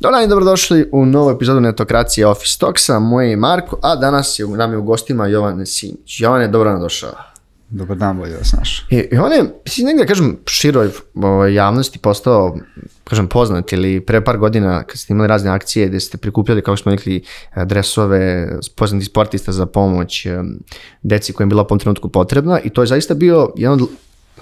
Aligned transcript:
Dobar 0.00 0.14
dan 0.14 0.24
i 0.24 0.28
dobrodošli 0.28 0.88
u 0.92 1.06
novu 1.06 1.30
epizodu 1.30 1.60
Netokracije 1.60 2.26
Office 2.26 2.58
Talksa. 2.58 2.98
Moje 2.98 3.30
je 3.30 3.36
Marko, 3.36 3.78
a 3.82 3.96
danas 3.96 4.38
je 4.38 4.44
u 4.44 4.56
nam 4.56 4.72
je 4.72 4.78
u 4.78 4.82
gostima 4.82 5.26
Jovan 5.26 5.66
Simić. 5.66 6.20
Jovane, 6.20 6.48
dobro 6.48 6.70
nam 6.70 6.80
došao. 6.80 7.10
Dobar 7.70 7.96
dan, 7.96 8.18
bolje 8.18 8.36
vas 8.36 8.52
našao. 8.52 8.86
I, 8.90 8.96
i 9.12 9.18
on 9.18 9.32
je, 9.32 9.44
mislim, 9.64 9.86
negdje, 9.86 10.06
kažem, 10.06 10.38
široj 10.46 10.90
ovaj, 11.14 11.54
javnosti 11.54 11.98
postao, 11.98 12.56
kažem, 13.04 13.28
poznat 13.28 13.72
ili 13.72 14.00
pre 14.00 14.24
par 14.24 14.38
godina 14.38 14.82
kad 14.82 14.98
ste 14.98 15.12
imali 15.12 15.28
razne 15.28 15.50
akcije 15.50 15.88
gde 15.88 16.00
ste 16.00 16.18
prikupljali, 16.18 16.62
kao 16.62 16.76
što 16.76 16.82
smo 16.82 16.92
rekli, 16.92 17.24
dresove 17.64 18.52
poznatih 18.76 19.06
sportista 19.06 19.52
za 19.52 19.66
pomoć 19.66 20.26
em, 20.26 20.58
deci 21.02 21.32
koja 21.32 21.44
je 21.44 21.48
bila 21.48 21.66
u 21.70 21.78
trenutku 21.78 22.08
potrebna 22.08 22.60
i 22.60 22.70
to 22.70 22.82
je 22.82 22.86
zaista 22.86 23.14
bio 23.14 23.52
jedan 23.56 23.82
od, 23.82 23.88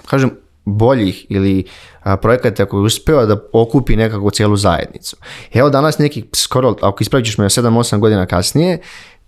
kažem, 0.05 0.31
boljih 0.67 1.25
ili 1.29 1.63
a, 2.03 2.17
projekata 2.17 2.65
koji 2.65 2.83
uspeo 2.83 3.25
da 3.25 3.37
okupi 3.53 3.95
nekako 3.95 4.31
cijelu 4.31 4.57
zajednicu. 4.57 5.17
Evo 5.53 5.69
danas 5.69 5.97
neki, 5.97 6.23
skoro, 6.35 6.75
ako 6.81 7.01
ispravit 7.01 7.25
ćeš 7.25 7.37
me 7.37 7.45
7-8 7.45 7.99
godina 7.99 8.25
kasnije, 8.25 8.79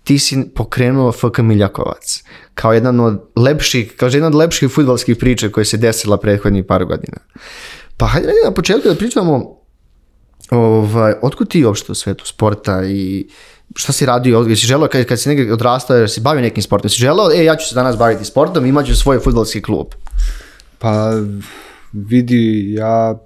ti 0.03 0.19
si 0.19 0.49
pokrenuo 0.55 1.11
FK 1.11 1.37
Miljakovac 1.37 2.23
kao 2.53 2.73
jedan 2.73 2.99
od 2.99 3.21
lepših, 3.35 3.93
kao 3.95 4.09
jedna 4.09 4.27
od 4.27 4.35
lepših 4.35 4.71
futbalskih 4.71 5.17
priča 5.17 5.49
koje 5.49 5.65
se 5.65 5.77
desila 5.77 6.17
prethodnih 6.17 6.65
par 6.65 6.85
godina. 6.85 7.17
Pa 7.97 8.05
hajde 8.05 8.33
na 8.45 8.51
početku 8.51 8.89
da 8.89 8.95
pričamo 8.95 9.59
ovaj, 10.51 11.13
otkud 11.21 11.49
ti 11.49 11.65
uopšte 11.65 11.91
u 11.91 11.95
svetu 11.95 12.25
sporta 12.27 12.83
i 12.85 13.27
šta 13.75 13.93
si 13.93 14.05
radio, 14.05 14.45
jesi 14.49 14.67
želeo 14.67 14.87
kad, 14.87 15.05
kad 15.05 15.19
si 15.19 15.29
negdje 15.29 15.53
odrastao, 15.53 15.97
jer 15.97 16.09
si 16.09 16.21
bavio 16.21 16.41
nekim 16.41 16.63
sportom, 16.63 16.85
jesi 16.85 17.01
želeo, 17.01 17.31
e, 17.31 17.43
ja 17.43 17.55
ću 17.55 17.69
se 17.69 17.75
danas 17.75 17.97
baviti 17.97 18.25
sportom, 18.25 18.65
imaću 18.65 18.95
svoj 18.95 19.19
futbalski 19.19 19.61
klub. 19.61 19.87
Pa 20.79 21.11
vidi, 21.93 22.73
ja 22.73 23.19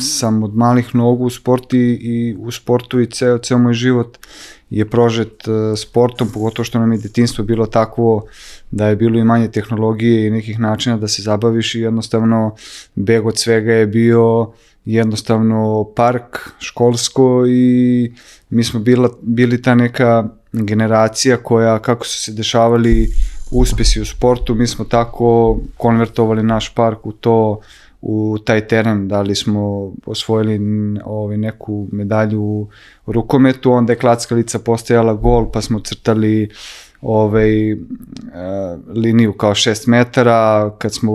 sam 0.00 0.42
od 0.42 0.56
malih 0.56 0.94
nogu 0.94 1.24
u 1.24 1.30
sportu 1.30 1.76
i, 1.76 1.98
i 2.02 2.36
u 2.38 2.50
sportu 2.50 3.00
i 3.00 3.06
ceo, 3.06 3.38
ceo 3.38 3.58
moj 3.58 3.74
život 3.74 4.18
je 4.70 4.90
prožet 4.90 5.48
e, 5.48 5.76
sportom, 5.76 6.28
pogotovo 6.34 6.64
što 6.64 6.78
nam 6.78 6.92
je 6.92 6.98
detinstvo 6.98 7.44
bilo 7.44 7.66
takvo 7.66 8.26
da 8.70 8.88
je 8.88 8.96
bilo 8.96 9.18
i 9.18 9.24
manje 9.24 9.48
tehnologije 9.48 10.26
i 10.26 10.30
nekih 10.30 10.60
načina 10.60 10.96
da 10.96 11.08
se 11.08 11.22
zabaviš 11.22 11.74
i 11.74 11.80
jednostavno 11.80 12.56
beg 12.94 13.26
od 13.26 13.38
svega 13.38 13.72
je 13.72 13.86
bio 13.86 14.52
jednostavno 14.84 15.90
park 15.96 16.38
školsko 16.58 17.44
i 17.48 18.12
mi 18.50 18.64
smo 18.64 18.80
bila, 18.80 19.10
bili 19.22 19.62
ta 19.62 19.74
neka 19.74 20.28
generacija 20.52 21.36
koja 21.36 21.78
kako 21.78 22.06
su 22.06 22.22
se 22.22 22.32
dešavali 22.32 23.08
uspesi 23.50 24.00
u 24.00 24.04
sportu, 24.04 24.54
mi 24.54 24.66
smo 24.66 24.84
tako 24.84 25.58
konvertovali 25.76 26.42
naš 26.42 26.74
park 26.74 27.06
u 27.06 27.12
to 27.12 27.60
u 28.02 28.38
taj 28.44 28.66
teren, 28.66 29.08
da 29.08 29.22
li 29.22 29.34
smo 29.34 29.92
osvojili 30.06 30.60
ovaj, 31.04 31.36
neku 31.36 31.88
medalju 31.92 32.42
u 32.42 32.68
rukometu, 33.06 33.72
onda 33.72 33.92
je 33.92 33.98
klackalica 33.98 34.58
postajala 34.58 35.14
gol, 35.14 35.50
pa 35.50 35.60
smo 35.60 35.80
crtali 35.80 36.50
ovaj, 37.00 37.72
e, 37.72 37.76
liniju 38.88 39.32
kao 39.32 39.54
6 39.54 39.88
metara, 39.88 40.70
kad 40.78 40.94
smo 40.94 41.12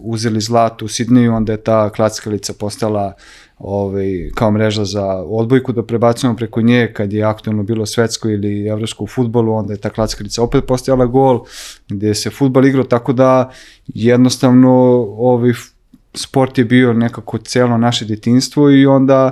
uzeli 0.00 0.40
zlato 0.40 0.84
u 0.84 0.88
Sidneju, 0.88 1.34
onda 1.34 1.52
je 1.52 1.62
ta 1.62 1.90
klackalica 1.90 2.52
postala 2.52 3.12
ovaj, 3.58 4.30
kao 4.34 4.50
mreža 4.50 4.84
za 4.84 5.04
odbojku 5.14 5.72
da 5.72 5.82
prebacujemo 5.82 6.36
preko 6.36 6.60
nje 6.60 6.92
kad 6.96 7.12
je 7.12 7.22
aktualno 7.22 7.62
bilo 7.62 7.86
svetsko 7.86 8.28
ili 8.28 8.66
evropsko 8.66 9.04
u 9.04 9.06
futbolu, 9.06 9.54
onda 9.54 9.72
je 9.72 9.80
ta 9.80 9.90
klackalica 9.90 10.42
opet 10.42 10.64
postajala 10.66 11.06
gol, 11.06 11.44
gde 11.88 12.14
se 12.14 12.30
futbal 12.30 12.66
igrao, 12.66 12.84
tako 12.84 13.12
da 13.12 13.50
jednostavno 13.86 14.70
ovaj, 15.18 15.52
sport 16.14 16.58
je 16.58 16.64
bio 16.64 16.92
nekako 16.92 17.38
celo 17.38 17.78
naše 17.78 18.04
detinstvo 18.04 18.70
i 18.70 18.86
onda 18.86 19.30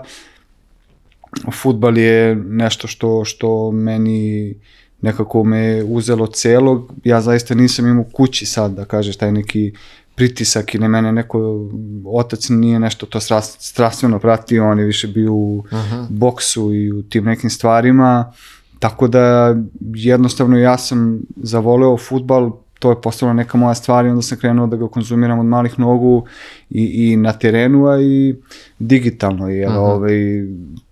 futbal 1.53 1.99
je 1.99 2.35
nešto 2.35 2.89
što, 2.89 3.25
što 3.25 3.71
meni 3.73 4.55
nekako 5.01 5.45
me 5.45 5.83
uzelo 5.85 6.27
celog. 6.27 6.92
Ja 7.05 7.20
zaista 7.20 7.55
nisam 7.55 7.86
imao 7.86 8.05
kući 8.13 8.47
sad, 8.47 8.73
da 8.73 8.85
kažeš, 8.85 9.17
taj 9.17 9.33
neki 9.33 9.73
pritisak 10.17 10.75
i 10.75 10.79
na 10.79 10.89
mene 10.89 11.13
neko, 11.13 11.69
otac 12.05 12.49
nije 12.49 12.81
nešto 12.81 13.07
to 13.07 13.21
strast, 13.21 13.61
strastveno 13.61 14.19
pratio, 14.19 14.71
on 14.71 14.79
je 14.79 14.85
više 14.85 15.09
bio 15.09 15.33
u 15.33 15.65
Aha. 15.71 16.07
boksu 16.11 16.75
i 16.75 16.93
u 16.93 17.03
tim 17.03 17.25
nekim 17.25 17.51
stvarima, 17.51 18.33
tako 18.79 19.09
da 19.09 19.57
jednostavno 19.95 20.59
ja 20.59 20.79
sam 20.79 21.21
zavoleo 21.37 21.97
futbal, 21.97 22.51
to 22.79 22.91
je 22.91 23.01
postala 23.01 23.33
neka 23.33 23.59
moja 23.59 23.75
stvar 23.75 24.07
i 24.07 24.09
onda 24.09 24.23
sam 24.23 24.39
krenuo 24.39 24.67
da 24.67 24.77
ga 24.77 24.89
konzumiram 24.89 25.39
od 25.39 25.47
malih 25.47 25.79
nogu 25.79 26.25
i, 26.71 26.85
i 26.85 27.17
na 27.17 27.33
terenu, 27.33 27.87
a 27.87 28.01
i 28.01 28.35
digitalno, 28.79 29.48
jer 29.48 29.69
Aha. 29.69 29.81
ovaj, 29.81 30.15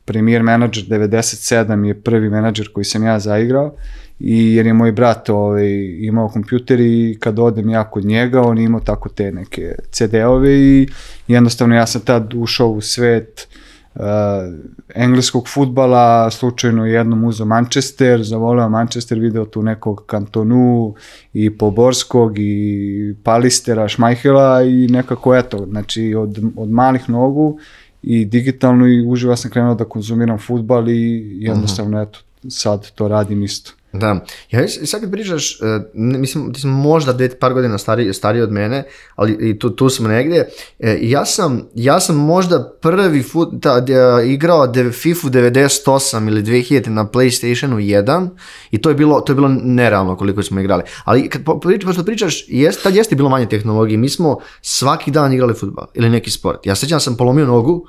premier 0.05 0.43
menadžer 0.43 0.85
97 0.85 1.85
je 1.85 2.01
prvi 2.01 2.31
menadžer 2.31 2.73
koji 2.73 2.85
sam 2.85 3.05
ja 3.05 3.19
zaigrao 3.19 3.75
i 4.27 4.55
jer 4.55 4.67
je 4.67 4.73
moj 4.73 4.93
brat 4.93 5.29
ovaj, 5.29 5.97
imao 6.01 6.29
kompjuter 6.29 6.81
i 6.81 7.17
kad 7.21 7.39
odem 7.39 7.69
ja 7.69 7.91
kod 7.91 8.05
njega, 8.05 8.43
on 8.43 8.59
je 8.59 8.65
imao 8.65 8.81
tako 8.81 9.09
te 9.09 9.33
neke 9.33 9.75
CD-ove 9.91 10.55
i 10.55 10.89
jednostavno 11.29 11.75
ja 11.75 11.87
sam 11.87 12.01
tad 12.01 12.35
ušao 12.35 12.69
u 12.69 12.81
svet 12.81 13.49
uh, 13.95 14.03
engleskog 14.95 15.49
futbala, 15.49 16.31
slučajno 16.31 16.87
jednom 16.87 17.25
uzeo 17.25 17.47
Manchester, 17.47 18.23
zavoleo 18.23 18.69
Manchester, 18.69 19.19
video 19.19 19.45
tu 19.45 19.63
nekog 19.63 20.03
Kantonu 20.07 20.95
i 21.33 21.59
Poborskog 21.59 22.39
i 22.39 23.15
Palistera, 23.23 23.89
Šmajhela 23.89 24.63
i 24.63 24.89
nekako 24.89 25.35
eto, 25.35 25.67
znači 25.71 26.15
od, 26.15 26.39
od 26.57 26.71
malih 26.71 27.11
nogu 27.11 27.59
i 28.03 28.25
digitalno 28.25 28.87
i 28.87 29.07
uživo 29.07 29.37
sam 29.37 29.51
krenuo 29.51 29.75
da 29.75 29.85
konzumiram 29.85 30.39
futbal 30.39 30.89
i 30.89 31.37
jednostavno 31.41 32.03
eto, 32.03 32.19
sad 32.49 32.91
to 32.91 33.09
radim 33.09 33.43
isto. 33.43 33.73
Da, 33.95 34.25
ja 34.51 34.65
i 34.65 34.69
sad 34.69 35.01
kad 35.01 35.11
pričaš, 35.11 35.61
e, 35.61 35.81
mislim, 35.95 36.53
ti 36.53 36.61
si 36.61 36.67
možda 36.67 37.13
dve, 37.13 37.39
par 37.39 37.53
godina 37.55 37.79
stariji, 37.79 38.15
stariji 38.15 38.43
od 38.43 38.53
mene, 38.53 38.85
ali 39.17 39.51
i 39.51 39.59
tu, 39.59 39.71
tu 39.71 39.89
smo 39.89 40.09
negdje, 40.09 40.49
e, 40.79 40.99
ja 41.03 41.25
sam, 41.25 41.63
ja 41.75 42.01
sam 42.01 42.17
možda 42.17 42.73
prvi 42.81 43.23
fut, 43.23 43.49
da, 43.53 43.81
da, 43.81 44.23
igrao 44.23 44.67
de, 44.67 44.91
FIFA 44.91 45.29
98 45.29 46.29
ili 46.29 46.43
2000 46.43 46.89
na 46.89 47.07
Playstationu 47.07 47.77
1 47.77 48.29
i 48.71 48.83
to 48.83 48.89
je 48.89 48.95
bilo, 48.95 49.21
to 49.21 49.33
je 49.33 49.35
bilo 49.35 49.49
nerealno 49.63 50.17
koliko 50.17 50.43
smo 50.43 50.61
igrali. 50.61 50.83
Ali 51.05 51.29
kad 51.29 51.43
pričaš, 51.63 51.87
pošto 51.87 52.05
pričaš, 52.05 52.45
jest, 52.49 52.83
tad 52.83 52.97
jeste 52.97 53.17
bilo 53.17 53.29
manje 53.29 53.47
tehnologije, 53.47 53.99
mi 53.99 54.09
smo 54.09 54.39
svaki 54.63 55.11
dan 55.11 55.33
igrali 55.33 55.55
futbal 55.55 55.87
ili 55.95 56.11
neki 56.11 56.31
sport. 56.31 56.67
Ja 56.67 56.75
sećam 56.75 57.01
sam 57.01 57.17
polomio 57.17 57.47
nogu, 57.47 57.73
uh, 57.73 57.87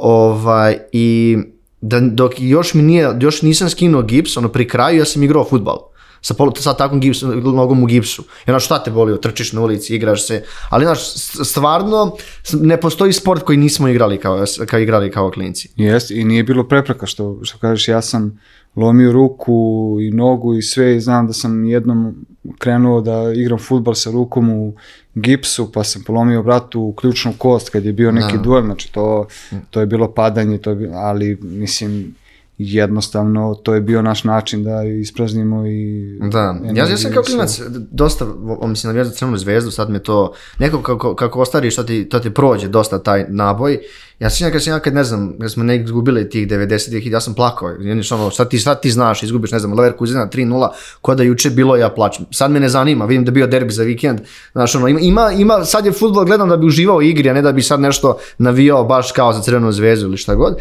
ovaj, 0.00 0.78
i 0.92 1.36
da 1.80 2.00
dok 2.00 2.32
još 2.38 2.74
mi 2.74 2.82
nije, 2.82 3.16
još 3.20 3.42
nisam 3.42 3.70
skinuo 3.70 4.02
gips, 4.02 4.36
ono 4.36 4.48
pri 4.48 4.68
kraju 4.68 4.98
ja 4.98 5.04
sam 5.04 5.22
igrao 5.22 5.44
futbal. 5.44 5.78
Sa, 6.20 6.34
pol, 6.34 6.50
sa 6.58 6.74
takvom 6.74 7.00
gipsu, 7.00 7.28
nogom 7.36 7.82
u 7.82 7.86
gipsu. 7.86 8.24
I 8.46 8.50
ono 8.50 8.60
šta 8.60 8.82
te 8.82 8.90
boli, 8.90 9.20
trčiš 9.20 9.52
na 9.52 9.60
ulici, 9.60 9.94
igraš 9.94 10.26
se. 10.26 10.42
Ali 10.70 10.84
znaš, 10.84 11.00
stvarno 11.44 12.16
ne 12.52 12.80
postoji 12.80 13.12
sport 13.12 13.42
koji 13.42 13.58
nismo 13.58 13.88
igrali 13.88 14.18
kao, 14.18 14.44
kao 14.66 14.80
igrali 14.80 15.10
kao 15.10 15.30
klinci. 15.30 15.68
Jeste, 15.76 16.14
i 16.14 16.24
nije 16.24 16.42
bilo 16.42 16.68
prepreka, 16.68 17.06
što, 17.06 17.38
što 17.42 17.58
kažeš, 17.58 17.88
ja 17.88 18.02
sam 18.02 18.40
lomio 18.76 19.12
ruku 19.12 19.96
i 20.00 20.10
nogu 20.10 20.54
i 20.54 20.62
sve 20.62 20.96
i 20.96 21.00
znam 21.00 21.26
da 21.26 21.32
sam 21.32 21.64
jednom 21.64 22.26
krenuo 22.58 23.00
da 23.00 23.32
igram 23.34 23.58
futbal 23.58 23.94
sa 23.94 24.10
rukom 24.10 24.50
u 24.50 24.72
gipsu, 25.14 25.72
pa 25.72 25.84
sam 25.84 26.02
polomio 26.02 26.42
bratu 26.42 26.80
u 26.80 26.92
ključnu 26.92 27.32
kost 27.38 27.70
kad 27.70 27.84
je 27.84 27.92
bio 27.92 28.12
neki 28.12 28.36
Da. 28.36 28.42
duel, 28.42 28.64
znači 28.64 28.92
to, 28.92 29.26
to 29.70 29.80
je 29.80 29.86
bilo 29.86 30.12
padanje, 30.12 30.58
to 30.58 30.70
je 30.70 30.76
bilo, 30.76 30.94
ali 30.94 31.38
mislim, 31.42 32.14
jednostavno 32.58 33.54
to 33.54 33.74
je 33.74 33.80
bio 33.80 34.02
naš 34.02 34.24
način 34.24 34.64
da 34.64 34.82
ispraznimo 34.82 35.66
i 35.66 36.18
Da, 36.32 36.56
ja, 36.74 36.88
ja 36.88 36.96
sam 36.96 37.12
kao 37.12 37.22
klinac 37.22 37.60
dosta, 37.90 38.26
mislim, 38.62 38.88
navijao 38.88 39.04
za 39.04 39.10
crvenu 39.10 39.36
zvezdu, 39.36 39.70
sad 39.70 39.90
me 39.90 39.98
to, 39.98 40.32
neko 40.58 40.82
kako, 40.82 41.14
kako 41.14 41.40
ostariš, 41.40 41.76
to 41.76 41.82
ti, 41.82 42.08
to 42.08 42.18
ti 42.18 42.30
prođe 42.30 42.68
dosta 42.68 42.98
taj 42.98 43.24
naboj. 43.28 43.78
Ja 44.18 44.30
se 44.30 44.36
sjećam 44.36 44.52
kad 44.52 44.62
sam 44.62 44.72
ja, 44.72 44.78
kad 44.78 44.94
ne 44.94 45.04
znam, 45.04 45.34
kad 45.40 45.52
smo 45.52 45.64
negdje 45.64 45.84
izgubili 45.84 46.30
tih 46.30 46.48
90-ih, 46.48 47.06
ja 47.06 47.20
sam 47.20 47.34
plakao, 47.34 47.68
jedni 47.68 48.02
što 48.02 48.14
ono, 48.14 48.30
šta 48.30 48.44
ti, 48.44 48.58
šta 48.58 48.74
ti 48.74 48.90
znaš, 48.90 49.22
izgubiš, 49.22 49.50
ne 49.50 49.58
znam, 49.58 49.78
Leverkusena 49.78 50.28
3-0, 50.32 50.68
ko 51.00 51.14
da 51.14 51.22
juče 51.22 51.50
bilo, 51.50 51.76
ja 51.76 51.88
plačem. 51.88 52.26
Sad 52.30 52.50
me 52.50 52.60
ne 52.60 52.68
zanima, 52.68 53.04
vidim 53.04 53.24
da 53.24 53.28
je 53.28 53.32
bio 53.32 53.46
derbi 53.46 53.72
za 53.72 53.82
vikend, 53.82 54.20
znaš, 54.52 54.74
ono, 54.74 54.88
ima, 54.88 55.32
ima, 55.32 55.64
sad 55.64 55.86
je 55.86 55.92
futbol 55.92 56.24
gledam 56.24 56.48
da 56.48 56.56
bi 56.56 56.66
uživao 56.66 56.96
u 56.96 57.02
igri, 57.02 57.30
a 57.30 57.32
ne 57.32 57.42
da 57.42 57.52
bi 57.52 57.62
sad 57.62 57.80
nešto 57.80 58.18
navijao 58.38 58.84
baš 58.84 59.12
kao 59.12 59.32
za 59.32 59.42
crvenu 59.42 59.72
zvezdu 59.72 60.06
ili 60.06 60.16
šta 60.16 60.34
god. 60.34 60.56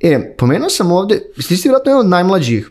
E, 0.00 0.34
pomenuo 0.38 0.70
sam 0.70 0.92
ovde, 0.92 1.22
ti 1.36 1.56
si 1.56 1.68
vjerojatno 1.68 1.90
jedan 1.90 2.06
od 2.06 2.10
najmlađih 2.10 2.70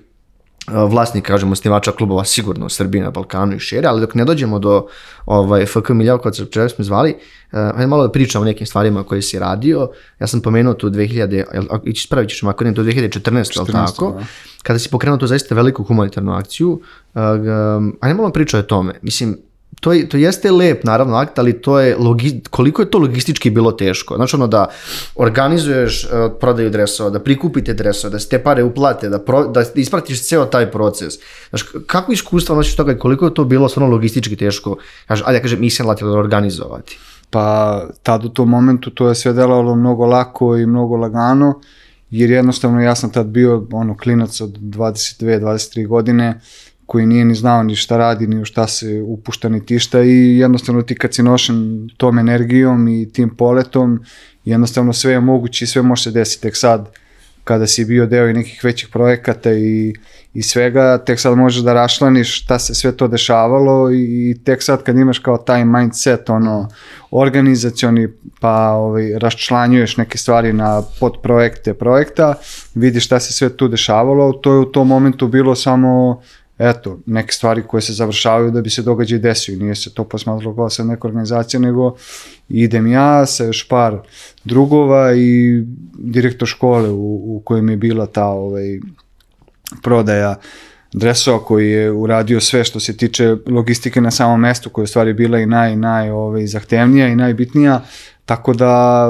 uh, 0.68 0.92
vlasnik, 0.92 1.26
kažemo, 1.26 1.52
osnivača 1.52 1.92
klubova 1.92 2.26
sigurno 2.26 2.66
u 2.66 2.70
Srbiji, 2.70 3.02
na 3.02 3.12
Balkanu 3.12 3.56
i 3.56 3.60
šire, 3.60 3.88
ali 3.88 4.02
dok 4.02 4.16
ne 4.16 4.26
dođemo 4.26 4.60
do 4.60 4.88
ovaj, 5.26 5.66
FK 5.66 5.90
Miljavkovaca, 5.90 6.46
čega 6.46 6.70
smo 6.70 6.84
zvali, 6.84 7.16
uh, 7.52 7.88
malo 7.88 8.08
da 8.08 8.12
pričamo 8.12 8.42
o 8.42 8.46
nekim 8.46 8.68
stvarima 8.68 9.04
koje 9.04 9.22
si 9.22 9.40
radio. 9.40 9.90
Ja 10.20 10.28
sam 10.28 10.42
pomenuo 10.42 10.74
tu 10.74 10.90
2000, 10.90 11.46
jel, 11.54 11.66
a- 11.70 11.80
ići 11.86 12.04
spravit 12.08 12.30
ćeš 12.30 12.44
ako 12.44 12.64
ne, 12.64 12.74
to 12.74 12.84
2014, 12.84 13.60
ali 13.60 13.68
14, 13.68 13.86
tako? 13.86 14.12
da. 14.12 14.26
Kada 14.64 14.80
si 14.80 14.90
pokrenuo 14.90 15.18
tu 15.18 15.28
zaista 15.28 15.56
veliku 15.56 15.84
humanitarnu 15.84 16.34
akciju, 16.34 16.72
uh, 16.72 17.22
ajde 18.02 18.14
malo 18.14 18.30
pričaj 18.30 18.60
o 18.60 18.64
tome. 18.64 18.94
Mislim, 19.02 19.38
to, 19.86 19.94
je, 19.94 20.08
to 20.10 20.18
jeste 20.18 20.52
lep, 20.52 20.84
naravno, 20.84 21.18
akt, 21.18 21.40
ali 21.40 21.54
to 21.62 21.80
je, 21.80 21.96
logi, 21.98 22.42
koliko 22.50 22.82
je 22.82 22.90
to 22.90 22.98
logistički 22.98 23.50
bilo 23.50 23.72
teško. 23.72 24.16
Znači, 24.16 24.36
ono 24.36 24.48
da 24.48 24.68
organizuješ 25.16 26.06
uh, 26.06 26.32
prodaju 26.40 26.70
dresova, 26.70 27.10
da 27.10 27.20
prikupite 27.20 27.74
dresove, 27.74 28.12
da 28.12 28.20
se 28.20 28.30
te 28.30 28.40
pare 28.44 28.64
uplate, 28.64 29.10
da, 29.10 29.20
pro, 29.20 29.44
da 29.48 29.62
ispratiš 29.76 30.24
ceo 30.26 30.46
taj 30.46 30.72
proces. 30.72 31.20
Znači, 31.50 31.66
kako 31.86 32.12
iskustvo 32.12 32.56
nosiš 32.56 32.76
toga 32.76 32.92
i 32.92 32.98
koliko 32.98 33.26
je 33.26 33.34
to 33.34 33.44
bilo 33.44 33.70
stvarno 33.70 33.92
logistički 33.92 34.36
teško, 34.36 34.78
kaže, 35.08 35.24
ajde 35.26 35.38
ja 35.38 35.42
kažem, 35.42 35.62
mislim, 35.62 35.90
organizovati? 36.18 36.98
Pa 37.30 37.82
tad 38.04 38.26
u 38.26 38.30
tom 38.30 38.50
momentu 38.50 38.90
to 38.90 39.10
je 39.10 39.16
sve 39.16 39.34
delovalo 39.34 39.76
mnogo 39.76 40.06
lako 40.06 40.58
i 40.58 40.66
mnogo 40.66 40.96
lagano, 40.96 41.60
jer 42.10 42.32
jednostavno 42.32 42.82
ja 42.82 42.96
sam 42.96 43.12
tad 43.12 43.26
bio 43.26 43.68
ono 43.72 43.98
klinac 43.98 44.42
od 44.42 44.58
22-23 44.58 45.88
godine, 45.88 46.40
koji 46.86 47.06
nije 47.06 47.26
ni 47.26 47.36
znao 47.36 47.64
ni 47.64 47.76
šta 47.76 47.98
radi, 47.98 48.28
ni 48.28 48.42
u 48.42 48.46
šta 48.46 48.68
se 48.68 49.02
upušta, 49.02 49.50
ni 49.50 49.66
tišta 49.66 50.02
i 50.02 50.38
jednostavno 50.38 50.82
ti 50.82 50.96
kad 50.96 51.14
si 51.14 51.24
nošen 51.24 51.90
tom 51.98 52.20
energijom 52.20 52.88
i 52.88 53.12
tim 53.12 53.36
poletom, 53.36 54.04
jednostavno 54.46 54.94
sve 54.94 55.12
je 55.12 55.20
moguće 55.20 55.66
i 55.66 55.68
sve 55.68 55.82
može 55.82 56.04
se 56.04 56.12
desiti. 56.12 56.42
Tek 56.42 56.58
sad 56.58 56.90
kada 57.46 57.68
si 57.68 57.86
bio 57.86 58.06
deo 58.06 58.30
i 58.30 58.34
nekih 58.34 58.64
većih 58.64 58.90
projekata 58.90 59.54
i, 59.54 59.94
i 60.34 60.42
svega, 60.42 60.98
tek 60.98 61.20
sad 61.20 61.38
možeš 61.38 61.62
da 61.64 61.74
rašlaniš 61.74 62.42
šta 62.44 62.60
se 62.60 62.76
sve 62.76 62.92
to 62.92 63.08
dešavalo 63.08 63.92
i, 63.92 64.38
tek 64.46 64.64
sad 64.64 64.84
kad 64.84 64.98
imaš 64.98 65.20
kao 65.20 65.38
taj 65.38 65.66
mindset, 65.66 66.30
ono, 66.30 66.70
organizacioni, 67.12 68.08
pa 68.40 68.72
ovaj, 68.72 69.12
raščlanjuješ 69.20 69.98
neke 69.98 70.18
stvari 70.18 70.54
na 70.54 70.82
podprojekte 71.00 71.74
projekta, 71.74 72.34
vidiš 72.76 73.06
šta 73.06 73.20
se 73.20 73.34
sve 73.34 73.50
tu 73.58 73.68
dešavalo, 73.68 74.34
to 74.34 74.54
je 74.54 74.60
u 74.60 74.66
tom 74.66 74.88
momentu 74.88 75.28
bilo 75.28 75.56
samo 75.56 76.22
eto, 76.58 77.00
neke 77.06 77.32
stvari 77.32 77.64
koje 77.68 77.82
se 77.82 77.94
završavaju 77.94 78.52
da 78.52 78.62
bi 78.62 78.70
se 78.70 78.82
događaj 78.82 79.20
desio. 79.20 79.58
Nije 79.58 79.76
se 79.76 79.94
to 79.94 80.04
posmatralo 80.04 80.56
kao 80.56 80.70
sad 80.70 80.88
neka 80.88 81.08
organizacija, 81.08 81.60
nego 81.60 81.96
idem 82.50 82.88
ja 82.88 83.26
sa 83.26 83.44
još 83.44 83.68
par 83.68 83.98
drugova 84.44 85.14
i 85.16 85.64
direktor 85.94 86.48
škole 86.48 86.90
u, 86.90 87.36
u 87.36 87.42
kojem 87.46 87.70
je 87.70 87.78
bila 87.78 88.06
ta 88.06 88.26
ovaj, 88.26 88.80
prodaja 89.84 90.36
dresova 90.94 91.40
koji 91.40 91.72
je 91.72 91.92
uradio 91.92 92.40
sve 92.40 92.64
što 92.64 92.80
se 92.80 92.98
tiče 92.98 93.36
logistike 93.48 94.02
na 94.02 94.12
samom 94.12 94.40
mestu 94.40 94.70
koja 94.70 94.84
je 94.84 94.88
stvari 94.88 95.14
bila 95.14 95.40
i 95.40 95.46
naj, 95.46 95.76
naj 95.76 96.10
ovaj, 96.10 96.48
zahtevnija 96.48 97.08
i 97.08 97.16
najbitnija, 97.16 97.82
tako 98.26 98.54
da 98.54 99.08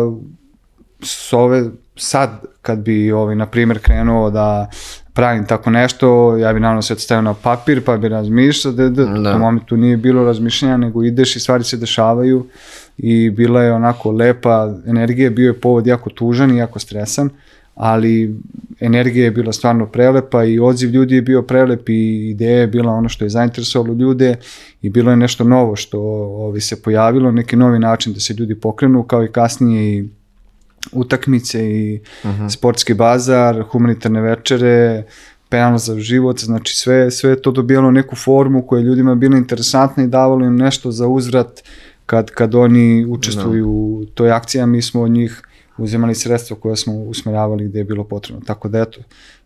s 1.02 1.34
ove 1.34 1.64
sad 1.96 2.42
kad 2.62 2.80
bi 2.80 3.12
ovaj, 3.12 3.36
na 3.36 3.46
primjer 3.46 3.80
krenuo 3.80 4.30
da 4.30 4.70
pravim 5.16 5.46
tako 5.46 5.70
nešto, 5.70 6.38
ja 6.38 6.54
bi 6.54 6.60
naravno 6.60 6.82
sve 6.82 6.96
stavio 6.96 7.22
na 7.22 7.34
papir, 7.34 7.84
pa 7.84 7.98
bi 7.98 8.08
razmišljao, 8.08 8.74
da, 8.74 8.90
da, 8.90 9.06
da. 9.06 9.36
u 9.36 9.40
momentu 9.40 9.78
nije 9.78 9.98
bilo 9.98 10.24
razmišljanja, 10.24 10.78
nego 10.78 11.04
ideš 11.04 11.36
i 11.36 11.40
stvari 11.40 11.64
se 11.64 11.78
dešavaju 11.78 12.46
i 12.98 13.30
bila 13.30 13.64
je 13.64 13.74
onako 13.74 14.12
lepa 14.12 14.76
energija, 14.86 15.30
bio 15.30 15.48
je 15.48 15.60
povod 15.60 15.88
jako 15.88 16.10
tužan 16.10 16.52
i 16.52 16.58
jako 16.58 16.80
stresan, 16.80 17.30
ali 17.76 18.36
energija 18.80 19.26
je 19.26 19.32
bila 19.32 19.54
stvarno 19.54 19.86
prelepa 19.86 20.44
i 20.44 20.60
odziv 20.60 20.90
ljudi 20.90 21.16
je 21.16 21.22
bio 21.22 21.42
prelep 21.42 21.90
i 21.90 22.30
ideja 22.30 22.60
je 22.60 22.68
bila 22.68 22.92
ono 22.92 23.10
što 23.10 23.26
je 23.26 23.30
zainteresovalo 23.30 23.94
ljude 23.94 24.36
i 24.82 24.90
bilo 24.90 25.12
je 25.12 25.18
nešto 25.18 25.44
novo 25.44 25.76
što 25.76 26.00
ovi, 26.00 26.62
se 26.62 26.82
pojavilo, 26.82 27.32
neki 27.32 27.56
novi 27.56 27.80
način 27.80 28.14
da 28.14 28.20
se 28.20 28.34
ljudi 28.34 28.56
pokrenu, 28.56 29.04
kao 29.04 29.24
i 29.24 29.32
kasnije 29.32 29.98
i 29.98 30.10
utakmice 30.92 31.66
i 31.66 32.02
uh 32.24 32.30
mhm. 32.30 32.44
-huh. 32.44 32.50
sportski 32.50 32.94
bazar, 32.94 33.64
humanitarne 33.72 34.22
večere, 34.22 35.04
penal 35.50 35.78
za 35.78 36.00
život, 36.00 36.40
znači 36.40 36.76
sve, 36.76 37.12
sve 37.12 37.42
to 37.42 37.52
dobijalo 37.52 37.92
neku 37.92 38.16
formu 38.16 38.68
koja 38.68 38.80
je 38.80 38.86
ljudima 38.86 39.16
bila 39.16 39.38
interesantna 39.38 40.04
i 40.04 40.08
davalo 40.08 40.46
im 40.46 40.56
nešto 40.56 40.92
za 40.92 41.08
uzvrat 41.08 41.64
kad, 42.06 42.32
kad 42.32 42.56
oni 42.56 43.06
učestvuju 43.06 43.66
no. 43.66 43.72
u 43.72 44.06
toj 44.14 44.32
akciji, 44.32 44.62
a 44.62 44.66
mi 44.66 44.82
smo 44.82 45.02
od 45.02 45.12
njih 45.12 45.42
uzemali 45.78 46.16
sredstva 46.16 46.58
koje 46.58 46.76
smo 46.76 46.94
usmeravali 46.94 47.68
gde 47.68 47.80
je 47.80 47.84
bilo 47.84 48.04
potrebno. 48.04 48.42
Tako 48.46 48.70
da 48.70 48.82
eto, 48.82 49.02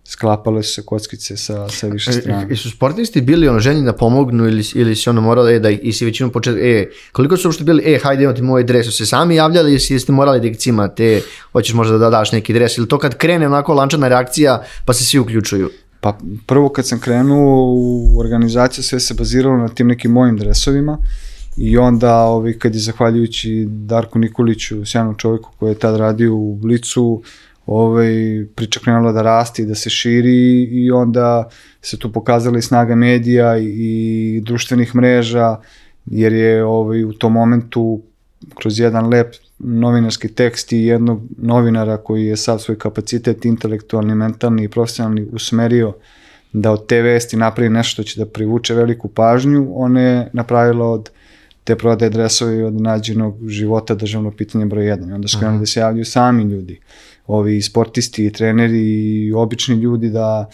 sklapale 0.10 0.64
su 0.64 0.74
se 0.74 0.86
kockice 0.86 1.38
sa, 1.38 1.70
sa 1.70 1.88
više 1.88 2.12
strana. 2.14 2.48
I 2.52 2.56
su 2.56 2.72
sportisti 2.72 3.22
bili 3.22 3.48
ono 3.48 3.60
ženi 3.60 3.86
da 3.86 3.94
pomognu 3.94 4.48
ili, 4.48 4.64
ili 4.76 4.96
si 4.96 5.10
ono 5.10 5.22
morali 5.22 5.56
e, 5.56 5.60
da 5.60 5.70
i 5.70 5.92
si 5.92 6.06
većinu 6.06 6.32
početi, 6.32 6.60
e, 6.60 6.90
koliko 7.12 7.38
su 7.38 7.48
uopšte 7.48 7.64
bili, 7.64 7.84
e, 7.86 8.00
hajde 8.04 8.24
imati 8.24 8.42
moj 8.42 8.64
dres, 8.64 8.86
su 8.86 8.92
se 8.92 9.06
sami 9.06 9.36
javljali 9.36 9.72
ili 9.72 9.82
jeste 9.90 10.12
morali 10.12 10.40
da 10.40 10.48
ih 10.48 10.58
cimate, 10.58 11.22
hoćeš 11.52 11.74
možda 11.74 11.98
da 11.98 12.10
daš 12.10 12.32
neki 12.32 12.54
dres 12.54 12.78
ili 12.78 12.88
to 12.88 12.98
kad 12.98 13.18
krene 13.18 13.48
onako 13.48 13.74
lančana 13.74 14.08
reakcija 14.08 14.64
pa 14.86 14.94
se 14.94 15.04
svi 15.04 15.20
uključuju? 15.20 15.70
Pa 16.02 16.18
prvo 16.46 16.70
kad 16.70 16.88
sam 16.88 17.00
krenuo 17.00 17.74
u 17.74 18.20
organizaciju 18.20 18.84
sve 18.84 19.00
se 19.00 19.14
baziralo 19.14 19.58
na 19.58 19.68
tim 19.68 19.88
nekim 19.88 20.12
mojim 20.12 20.38
dresovima 20.38 20.98
i 21.58 21.78
onda 21.78 22.16
ovaj, 22.16 22.54
kad 22.54 22.76
je 22.76 22.82
zahvaljujući 22.82 23.66
Darku 23.70 24.20
Nikoliću, 24.20 24.86
sjajnom 24.86 25.16
čovjeku 25.18 25.52
koji 25.60 25.72
je 25.72 25.80
tad 25.80 25.96
radio 25.96 26.36
u 26.36 26.56
Blicu, 26.56 27.22
ovaj, 27.70 28.46
priča 28.56 28.80
krenula 28.80 29.12
da 29.12 29.22
rasti, 29.22 29.66
da 29.66 29.76
se 29.76 29.90
širi 29.90 30.64
i 30.64 30.92
onda 30.92 31.50
se 31.82 32.00
tu 32.00 32.12
pokazala 32.12 32.58
i 32.58 32.62
snaga 32.62 32.96
medija 32.96 33.58
i, 33.58 33.66
i 33.66 34.42
društvenih 34.42 34.96
mreža, 34.96 35.58
jer 36.06 36.34
je 36.34 36.64
ovaj, 36.66 37.04
u 37.04 37.14
tom 37.14 37.34
momentu 37.34 38.02
kroz 38.56 38.80
jedan 38.80 39.10
lep 39.10 39.36
novinarski 39.60 40.28
tekst 40.28 40.74
i 40.74 40.84
jednog 40.84 41.22
novinara 41.38 41.98
koji 41.98 42.26
je 42.26 42.38
sad 42.38 42.62
svoj 42.62 42.78
kapacitet 42.78 43.46
intelektualni, 43.46 44.16
mentalni 44.16 44.64
i 44.64 44.70
profesionalni 44.70 45.28
usmerio 45.34 45.94
da 46.54 46.72
od 46.72 46.88
te 46.88 47.02
vesti 47.02 47.38
napravi 47.38 47.70
nešto 47.70 47.94
što 47.94 48.04
će 48.04 48.20
da 48.20 48.26
privuče 48.26 48.74
veliku 48.74 49.08
pažnju, 49.08 49.68
ona 49.74 50.02
je 50.02 50.30
napravila 50.34 50.86
od 50.86 51.10
te 51.64 51.76
prodaje 51.76 52.10
dresova 52.10 52.52
i 52.52 52.62
od 52.62 52.82
nađenog 52.82 53.50
života 53.50 53.96
državno 53.96 54.32
pitanje 54.32 54.66
broj 54.66 54.86
1. 54.86 55.10
I 55.10 55.14
onda 55.14 55.28
su 55.28 55.40
krenuli 55.40 55.60
da 55.60 55.66
se 55.66 55.80
javljaju 55.80 56.06
sami 56.06 56.44
ljudi 56.44 56.80
ovi 57.28 57.62
sportisti 57.62 58.26
i 58.26 58.34
treneri 58.34 58.82
i 59.26 59.34
obični 59.34 59.76
ljudi 59.76 60.10
da 60.10 60.50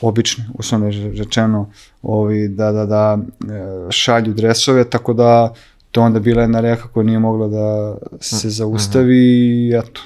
obični 0.00 0.44
uslovno 0.54 0.90
rečeno 1.18 1.70
ovi 2.02 2.48
da 2.48 2.72
da 2.72 2.86
da 2.86 3.18
e, 3.18 3.90
šalju 3.90 4.34
dresove 4.34 4.84
tako 4.90 5.12
da 5.12 5.54
to 5.90 6.02
onda 6.02 6.20
bila 6.20 6.42
jedna 6.42 6.60
reka 6.60 6.88
koja 6.88 7.04
nije 7.04 7.18
mogla 7.18 7.48
da 7.48 7.96
se 8.20 8.46
mhm. 8.46 8.48
zaustavi 8.48 9.18
i 9.18 9.72
eto 9.76 10.00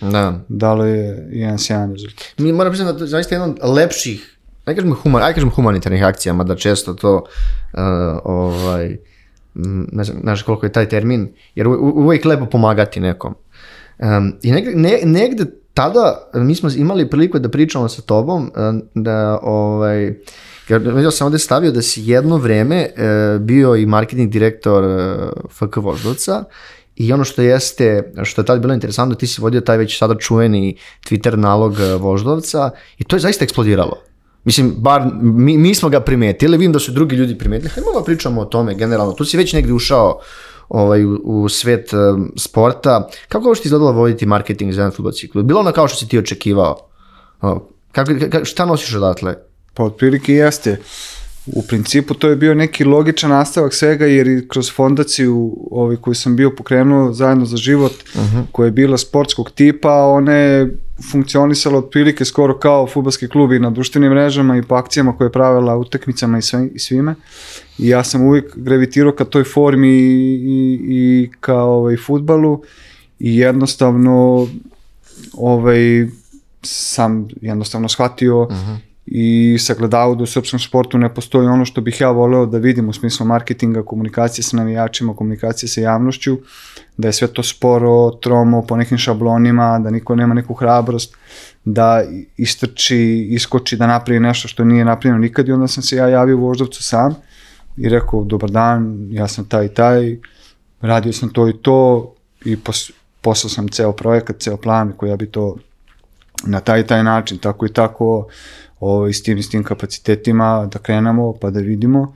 da. 0.00 0.40
dalo 0.48 0.84
je 0.84 1.28
jedan 1.32 1.58
sjajan 1.58 1.92
rezultat. 1.92 2.24
Mi 2.38 2.52
moram 2.52 2.72
priznati 2.72 2.98
da 2.98 3.04
je 3.04 3.08
zaista 3.08 3.34
jedan 3.34 3.50
od 3.50 3.74
lepših, 3.74 4.38
ne 4.66 4.74
kažem, 4.74 4.94
human, 4.94 5.22
aj 5.22 5.34
kažem 5.34 5.50
humanitarnih 5.50 6.04
akcija, 6.04 6.32
mada 6.32 6.56
često 6.56 6.94
to 6.94 7.14
uh, 7.16 7.80
ovaj, 8.24 8.96
ne 9.92 10.04
znam, 10.04 10.18
znaš 10.22 10.42
koliko 10.42 10.66
je 10.66 10.72
taj 10.72 10.88
termin, 10.88 11.28
jer 11.54 11.68
uvijek 11.68 12.24
lepo 12.24 12.46
pomagati 12.46 13.00
nekom. 13.00 13.34
Um, 13.98 14.34
I 14.42 14.52
negde, 14.52 14.72
ne, 14.74 15.00
negde 15.04 15.44
tada 15.74 16.30
mi 16.34 16.54
smo 16.54 16.70
imali 16.76 17.10
priliku 17.10 17.38
da 17.38 17.48
pričamo 17.48 17.88
sa 17.88 18.02
tobom 18.02 18.52
da 18.94 19.38
ovaj 19.42 20.14
jer 20.68 21.12
sam 21.12 21.26
ovde 21.26 21.38
stavio 21.38 21.72
da 21.72 21.82
si 21.82 22.02
jedno 22.04 22.36
vreme 22.36 22.76
e, 22.76 23.38
bio 23.40 23.76
i 23.76 23.86
marketing 23.86 24.30
direktor 24.30 24.84
e, 24.84 25.16
FK 25.50 25.76
Voždovca 25.76 26.44
i 26.96 27.12
ono 27.12 27.24
što 27.24 27.42
jeste, 27.42 28.12
što 28.22 28.40
je 28.40 28.46
tada 28.46 28.60
bilo 28.60 28.74
interesantno, 28.74 29.14
ti 29.14 29.26
si 29.26 29.40
vodio 29.40 29.60
taj 29.60 29.76
već 29.76 29.98
sada 29.98 30.14
čuveni 30.14 30.76
Twitter 31.08 31.36
nalog 31.36 31.80
e, 31.80 31.94
Voždovca 31.94 32.70
i 32.98 33.04
to 33.04 33.16
je 33.16 33.20
zaista 33.20 33.44
eksplodiralo. 33.44 34.13
Mislim, 34.44 34.74
bar 34.78 35.02
mi, 35.22 35.58
mi 35.58 35.74
smo 35.74 35.88
ga 35.88 36.00
primetili, 36.00 36.56
vidim 36.56 36.72
da 36.72 36.78
su 36.78 36.92
drugi 36.92 37.16
ljudi 37.16 37.38
primetili, 37.38 37.68
hajde 37.68 37.90
malo 37.92 38.04
pričamo 38.04 38.40
o 38.40 38.44
tome 38.44 38.74
generalno, 38.74 39.12
tu 39.12 39.24
si 39.24 39.36
već 39.36 39.52
negdje 39.52 39.74
ušao 39.74 40.20
ovaj, 40.68 41.04
u, 41.04 41.20
u 41.24 41.48
svet 41.48 41.92
um, 41.92 42.32
sporta. 42.36 43.08
Kako 43.28 43.44
ovo 43.44 43.54
što 43.54 43.66
izgledalo 43.66 43.92
voditi 43.92 44.26
marketing 44.26 44.72
za 44.72 44.80
jedan 44.80 44.92
futbolski 44.92 45.28
klub? 45.28 45.46
Bilo 45.46 45.60
ono 45.60 45.72
kao 45.72 45.88
što 45.88 45.98
si 45.98 46.08
ti 46.08 46.18
očekivao? 46.18 46.88
Kako, 47.92 48.12
kako, 48.30 48.44
šta 48.44 48.64
nosiš 48.64 48.94
odatle? 48.94 49.34
Pa 49.74 49.84
otprilike 49.84 50.32
jeste. 50.32 50.80
U 51.46 51.62
principu 51.62 52.14
to 52.14 52.28
je 52.28 52.36
bio 52.36 52.54
neki 52.54 52.84
logičan 52.84 53.30
nastavak 53.30 53.74
svega 53.74 54.06
jer 54.06 54.26
i 54.28 54.48
kroz 54.48 54.72
fondaciju 54.72 55.56
ovaj, 55.70 55.96
koju 55.96 56.14
sam 56.14 56.36
bio 56.36 56.50
pokrenuo 56.50 57.12
zajedno 57.12 57.44
za 57.44 57.56
život 57.56 57.92
uh 57.92 58.22
mhm. 58.22 58.36
-huh. 58.36 58.44
koja 58.52 58.66
je 58.66 58.72
bila 58.72 58.98
sportskog 58.98 59.50
tipa, 59.50 59.92
ona 59.92 60.32
je 60.32 60.78
funkcionisala 61.10 61.78
otprilike 61.78 62.24
skoro 62.24 62.58
kao 62.58 62.86
futbalski 62.86 63.28
klub 63.28 63.52
i 63.52 63.58
na 63.58 63.70
društvenim 63.70 64.10
mrežama 64.10 64.56
i 64.56 64.62
po 64.62 64.74
akcijama 64.74 65.16
koje 65.16 65.26
je 65.26 65.32
pravila 65.32 65.76
utakmicama 65.76 66.38
i, 66.38 66.42
sve, 66.42 66.68
i 66.74 66.78
svime. 66.78 67.14
I 67.78 67.88
ja 67.88 68.04
sam 68.04 68.22
uvijek 68.22 68.56
gravitirao 68.56 69.12
ka 69.12 69.24
toj 69.24 69.44
formi 69.44 69.88
i, 69.88 70.34
i, 70.34 70.80
i 70.88 71.30
ka 71.40 71.56
ovaj, 71.56 71.96
futbalu 71.96 72.62
i 73.18 73.36
jednostavno 73.36 74.48
ovaj, 75.32 76.06
sam 76.62 77.28
jednostavno 77.40 77.88
shvatio 77.88 78.42
uh 78.42 78.52
mhm. 78.52 78.60
-huh 78.60 78.93
i 79.16 79.58
sagledavao 79.58 80.14
da 80.14 80.22
u 80.22 80.26
srpskom 80.26 80.58
sportu 80.58 80.98
ne 80.98 81.08
postoji 81.14 81.46
ono 81.46 81.64
što 81.64 81.80
bih 81.80 82.00
ja 82.00 82.10
voleo 82.10 82.46
da 82.46 82.58
vidim 82.58 82.88
u 82.88 82.92
smislu 82.92 83.26
marketinga, 83.26 83.82
komunikacije 83.82 84.42
sa 84.44 84.56
navijačima, 84.56 85.14
komunikacije 85.14 85.68
sa 85.68 85.80
javnošću, 85.80 86.38
da 86.96 87.08
je 87.08 87.12
sve 87.12 87.28
to 87.28 87.42
sporo, 87.42 88.10
tromo, 88.10 88.62
po 88.62 88.76
nekim 88.76 88.98
šablonima, 88.98 89.78
da 89.78 89.90
niko 89.90 90.16
nema 90.16 90.34
neku 90.34 90.54
hrabrost, 90.54 91.14
da 91.64 92.02
istrči, 92.36 93.28
iskoči, 93.30 93.76
da 93.76 93.86
napravi 93.86 94.20
nešto 94.20 94.48
što 94.48 94.64
nije 94.64 94.84
napravljeno 94.84 95.22
nikad 95.22 95.48
i 95.48 95.52
onda 95.52 95.68
sam 95.68 95.82
se 95.82 95.96
ja 95.96 96.08
javio 96.08 96.36
u 96.36 96.40
Voždovcu 96.40 96.82
sam, 96.82 97.14
i 97.76 97.88
rekao, 97.88 98.24
dobar 98.24 98.50
dan, 98.50 99.08
ja 99.10 99.28
sam 99.28 99.44
taj 99.44 99.66
i 99.66 99.74
taj, 99.74 100.16
radio 100.80 101.12
sam 101.12 101.28
to 101.28 101.48
i 101.48 101.52
to 101.52 102.12
i 102.44 102.56
pos, 102.56 102.90
poslao 103.20 103.50
sam 103.50 103.68
ceo 103.68 103.92
projekat, 103.92 104.40
ceo 104.40 104.56
plan 104.56 104.92
koji 104.96 105.10
ja 105.10 105.16
bi 105.16 105.26
to 105.26 105.56
na 106.46 106.60
taj 106.60 106.86
taj 106.86 107.04
način, 107.04 107.38
tako 107.38 107.66
i 107.66 107.72
tako, 107.72 108.26
ovaj, 108.80 109.12
s 109.12 109.22
tim 109.22 109.42
s 109.42 109.50
tim 109.50 109.64
kapacitetima 109.64 110.68
da 110.72 110.78
krenemo 110.78 111.32
pa 111.40 111.50
da 111.50 111.60
vidimo. 111.60 112.14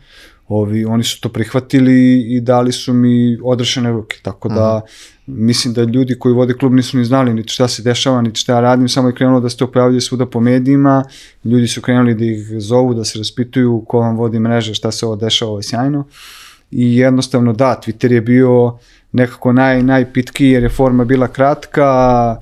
Ovi, 0.48 0.84
oni 0.84 1.04
su 1.04 1.20
to 1.20 1.28
prihvatili 1.28 2.20
i 2.20 2.40
dali 2.40 2.72
su 2.72 2.92
mi 2.92 3.38
odrešene 3.42 3.90
ruke, 3.90 4.16
tako 4.22 4.48
da 4.48 4.80
mm. 5.26 5.46
mislim 5.46 5.74
da 5.74 5.82
ljudi 5.82 6.18
koji 6.18 6.34
vode 6.34 6.54
klub 6.54 6.72
nisu 6.72 6.98
ni 6.98 7.04
znali 7.04 7.34
niti 7.34 7.52
šta 7.52 7.68
se 7.68 7.82
dešava, 7.82 8.22
niti 8.22 8.40
šta 8.40 8.52
ja 8.52 8.60
radim, 8.60 8.88
samo 8.88 9.08
je 9.08 9.14
krenulo 9.14 9.40
da 9.40 9.48
se 9.48 9.56
to 9.56 9.70
pojavljuje 9.72 10.00
svuda 10.00 10.26
po 10.26 10.40
medijima, 10.40 11.04
ljudi 11.44 11.68
su 11.68 11.80
krenuli 11.80 12.14
da 12.14 12.24
ih 12.24 12.46
zovu, 12.58 12.94
da 12.94 13.04
se 13.04 13.18
raspituju 13.18 13.84
ko 13.86 13.98
vam 13.98 14.16
vodi 14.16 14.40
mreže, 14.40 14.74
šta 14.74 14.92
se 14.92 15.06
ovo 15.06 15.16
dešava, 15.16 15.50
ovo 15.50 15.58
je 15.58 15.62
sjajno. 15.62 16.04
I 16.70 16.96
jednostavno 16.96 17.52
da, 17.52 17.80
Twitter 17.86 18.12
je 18.12 18.20
bio 18.20 18.78
nekako 19.12 19.52
naj, 19.52 19.82
najpitki 19.82 20.46
jer 20.46 20.62
je 20.62 20.68
forma 20.68 21.04
bila 21.04 21.28
kratka, 21.28 22.36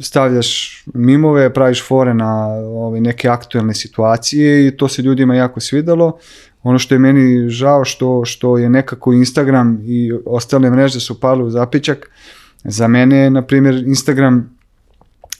stavljaš 0.00 0.82
mimove, 0.94 1.54
praviš 1.54 1.86
fore 1.86 2.14
na 2.14 2.46
ove, 2.56 3.00
neke 3.00 3.28
aktuelne 3.28 3.74
situacije 3.74 4.66
i 4.66 4.76
to 4.76 4.88
se 4.88 5.02
ljudima 5.02 5.34
jako 5.34 5.60
svidalo. 5.60 6.18
Ono 6.62 6.78
što 6.78 6.94
je 6.94 6.98
meni 6.98 7.48
žao 7.48 7.84
što, 7.84 8.24
što 8.24 8.58
je 8.58 8.70
nekako 8.70 9.12
Instagram 9.12 9.80
i 9.84 10.12
ostale 10.26 10.70
mreže 10.70 11.00
su 11.00 11.20
pale 11.20 11.44
u 11.44 11.50
zapičak, 11.50 12.10
za 12.64 12.88
mene 12.88 13.16
je, 13.16 13.30
na 13.30 13.42
primjer, 13.42 13.74
Instagram 13.86 14.54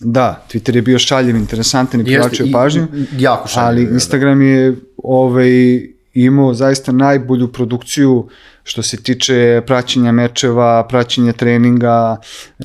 Da, 0.01 0.45
Twitter 0.51 0.77
je 0.77 0.83
bio 0.83 0.99
šaljiv, 0.99 1.37
interesantan 1.37 2.01
i 2.01 2.05
privlačio 2.05 2.47
pažnju. 2.53 2.87
Jako 3.19 3.49
šaljiv. 3.49 3.67
Ali 3.67 3.87
da. 3.87 3.95
Instagram 3.95 4.43
je 4.43 4.77
ovaj, 4.97 5.83
imao 6.15 6.55
zaista 6.55 6.93
najbolju 6.93 7.53
produkciju 7.53 8.29
što 8.65 8.83
se 8.83 8.97
tiče 9.03 9.63
praćenja 9.67 10.13
mečeva, 10.13 10.87
praćenja 10.89 11.33
treninga, 11.33 12.17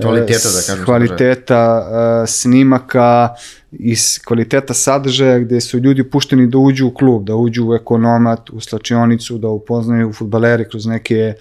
kvaliteta, 0.02 0.50
da 0.50 0.62
kažem, 0.68 0.86
kvaliteta 0.86 1.86
snimaka 2.28 3.30
i 3.72 3.96
kvaliteta 4.26 4.74
sadržaja 4.74 5.40
gde 5.40 5.62
su 5.62 5.80
ljudi 5.80 6.04
pušteni 6.04 6.48
da 6.48 6.58
uđu 6.58 6.88
u 6.88 6.94
klub, 6.94 7.26
da 7.26 7.36
uđu 7.36 7.68
u 7.68 7.74
ekonomat, 7.74 8.50
u 8.50 8.60
slačionicu, 8.60 9.38
da 9.38 9.48
upoznaju 9.48 10.14
futbalere 10.14 10.70
kroz 10.70 10.86
neke 10.86 11.34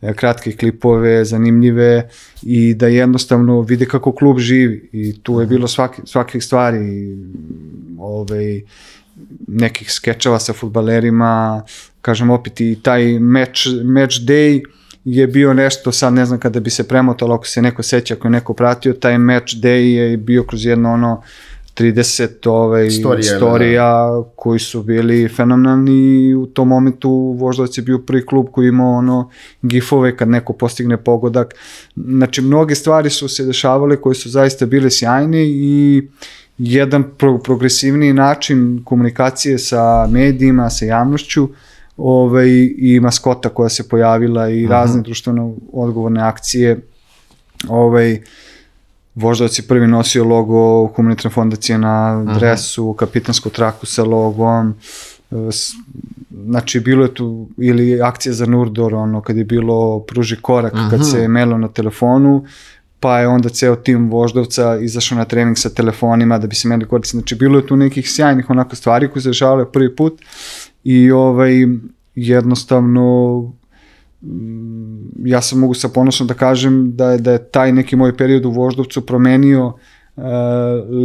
e, 0.00 0.14
kratke 0.14 0.52
klipove, 0.52 1.24
zanimljive 1.24 2.08
i 2.42 2.74
da 2.74 2.86
jednostavno 2.86 3.60
vide 3.60 3.86
kako 3.86 4.12
klub 4.12 4.38
živi 4.38 4.88
i 4.92 5.22
tu 5.22 5.40
je 5.40 5.46
mhm. 5.46 5.54
bilo 5.54 5.68
svaki, 5.68 6.02
svakih 6.04 6.44
stvari 6.44 7.16
ovaj, 7.98 8.62
nekih 9.46 9.92
skečeva 9.92 10.38
sa 10.38 10.52
futbalerima, 10.52 11.62
kažem 12.02 12.30
opet 12.30 12.60
i 12.60 12.78
taj 12.82 13.18
match, 13.18 13.66
match 13.84 14.16
day 14.20 14.62
je 15.04 15.26
bio 15.26 15.54
nešto, 15.54 15.92
sad 15.92 16.12
ne 16.12 16.26
znam 16.26 16.40
kada 16.40 16.60
bi 16.60 16.70
se 16.70 16.88
premotalo, 16.88 17.34
ako 17.34 17.46
se 17.46 17.62
neko 17.62 17.82
seća, 17.82 18.14
ako 18.14 18.26
je 18.26 18.32
neko 18.32 18.54
pratio, 18.54 18.92
taj 18.92 19.18
match 19.18 19.54
day 19.54 19.94
je 19.96 20.16
bio 20.16 20.42
kroz 20.42 20.64
jedno 20.64 20.92
ono 20.92 21.22
30 21.76 22.48
ovaj, 22.48 22.90
storija, 22.90 23.36
storija 23.36 23.82
da. 23.84 24.30
koji 24.36 24.58
su 24.58 24.82
bili 24.82 25.28
fenomenalni 25.28 26.34
u 26.34 26.46
tom 26.46 26.68
momentu 26.68 27.10
Voždovac 27.38 27.78
je 27.78 27.82
bio 27.82 27.98
prvi 27.98 28.26
klub 28.26 28.46
koji 28.52 28.68
imao 28.68 28.98
ono 28.98 29.30
gifove 29.62 30.16
kad 30.16 30.28
neko 30.28 30.52
postigne 30.52 30.96
pogodak. 30.96 31.54
Znači, 31.96 32.42
mnoge 32.42 32.74
stvari 32.74 33.10
su 33.10 33.28
se 33.28 33.44
dešavale 33.44 33.96
koje 33.96 34.14
su 34.14 34.30
zaista 34.30 34.66
bile 34.66 34.90
sjajne 34.90 35.44
i 35.46 36.02
jedan 36.58 37.04
pro 37.18 37.38
progresivniji 37.38 38.12
način 38.12 38.82
komunikacije 38.84 39.58
sa 39.58 40.06
medijima, 40.10 40.70
sa 40.70 40.84
javnošću 40.84 41.48
ovaj, 41.96 42.48
i 42.78 43.00
maskota 43.00 43.48
koja 43.48 43.68
se 43.68 43.88
pojavila 43.88 44.48
i 44.48 44.52
uh 44.52 44.58
mhm. 44.58 44.66
-huh. 44.66 44.70
razne 44.70 45.02
društveno 45.02 45.54
odgovorne 45.72 46.22
akcije. 46.22 46.80
Ovaj, 47.68 48.20
Voždovac 49.14 49.58
je 49.58 49.62
prvi 49.62 49.86
nosio 49.86 50.24
logo 50.24 50.86
humanitarne 50.86 51.34
fondacije 51.34 51.78
na 51.78 52.22
mhm. 52.22 52.34
dresu, 52.34 52.84
uh 52.84 52.94
-huh. 52.94 52.98
kapitansku 52.98 53.50
traku 53.50 53.86
sa 53.86 54.04
logom, 54.04 54.74
znači 56.30 56.80
bilo 56.80 57.02
je 57.02 57.14
tu 57.14 57.48
ili 57.56 58.02
akcija 58.02 58.32
za 58.32 58.46
Nurdor, 58.46 58.94
ono 58.94 59.20
kad 59.20 59.36
je 59.36 59.44
bilo 59.44 60.00
pruži 60.00 60.36
korak, 60.36 60.72
uh 60.72 60.78
-huh. 60.78 60.90
kad 60.90 61.00
mhm. 61.00 61.08
se 61.08 61.28
melo 61.28 61.58
na 61.58 61.68
telefonu, 61.68 62.44
pa 63.06 63.18
je 63.18 63.28
onda 63.28 63.48
ceo 63.48 63.76
tim 63.76 64.10
voždovca 64.10 64.78
izašao 64.80 65.18
na 65.18 65.24
trening 65.24 65.58
sa 65.58 65.70
telefonima 65.70 66.38
da 66.38 66.46
bi 66.46 66.54
se 66.54 66.68
meni 66.68 66.84
koristili. 66.84 67.20
Znači, 67.20 67.34
bilo 67.34 67.58
je 67.58 67.66
tu 67.66 67.76
nekih 67.76 68.10
sjajnih 68.10 68.50
onako 68.50 68.76
stvari 68.76 69.08
koje 69.10 69.22
se 69.22 69.28
dešavale 69.28 69.72
prvi 69.72 69.96
put 69.96 70.22
i 70.84 71.10
ovaj, 71.10 71.52
jednostavno 72.14 73.38
mm, 74.22 75.26
ja 75.26 75.42
sam 75.42 75.58
mogu 75.58 75.74
sa 75.74 75.88
ponosom 75.88 76.26
da 76.26 76.34
kažem 76.34 76.96
da 76.96 77.10
je, 77.10 77.18
da 77.18 77.32
je 77.32 77.44
taj 77.50 77.72
neki 77.72 77.96
moj 77.96 78.16
period 78.16 78.44
u 78.44 78.50
Voždovcu 78.50 79.06
promenio 79.06 79.66
uh, 79.66 79.74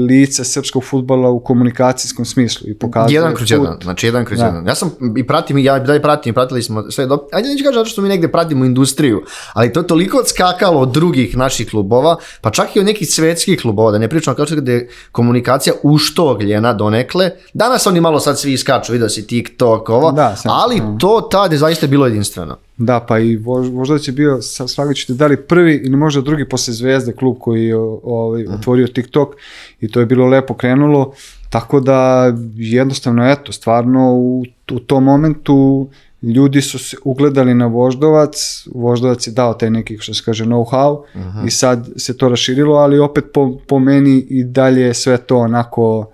lice 0.08 0.44
srpskog 0.44 0.84
futbala 0.84 1.30
u 1.30 1.40
komunikacijskom 1.40 2.26
smislu 2.26 2.70
i 2.70 2.78
pokazuje 2.78 3.16
jedan 3.16 3.36
kroz 3.36 3.52
jedan, 3.52 3.78
znači 3.84 4.06
jedan 4.06 4.26
kroz 4.26 4.40
da. 4.40 4.46
jedan. 4.46 4.68
Ja 4.68 4.76
sam 4.76 4.92
i 5.18 5.28
pratim 5.28 5.58
ja 5.58 5.80
dalje 5.80 6.02
pratim, 6.02 6.34
pratili 6.34 6.64
smo 6.64 6.92
sve 6.92 7.06
do 7.06 7.28
ajde 7.32 7.50
neću 7.50 7.64
kažem 7.64 7.80
zato 7.80 7.90
što 7.90 8.02
mi 8.02 8.10
negde 8.10 8.28
pratimo 8.28 8.66
industriju, 8.66 9.24
ali 9.54 9.74
to 9.74 9.80
je 9.80 9.88
toliko 9.88 10.18
odskakalo 10.18 10.80
od 10.80 10.92
drugih 10.92 11.38
naših 11.38 11.70
klubova, 11.70 12.16
pa 12.42 12.52
čak 12.52 12.76
i 12.76 12.80
od 12.80 12.86
nekih 12.86 13.10
svetskih 13.10 13.62
klubova, 13.62 13.92
da 13.92 13.98
ne 13.98 14.10
pričamo 14.10 14.36
kao 14.36 14.46
što 14.46 14.56
je 14.56 14.90
komunikacija 15.12 15.74
uštogljena 15.84 16.74
donekle. 16.74 17.32
Danas 17.54 17.88
oni 17.88 18.02
malo 18.02 18.20
sad 18.20 18.40
svi 18.40 18.54
iskaču, 18.54 18.94
video 18.94 19.10
si 19.10 19.28
TikTok, 19.28 19.90
ovo, 19.90 20.12
da, 20.12 20.36
sam, 20.36 20.52
ali 20.54 20.78
sam. 20.78 21.00
to 21.00 21.28
tad 21.32 21.52
je 21.52 21.58
zaista 21.58 21.88
bilo 21.88 22.06
jedinstveno. 22.06 22.58
Da, 22.84 23.00
pa 23.00 23.20
i 23.20 23.38
Voždovac 23.38 24.08
je 24.08 24.12
bio, 24.12 24.42
slagaću 24.42 25.14
da 25.14 25.28
li 25.28 25.38
prvi 25.38 25.76
ili 25.76 25.98
možda 25.98 26.22
drugi 26.22 26.50
posle 26.50 26.74
Zvezde 26.74 27.14
klub 27.14 27.38
koji 27.40 27.66
je 27.66 27.76
ovaj, 27.76 28.46
otvorio 28.48 28.88
TikTok 28.88 29.36
i 29.82 29.88
to 29.88 30.00
je 30.00 30.06
bilo 30.06 30.28
lepo 30.28 30.54
krenulo, 30.54 31.14
tako 31.50 31.80
da 31.80 32.32
jednostavno, 32.56 33.32
eto, 33.32 33.52
stvarno 33.52 34.14
u, 34.14 34.44
u 34.72 34.80
tom 34.80 35.04
momentu 35.04 35.88
ljudi 36.22 36.62
su 36.62 36.80
se 36.80 36.98
ugledali 37.04 37.54
na 37.54 37.66
Voždovac, 37.66 38.68
Voždovac 38.74 39.28
je 39.28 39.32
dao 39.32 39.54
taj 39.54 39.70
neki, 39.70 39.98
što 39.98 40.14
se 40.14 40.24
kaže, 40.26 40.46
know-how 40.46 41.04
i 41.46 41.50
sad 41.50 41.90
se 41.96 42.18
to 42.18 42.30
raširilo, 42.30 42.76
ali 42.76 43.00
opet 43.00 43.26
po, 43.34 43.58
po 43.68 43.80
meni 43.80 44.26
i 44.30 44.44
dalje 44.44 44.94
sve 44.94 45.18
to 45.18 45.38
onako 45.38 46.12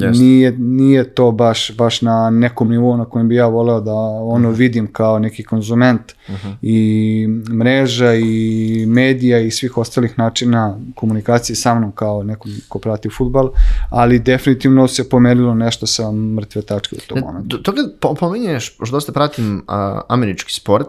Yes. 0.00 0.20
Nije, 0.20 0.52
nije 0.58 1.14
to 1.14 1.30
baš, 1.32 1.76
baš 1.76 2.02
na 2.02 2.30
nekom 2.30 2.70
nivou 2.70 2.96
na 2.96 3.04
kojem 3.04 3.28
bi 3.28 3.34
ja 3.34 3.46
voleo 3.46 3.80
da 3.80 3.94
ono 3.94 4.48
mm 4.48 4.52
-hmm. 4.52 4.58
vidim 4.58 4.92
kao 4.92 5.18
neki 5.18 5.44
konzument 5.44 6.12
mm 6.28 6.32
-hmm. 6.32 6.54
i 6.62 7.26
mreža 7.54 8.14
i 8.14 8.84
medija 8.88 9.40
i 9.40 9.50
svih 9.50 9.78
ostalih 9.78 10.18
načina 10.18 10.78
komunikacije 10.94 11.56
sa 11.56 11.74
mnom 11.74 11.92
kao 11.92 12.22
nekom 12.22 12.50
ko 12.68 12.78
prati 12.78 13.08
futbal, 13.16 13.50
ali 13.90 14.18
definitivno 14.18 14.88
se 14.88 15.08
pomerilo 15.08 15.54
nešto 15.54 15.86
sa 15.86 16.12
mrtve 16.12 16.62
tačke 16.62 16.96
u 16.96 17.08
tom 17.08 17.18
momentu. 17.20 17.62
To 17.62 17.72
kad 17.72 18.16
pominješ, 18.18 18.74
što 18.74 18.90
dosta 18.90 19.12
pratim 19.12 19.64
a, 19.66 20.00
američki 20.08 20.52
sport, 20.52 20.88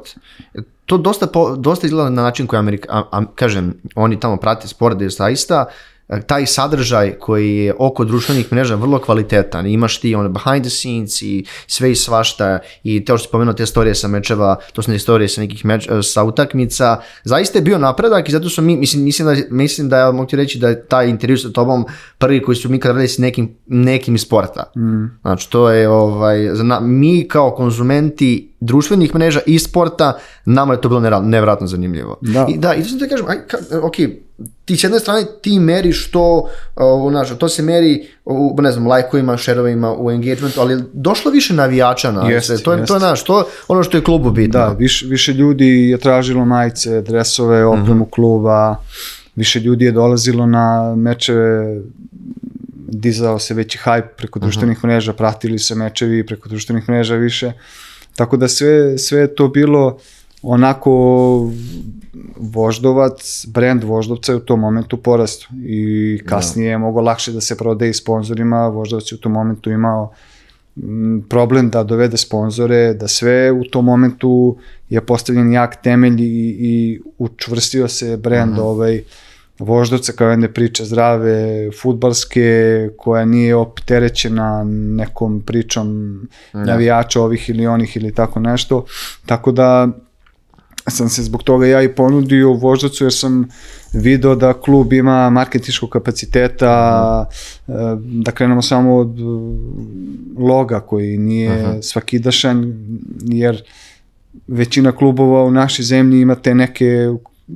to 0.85 0.97
dosta, 0.97 1.27
po, 1.27 1.55
dosta 1.55 1.87
izgleda 1.87 2.09
na 2.09 2.21
način 2.21 2.47
koji 2.47 2.59
Amerika, 2.59 2.87
a, 2.91 3.03
a, 3.11 3.25
kažem, 3.35 3.73
oni 3.95 4.19
tamo 4.19 4.37
prate 4.37 4.67
sport 4.67 4.97
da 4.97 5.03
je 5.03 5.09
zaista 5.09 5.65
taj 6.27 6.45
sadržaj 6.45 7.11
koji 7.19 7.57
je 7.57 7.73
oko 7.79 8.05
društvenih 8.05 8.53
mreža 8.53 8.75
vrlo 8.75 8.99
kvalitetan. 8.99 9.67
Imaš 9.67 9.99
ti 9.99 10.15
on 10.15 10.33
behind 10.33 10.63
the 10.63 10.69
scenes 10.69 11.21
i 11.21 11.45
sve 11.67 11.91
i 11.91 11.95
svašta 11.95 12.59
i 12.83 13.05
te 13.05 13.11
što 13.11 13.17
si 13.17 13.29
pomenuo 13.31 13.53
te 13.53 13.65
storije 13.65 13.95
sa 13.95 14.07
mečeva, 14.07 14.55
to 14.73 14.81
su 14.81 14.93
istorije 14.93 15.27
sa 15.27 15.41
nekih 15.41 15.65
meč, 15.65 15.87
sa 16.03 16.23
utakmica. 16.23 17.01
Zaista 17.23 17.57
je 17.57 17.61
bio 17.61 17.77
napredak 17.77 18.29
i 18.29 18.31
zato 18.31 18.49
su 18.49 18.61
mi, 18.61 18.77
mislim, 18.77 19.03
mislim 19.03 19.27
da, 19.27 19.35
mislim 19.49 19.89
da 19.89 19.97
ja 19.97 20.11
mogu 20.11 20.29
ti 20.29 20.35
reći 20.35 20.59
da 20.59 20.69
je 20.69 20.85
taj 20.85 21.09
intervju 21.09 21.37
sa 21.37 21.49
tobom 21.49 21.85
prvi 22.17 22.41
koji 22.43 22.55
su 22.55 22.69
mi 22.69 22.79
kad 22.79 22.89
radili 22.89 23.07
s 23.07 23.17
nekim, 23.17 23.55
nekim 23.67 24.17
sporta. 24.17 24.71
Mm. 24.77 25.19
Znači 25.21 25.49
to 25.51 25.69
je 25.69 25.89
ovaj, 25.89 26.49
zna, 26.53 26.79
mi 26.79 27.27
kao 27.27 27.51
konzumenti 27.51 28.56
društvenih 28.59 29.15
mreža 29.15 29.39
i 29.45 29.59
sporta, 29.59 30.17
nama 30.45 30.73
je 30.73 30.81
to 30.81 30.89
bilo 30.89 31.21
nevratno 31.21 31.67
zanimljivo. 31.67 32.17
Da. 32.21 32.45
I 32.49 32.57
da, 32.57 32.75
i 32.75 32.83
to 32.83 32.89
sam 32.89 32.99
te 32.99 33.09
kažem, 33.09 33.25
aj, 33.27 33.37
ka, 33.47 33.57
ok, 33.81 33.95
ti 34.65 34.77
s 34.77 34.83
jedne 34.83 34.99
strane 34.99 35.25
ti 35.41 35.59
meriš 35.59 36.11
to, 36.11 36.49
uh, 36.75 37.11
znaš, 37.11 37.37
to 37.37 37.49
se 37.49 37.63
meri 37.63 38.07
u, 38.25 38.55
ne 38.61 38.71
znam, 38.71 38.87
lajkovima, 38.87 39.37
šerovima, 39.37 39.95
u 39.97 40.11
engagementu, 40.11 40.61
ali 40.61 40.83
došlo 40.93 41.31
više 41.31 41.53
navijača 41.53 42.11
na 42.11 42.29
jest, 42.29 42.47
se, 42.47 42.63
to 42.63 42.73
je, 42.73 42.79
jest. 42.79 42.87
to 42.87 42.93
je 42.93 42.99
naš, 42.99 43.23
to 43.23 43.47
ono 43.67 43.83
što 43.83 43.97
je 43.97 44.03
klubu 44.03 44.31
bitno. 44.31 44.59
Da, 44.59 44.67
više, 44.67 45.05
više 45.05 45.33
ljudi 45.33 45.89
je 45.89 45.97
tražilo 45.97 46.45
majice, 46.45 47.01
dresove, 47.01 47.65
opremu 47.65 47.95
mm 47.95 48.07
-hmm. 48.07 48.09
kluba, 48.09 48.75
više 49.35 49.59
ljudi 49.59 49.85
je 49.85 49.91
dolazilo 49.91 50.45
na 50.45 50.95
mečeve 50.95 51.81
dizao 52.87 53.39
se 53.39 53.53
veći 53.53 53.79
hype 53.85 54.07
preko 54.17 54.39
mhm. 54.39 54.45
društvenih 54.45 54.77
uh 54.77 54.83
-huh. 54.83 54.87
mreža, 54.87 55.13
pratili 55.13 55.59
se 55.59 55.75
mečevi 55.75 56.25
preko 56.25 56.49
društvenih 56.49 56.89
mreža 56.89 57.15
više. 57.15 57.51
Tako 58.17 58.37
da 58.37 58.47
sve, 58.47 58.97
sve 58.97 59.19
je 59.19 59.35
to 59.35 59.47
bilo 59.47 59.97
onako 60.41 60.91
Voždovac, 62.37 63.45
brand 63.47 63.83
Voždovca 63.83 64.31
je 64.31 64.35
u 64.35 64.39
tom 64.39 64.59
momentu 64.59 64.97
porastu 64.97 65.47
i 65.63 66.19
kasnije 66.25 66.69
je 66.69 66.77
mogo 66.77 67.01
lakše 67.01 67.31
da 67.31 67.41
se 67.41 67.57
prodaje 67.57 67.89
i 67.89 67.93
sponsorima, 67.93 68.67
Voždovac 68.67 69.11
je 69.11 69.15
u 69.15 69.19
tom 69.19 69.31
momentu 69.31 69.71
imao 69.71 70.11
m, 70.77 71.25
problem 71.29 71.69
da 71.69 71.83
dovede 71.83 72.17
sponzore, 72.17 72.93
da 72.93 73.07
sve 73.07 73.51
u 73.51 73.63
tom 73.63 73.85
momentu 73.85 74.57
je 74.89 75.01
postavljen 75.01 75.51
jak 75.53 75.81
temelj 75.81 76.21
i, 76.21 76.55
i 76.59 76.99
učvrstio 77.17 77.87
se 77.87 78.17
brend 78.17 78.51
Mhm. 78.51 78.61
ovaj, 78.61 79.03
voždovca 79.59 80.11
kao 80.11 80.29
jedne 80.29 80.53
priče 80.53 80.85
zdrave, 80.85 81.69
futbalske, 81.81 82.89
koja 82.97 83.25
nije 83.25 83.55
opterećena 83.55 84.63
nekom 84.67 85.41
pričom 85.41 86.19
navijača 86.53 87.21
ovih 87.21 87.49
ili 87.49 87.67
onih 87.67 87.97
ili 87.97 88.13
tako 88.13 88.39
nešto. 88.39 88.85
Tako 89.25 89.51
da 89.51 89.87
sam 90.89 91.09
se 91.09 91.23
zbog 91.23 91.43
toga 91.43 91.67
ja 91.67 91.81
i 91.81 91.95
ponudio 91.95 92.53
voždovcu 92.53 93.05
jer 93.05 93.13
sam 93.13 93.49
video 93.93 94.35
da 94.35 94.53
klub 94.53 94.93
ima 94.93 95.29
marketinškog 95.29 95.89
kapaciteta, 95.89 97.25
e, 97.67 97.71
da 97.99 98.31
krenemo 98.31 98.61
samo 98.61 98.97
od 98.97 99.19
e, 99.19 99.23
loga 100.41 100.79
koji 100.79 101.17
nije 101.17 101.83
svakidašan, 101.83 102.73
jer 103.21 103.63
većina 104.47 104.91
klubova 104.91 105.43
u 105.43 105.51
našoj 105.51 105.83
zemlji 105.83 106.21
ima 106.21 106.35
te 106.35 106.55
neke 106.55 107.09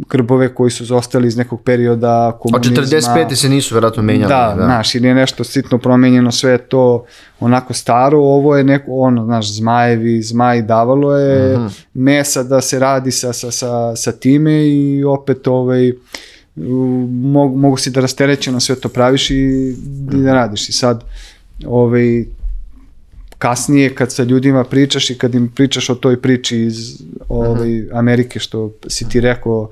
krbove 0.07 0.53
koji 0.55 0.71
su 0.71 0.86
zostali 0.86 1.27
iz 1.27 1.38
nekog 1.38 1.62
perioda 1.62 2.27
Od 2.27 2.39
komunizma. 2.39 2.75
45. 2.75 3.36
se 3.36 3.50
nisu 3.50 3.75
verovatno 3.75 4.03
menjali. 4.03 4.29
Da, 4.29 4.53
znaš, 4.55 4.95
ili 4.95 5.07
je 5.07 5.13
nešto 5.13 5.43
sitno 5.43 5.77
promenjeno, 5.77 6.31
sve 6.31 6.57
to 6.57 7.05
onako 7.39 7.74
staro, 7.74 8.17
ovo 8.17 8.57
je 8.57 8.63
neko, 8.63 8.86
ono, 8.91 9.25
znaš, 9.25 9.53
zmajevi, 9.53 10.21
zmaj 10.21 10.62
davalo 10.62 11.17
je 11.17 11.57
Mhm. 11.57 11.65
mesa 11.93 12.43
da 12.43 12.62
se 12.62 12.79
radi 12.79 13.12
sa, 13.12 13.33
sa, 13.33 13.51
sa, 13.51 13.95
sa 13.95 14.12
time 14.12 14.67
i 14.67 15.03
opet 15.03 15.48
ovaj, 15.48 15.91
mogu, 17.12 17.57
mogu 17.57 17.77
si 17.77 17.91
da 17.91 18.01
rasterećeno 18.01 18.60
sve 18.60 18.75
to 18.75 18.89
praviš 18.89 19.29
i, 19.29 19.36
i 20.13 20.17
da 20.17 20.33
radiš. 20.33 20.69
I 20.69 20.74
sad, 20.74 21.03
ovaj, 21.65 22.25
kasnije 23.41 23.95
kad 23.95 24.12
sa 24.12 24.24
ljudima 24.24 24.63
pričaš 24.63 25.10
i 25.10 25.17
kad 25.17 25.36
im 25.36 25.48
pričaš 25.55 25.89
o 25.89 25.95
toj 25.95 26.21
priči 26.21 26.62
iz 26.62 27.01
ovaj, 27.29 27.88
Amerike 27.93 28.39
što 28.39 28.71
si 28.88 29.10
ti 29.10 29.21
rekao 29.21 29.69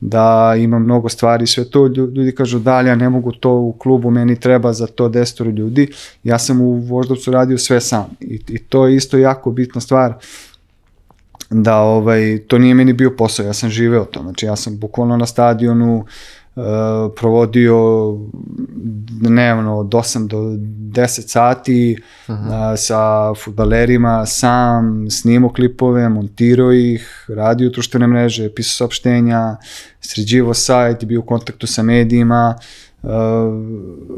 da 0.00 0.54
ima 0.58 0.78
mnogo 0.78 1.08
stvari 1.08 1.46
sve 1.46 1.64
to 1.70 1.80
lju- 1.80 2.14
ljudi 2.14 2.34
kažu 2.34 2.58
da 2.58 2.80
ja 2.80 2.94
ne 2.94 3.08
mogu 3.08 3.32
to 3.32 3.50
u 3.50 3.72
klubu 3.72 4.10
meni 4.10 4.40
treba 4.40 4.72
za 4.72 4.86
to 4.86 5.08
desetoro 5.08 5.50
ljudi. 5.50 5.88
Ja 6.24 6.38
sam 6.38 6.60
u 6.60 6.72
Voždovcu 6.72 7.30
radio 7.30 7.58
sve 7.58 7.80
sam 7.80 8.06
i, 8.20 8.40
i 8.48 8.58
to 8.58 8.86
je 8.86 8.96
isto 8.96 9.18
jako 9.18 9.50
bitna 9.50 9.80
stvar 9.80 10.14
da 11.50 11.76
ovaj, 11.76 12.38
to 12.46 12.58
nije 12.58 12.74
meni 12.74 12.92
bio 12.92 13.10
posao, 13.10 13.46
ja 13.46 13.52
sam 13.52 13.70
živeo 13.70 14.04
to, 14.04 14.22
znači 14.22 14.46
ja 14.46 14.56
sam 14.56 14.78
bukvalno 14.78 15.16
na 15.16 15.26
stadionu 15.26 15.96
uh, 15.96 16.06
provodio 17.16 17.76
dnevno 19.20 19.78
od 19.78 19.86
8 19.86 20.26
do 20.26 20.38
10 20.38 21.28
sati 21.28 21.98
uh, 22.28 22.34
sa 22.76 23.34
futbalerima, 23.34 24.26
sam 24.26 25.10
snimao 25.10 25.52
klipove, 25.52 26.08
montirao 26.08 26.72
ih, 26.72 27.26
radio 27.28 27.70
društvene 27.70 28.06
mreže, 28.06 28.54
pisao 28.54 28.76
saopštenja, 28.76 29.56
sređivao 30.00 30.54
sajt, 30.54 31.04
bio 31.04 31.20
u 31.20 31.26
kontaktu 31.26 31.66
sa 31.66 31.82
medijima, 31.82 32.54
uh, 32.56 32.87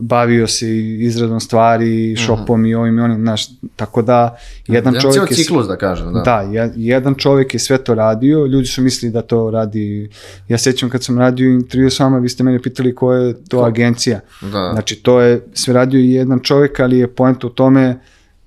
bavio 0.01 0.47
se 0.47 0.69
i 0.69 1.05
izradom 1.05 1.41
stvari, 1.41 2.17
shopom 2.17 2.67
i 2.67 2.75
ovim 2.75 2.99
i 2.99 3.03
onim, 3.03 3.21
znaš, 3.21 3.47
tako 3.77 4.03
da 4.03 4.37
jedan 4.67 4.95
Jedan 4.95 5.13
čovjek 5.13 5.31
je... 5.31 5.37
ciklus 5.37 5.67
da 5.67 5.77
kažem, 5.77 6.13
da. 6.13 6.21
Da, 6.21 6.41
je- 6.41 6.73
jedan 6.77 7.15
čovjek 7.15 7.55
je 7.55 7.61
sve 7.61 7.79
to 7.79 7.95
radio, 7.95 8.47
ljudi 8.47 8.67
su 8.67 8.83
mislili 8.83 9.13
da 9.13 9.23
to 9.23 9.51
radi, 9.51 10.11
ja 10.49 10.59
sećam 10.59 10.91
kad 10.91 11.05
sam 11.05 11.19
radio 11.19 11.51
intervju 11.51 11.91
s 11.91 12.01
vama, 12.01 12.19
vi 12.19 12.29
ste 12.29 12.43
mene 12.45 12.63
pitali 12.63 12.95
koja 12.95 13.19
je 13.21 13.45
to 13.45 13.61
agencija. 13.61 14.21
Da. 14.43 14.71
Znači 14.73 14.97
to 14.97 15.21
je 15.21 15.41
sve 15.55 15.75
radio 15.75 15.99
jedan 16.01 16.41
čovjek, 16.41 16.81
ali 16.81 16.99
je 16.99 17.09
poenta 17.09 17.47
u 17.47 17.51
tome, 17.51 18.01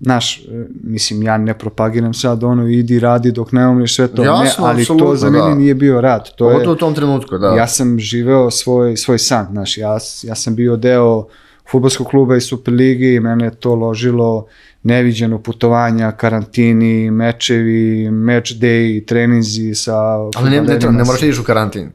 znaš, 0.03 0.37
e, 0.37 0.65
mislim 0.83 1.23
ja 1.23 1.37
ne 1.37 1.57
propagiram 1.57 2.13
sad 2.13 2.43
ono 2.43 2.67
idi 2.67 2.99
radi 2.99 3.31
dok 3.31 3.51
ne 3.51 3.67
umreš 3.67 3.95
sve 3.95 4.07
to, 4.07 4.23
Jasno, 4.23 4.65
ne, 4.65 4.73
ali 4.73 4.85
to 4.85 5.15
za 5.15 5.29
mene 5.29 5.49
da. 5.49 5.55
nije 5.55 5.75
bio 5.75 6.01
rad. 6.01 6.35
To 6.35 6.49
je, 6.49 6.53
Pogotovo 6.53 6.73
u 6.73 6.77
tom 6.77 6.95
trenutku, 6.95 7.37
da. 7.37 7.47
ja 7.47 7.67
sam 7.67 7.99
živeo 7.99 8.51
svoj, 8.51 8.97
svoj 8.97 9.19
san, 9.19 9.47
znaš, 9.51 9.77
ja, 9.77 9.97
ja 10.23 10.35
sam 10.35 10.55
bio 10.55 10.75
deo 10.75 11.27
futbolskog 11.71 12.07
kluba 12.07 12.35
i 12.35 12.41
Superligi 12.41 13.13
i 13.13 13.19
mene 13.19 13.49
to 13.49 13.75
ložilo 13.75 14.45
neviđeno 14.83 15.39
putovanja, 15.39 16.11
karantini, 16.11 17.11
mečevi, 17.11 18.11
match 18.11 18.51
day, 18.51 19.05
treninzi 19.05 19.75
sa 19.75 19.95
Ali 20.35 20.49
ne, 20.49 20.61
ne, 20.61 20.79
ne 20.91 21.03
moraš 21.03 21.19
da 21.19 21.25
ideš 21.25 21.39
u 21.39 21.43
karantin. 21.43 21.91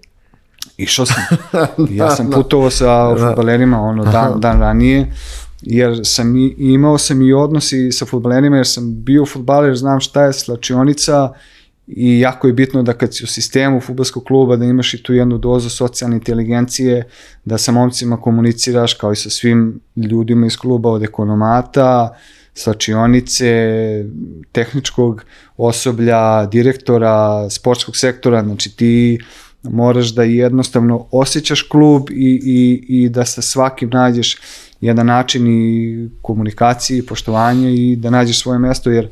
Išao 0.77 1.07
sam. 1.07 1.23
Ja 1.91 2.11
sam 2.11 2.31
putovao 2.31 2.71
sa 2.71 3.17
futbalerima 3.17 3.81
ono 3.81 4.05
dan, 4.05 4.41
dan 4.41 4.61
ranije, 4.61 5.13
jer 5.63 6.01
sam 6.05 6.37
i, 6.37 6.55
imao 6.59 6.99
sam 6.99 7.23
i 7.23 7.33
odnos 7.33 7.73
i 7.73 7.93
sa 7.93 8.07
futbalerima, 8.07 8.57
jer 8.57 8.67
sam 8.67 9.05
bio 9.05 9.27
futbaler, 9.27 9.77
znam 9.77 10.01
šta 10.01 10.25
je 10.25 10.33
slačionica 10.33 11.33
i 11.87 12.21
jako 12.21 12.47
je 12.47 12.53
bitno 12.53 12.83
da 12.83 12.93
kad 12.93 13.15
si 13.15 13.25
u 13.25 13.27
sistemu 13.27 13.81
futbolskog 13.81 14.25
kluba 14.25 14.57
da 14.57 14.65
imaš 14.65 14.95
i 14.95 15.03
tu 15.03 15.15
jednu 15.15 15.39
dozu 15.39 15.71
socijalne 15.71 16.17
inteligencije, 16.17 17.09
da 17.45 17.59
sa 17.59 17.73
momcima 17.73 18.21
komuniciraš 18.21 18.95
kao 18.95 19.13
i 19.13 19.17
sa 19.17 19.31
svim 19.31 19.81
ljudima 19.97 20.47
iz 20.47 20.57
kluba 20.57 20.91
od 20.91 21.03
ekonomata, 21.03 22.17
slačionice, 22.55 24.05
tehničkog 24.53 25.25
osoblja, 25.57 26.47
direktora, 26.47 27.51
sportskog 27.51 27.97
sektora, 27.97 28.45
znači 28.45 28.77
ti 28.77 29.19
moraš 29.63 30.15
da 30.15 30.23
jednostavno 30.23 31.07
osjećaš 31.11 31.63
klub 31.63 32.11
i, 32.11 32.41
i, 32.45 32.85
i 32.89 33.09
da 33.09 33.25
sa 33.25 33.43
svakim 33.43 33.91
nađeš 33.93 34.37
jedan 34.81 35.07
način 35.07 35.47
i 35.47 36.09
komunikacije 36.23 36.99
i 36.99 37.07
poštovanja 37.07 37.71
i 37.71 37.97
da 37.97 38.11
nađeš 38.11 38.43
svoje 38.43 38.59
mesto, 38.59 38.91
jer 38.91 39.09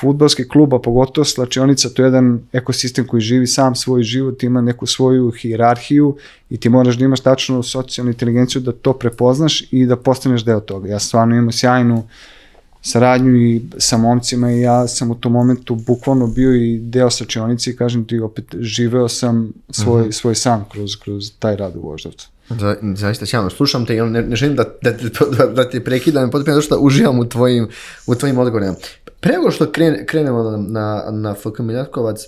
futbalski 0.00 0.48
klub, 0.48 0.74
a 0.74 0.78
pogotovo 0.78 1.24
slačionica, 1.24 1.88
to 1.88 2.02
je 2.02 2.06
jedan 2.06 2.40
ekosistem 2.52 3.06
koji 3.06 3.20
živi 3.20 3.46
sam 3.46 3.74
svoj 3.74 4.02
život, 4.02 4.42
ima 4.42 4.60
neku 4.60 4.86
svoju 4.86 5.30
hijerarhiju 5.30 6.16
i 6.50 6.56
ti 6.56 6.68
moraš 6.68 6.96
da 6.96 7.04
imaš 7.04 7.20
tačnu 7.20 7.62
socijalnu 7.62 8.10
inteligenciju 8.10 8.60
da 8.62 8.72
to 8.72 8.92
prepoznaš 8.92 9.64
i 9.72 9.86
da 9.86 9.96
postaneš 9.96 10.44
deo 10.44 10.60
toga. 10.60 10.88
Ja 10.88 10.98
stvarno 10.98 11.36
imam 11.36 11.52
sjajnu 11.52 12.02
saradnju 12.82 13.36
i 13.36 13.62
sa 13.78 13.96
momcima 13.96 14.52
i 14.52 14.60
ja 14.60 14.88
sam 14.88 15.10
u 15.10 15.14
tom 15.14 15.32
momentu 15.32 15.74
bukvalno 15.74 16.26
bio 16.26 16.54
i 16.54 16.78
deo 16.78 17.10
slačionice 17.10 17.70
i 17.70 17.76
kažem 17.76 18.04
ti 18.04 18.18
opet 18.20 18.44
živeo 18.58 19.08
sam 19.08 19.52
svoj, 19.70 20.02
Mhm. 20.02 20.10
svoj 20.10 20.34
san 20.34 20.64
kroz, 20.72 20.96
kroz 20.96 21.32
taj 21.38 21.56
rad 21.56 21.76
u 21.76 21.80
Voždovcu. 21.80 22.28
Za, 22.50 22.76
zaista 22.94 23.26
sjajno, 23.26 23.50
slušam 23.50 23.86
te 23.86 23.96
i 23.96 24.00
ne, 24.00 24.22
ne 24.22 24.36
želim 24.36 24.56
da, 24.56 24.64
da, 24.82 24.92
da, 25.38 25.46
da 25.46 25.70
te 25.70 25.84
prekidam, 25.84 26.30
potpuno 26.30 26.54
zato 26.54 26.66
što 26.66 26.78
uživam 26.78 27.18
u 27.18 27.28
tvojim, 27.28 27.68
u 28.06 28.14
tvojim 28.14 28.38
odgovorima. 28.38 28.74
Pre 29.20 29.32
nego 29.32 29.50
što 29.50 29.72
kren, 29.72 30.06
krenemo 30.06 30.42
na, 30.42 30.56
na, 30.56 31.04
na 31.10 31.34
FK 31.34 31.58
Miljatkovac, 31.58 32.26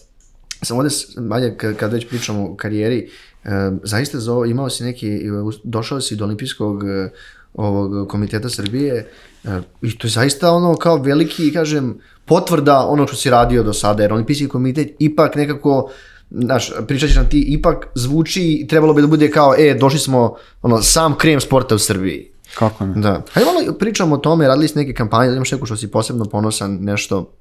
sam 0.62 0.78
ovde, 0.78 0.90
ajde, 1.30 1.74
kad, 1.76 1.92
već 1.92 2.08
pričamo 2.08 2.44
o 2.44 2.56
karijeri, 2.56 3.10
e, 3.44 3.48
zaista 3.82 4.20
za 4.20 4.32
ovo, 4.32 4.44
imao 4.44 4.70
si 4.70 4.84
neki, 4.84 5.20
došao 5.64 6.00
si 6.00 6.16
do 6.16 6.24
olimpijskog 6.24 6.84
e, 6.84 7.10
ovog 7.54 8.08
komiteta 8.08 8.48
Srbije 8.48 9.08
e, 9.44 9.60
i 9.82 9.98
to 9.98 10.06
je 10.06 10.10
zaista 10.10 10.52
ono 10.52 10.76
kao 10.76 10.96
veliki, 10.96 11.52
kažem, 11.52 11.98
potvrda 12.24 12.86
ono 12.86 13.06
što 13.06 13.16
si 13.16 13.30
radio 13.30 13.62
do 13.62 13.72
sada, 13.72 14.02
jer 14.02 14.12
olimpijski 14.12 14.48
komitet 14.48 14.96
ipak 14.98 15.36
nekako 15.36 15.90
znaš, 16.30 16.72
pričat 16.86 17.08
ćeš 17.08 17.16
nam 17.16 17.28
ti, 17.28 17.40
ipak 17.48 17.86
zvuči, 17.94 18.66
trebalo 18.68 18.94
bi 18.94 19.00
da 19.02 19.06
bude 19.06 19.30
kao, 19.30 19.54
e, 19.58 19.74
došli 19.80 19.98
smo, 19.98 20.34
ono, 20.62 20.82
sam 20.82 21.14
krem 21.18 21.40
sporta 21.40 21.74
u 21.74 21.78
Srbiji. 21.78 22.30
Kako 22.54 22.86
ne? 22.86 23.00
Da. 23.00 23.22
Hajde 23.32 23.50
malo 23.50 23.78
pričamo 23.78 24.14
o 24.14 24.18
tome, 24.18 24.48
radili 24.48 24.68
ste 24.68 24.78
neke 24.78 24.94
kampanje, 24.94 25.30
da 25.30 25.36
imaš 25.36 25.52
neku 25.52 25.66
što 25.66 25.76
si 25.76 25.90
posebno 25.90 26.24
ponosan, 26.24 26.78
nešto. 26.80 27.32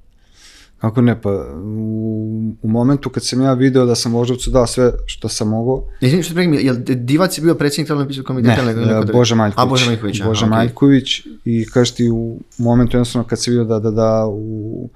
Kako 0.80 1.00
ne, 1.00 1.20
pa 1.20 1.30
u, 1.64 2.54
u 2.62 2.68
momentu 2.68 3.10
kad 3.10 3.24
sam 3.24 3.42
ja 3.42 3.52
video 3.52 3.86
da 3.86 3.94
sam 3.94 4.12
Voždovcu 4.12 4.50
dao 4.50 4.66
sve 4.66 4.92
što 5.06 5.28
sam 5.28 5.48
mogao, 5.48 5.84
Izvini 6.00 6.22
što 6.22 6.30
te 6.30 6.34
prekinem, 6.34 6.60
jel 6.66 6.76
Divac 6.78 7.38
je 7.38 7.42
bio 7.42 7.54
predsjednik 7.54 7.90
olimpijskog 7.90 8.24
ne, 8.24 8.26
komiteta? 8.26 8.62
nego 8.66 8.80
neko 8.80 8.92
e, 8.92 9.04
drugi? 9.04 9.12
Boža 9.12 9.34
Maljković. 9.34 9.66
A, 9.66 9.70
Boža 9.70 9.86
Maljković, 9.86 10.22
Boža 10.22 10.46
okej. 10.46 10.56
Maljković 10.56 11.26
i 11.44 11.66
kažeš 11.72 11.94
ti 11.94 12.10
u 12.10 12.38
momentu 12.58 12.96
jednostavno 12.96 13.28
kad 13.28 13.42
se 13.42 13.50
vidio 13.50 13.64
da, 13.64 13.78
da, 13.78 13.90
da, 13.90 14.26
u, 14.26 14.88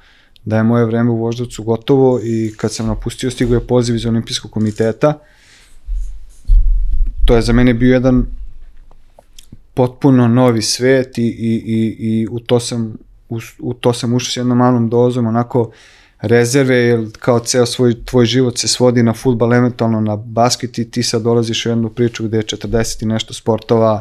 da 0.44 0.56
je 0.56 0.62
moje 0.62 0.84
vreme 0.84 1.10
u 1.10 1.16
Voždovcu 1.16 1.62
gotovo 1.62 2.20
i 2.22 2.54
kad 2.56 2.72
sam 2.72 2.86
napustio 2.86 3.30
stigao 3.30 3.54
je 3.54 3.66
poziv 3.66 3.96
iz 3.96 4.06
olimpijskog 4.06 4.50
komiteta, 4.50 5.18
to 7.24 7.36
je 7.36 7.42
za 7.42 7.52
mene 7.52 7.74
bio 7.74 7.92
jedan 7.92 8.26
potpuno 9.74 10.28
novi 10.28 10.62
svet 10.62 11.18
i, 11.18 11.22
i, 11.22 11.62
i, 11.66 11.96
i 11.98 12.28
u, 12.30 12.40
to 12.40 12.60
sam, 12.60 12.96
u, 13.28 13.40
u 13.58 13.74
to 13.74 13.92
sam 13.92 14.14
ušao 14.14 14.30
s 14.30 14.36
jednom 14.36 14.58
malom 14.58 14.88
dozom, 14.88 15.26
onako 15.26 15.70
rezerve, 16.26 16.76
jer 16.76 17.06
kao 17.18 17.38
ceo 17.38 17.66
svoj, 17.66 18.04
tvoj 18.04 18.26
život 18.26 18.58
se 18.58 18.68
svodi 18.68 19.02
na 19.02 19.12
futbal, 19.12 19.54
eventualno 19.54 20.00
na 20.00 20.16
basket 20.16 20.78
i 20.78 20.90
ti 20.90 21.02
sad 21.02 21.22
dolaziš 21.22 21.66
u 21.66 21.68
jednu 21.68 21.90
priču 21.90 22.24
gde 22.24 22.36
je 22.36 22.42
40 22.42 23.02
i 23.02 23.06
nešto 23.06 23.34
sportova, 23.34 24.00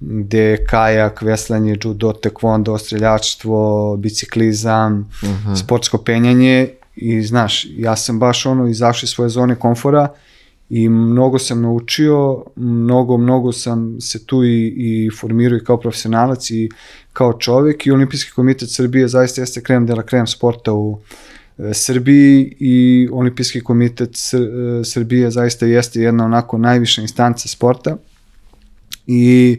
gde 0.00 0.38
je 0.38 0.64
kajak, 0.64 1.22
veslanje, 1.22 1.76
judo, 1.84 2.12
tekvondo, 2.12 2.78
streljačstvo, 2.78 3.96
biciklizam, 3.96 5.10
uh 5.22 5.28
-huh. 5.28 5.64
sportsko 5.64 5.98
penjanje 5.98 6.68
i 6.96 7.22
znaš, 7.22 7.66
ja 7.76 7.96
sam 7.96 8.18
baš 8.18 8.46
ono 8.46 8.68
izašao 8.68 9.06
iz 9.06 9.10
svoje 9.10 9.28
zone 9.28 9.54
komfora 9.54 10.08
i 10.70 10.88
mnogo 10.88 11.38
sam 11.38 11.62
naučio, 11.62 12.44
mnogo, 12.56 13.16
mnogo 13.16 13.52
sam 13.52 14.00
se 14.00 14.26
tu 14.26 14.44
i, 14.44 14.74
i 14.76 15.10
formirao 15.20 15.56
i 15.56 15.64
kao 15.64 15.76
profesionalac 15.80 16.50
i 16.50 16.68
kao 17.12 17.32
čovek 17.32 17.86
i 17.86 17.90
Olimpijski 17.90 18.32
komitet 18.32 18.70
Srbije 18.70 19.08
zaista 19.08 19.40
jeste 19.40 19.62
krem 19.62 19.86
de 19.86 19.94
la 19.94 20.02
krem 20.02 20.26
sporta 20.26 20.72
u 20.72 20.98
Srbiji 21.72 22.56
i 22.60 23.08
Olimpijski 23.12 23.60
komitet 23.60 24.10
Sr 24.14 24.36
e, 24.36 24.84
Srbije 24.84 25.30
zaista 25.30 25.66
jeste 25.66 26.00
jedna 26.00 26.24
onako 26.24 26.58
najviša 26.58 27.02
instanca 27.02 27.48
sporta 27.48 27.96
i 29.06 29.58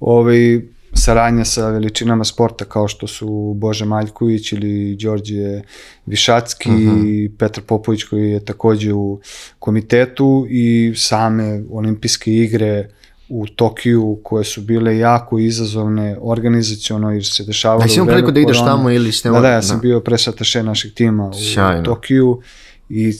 ovaj, 0.00 0.60
saradnja 0.92 1.44
sa 1.44 1.68
veličinama 1.68 2.24
sporta 2.24 2.64
kao 2.64 2.88
što 2.88 3.06
su 3.06 3.54
Bože 3.56 3.84
Maljković 3.84 4.52
ili 4.52 4.96
Đorđe 4.96 5.62
Višacki 6.06 6.70
uh 6.70 6.74
mhm. 6.74 6.90
-huh. 6.90 7.30
Petar 7.38 7.64
Popović 7.64 8.02
koji 8.02 8.30
je 8.30 8.44
takođe 8.44 8.92
u 8.92 9.20
komitetu 9.58 10.46
i 10.50 10.92
same 10.96 11.62
olimpijske 11.70 12.34
igre 12.34 12.88
u 13.28 13.46
Tokiju 13.46 14.18
koje 14.22 14.44
su 14.44 14.60
bile 14.60 14.98
jako 14.98 15.38
izazovne 15.38 16.16
organizaciono 16.20 17.10
jer 17.10 17.26
se 17.26 17.44
dešavalo 17.44 17.84
u 17.84 17.92
vreme 17.92 18.06
priliku 18.06 18.30
da 18.30 18.40
ideš 18.40 18.58
tamo 18.58 18.90
ili 18.90 19.12
ste... 19.12 19.30
Da, 19.30 19.40
da, 19.40 19.48
ja 19.48 19.62
sam 19.62 19.76
da. 19.76 19.80
bio 19.80 20.00
presataše 20.00 20.62
našeg 20.62 20.94
tima 20.94 21.28
u 21.28 21.34
Sjajno. 21.34 21.82
Tokiju 21.82 22.40
i 22.88 23.12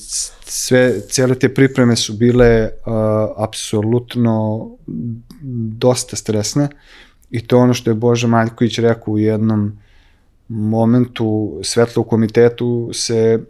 sve, 0.44 1.00
cijele 1.00 1.34
te 1.34 1.54
pripreme 1.54 1.96
su 1.96 2.12
bile 2.12 2.62
uh, 2.62 2.92
apsolutno 3.36 4.66
dosta 5.78 6.16
stresne 6.16 6.68
i 7.30 7.46
to 7.46 7.58
ono 7.58 7.74
što 7.74 7.90
je 7.90 7.94
Boža 7.94 8.26
Maljković 8.26 8.78
rekao 8.78 9.14
u 9.14 9.18
jednom 9.18 9.78
momentu 10.48 11.58
svetlo 11.62 12.00
u 12.00 12.04
komitetu 12.04 12.90
se 12.92 13.40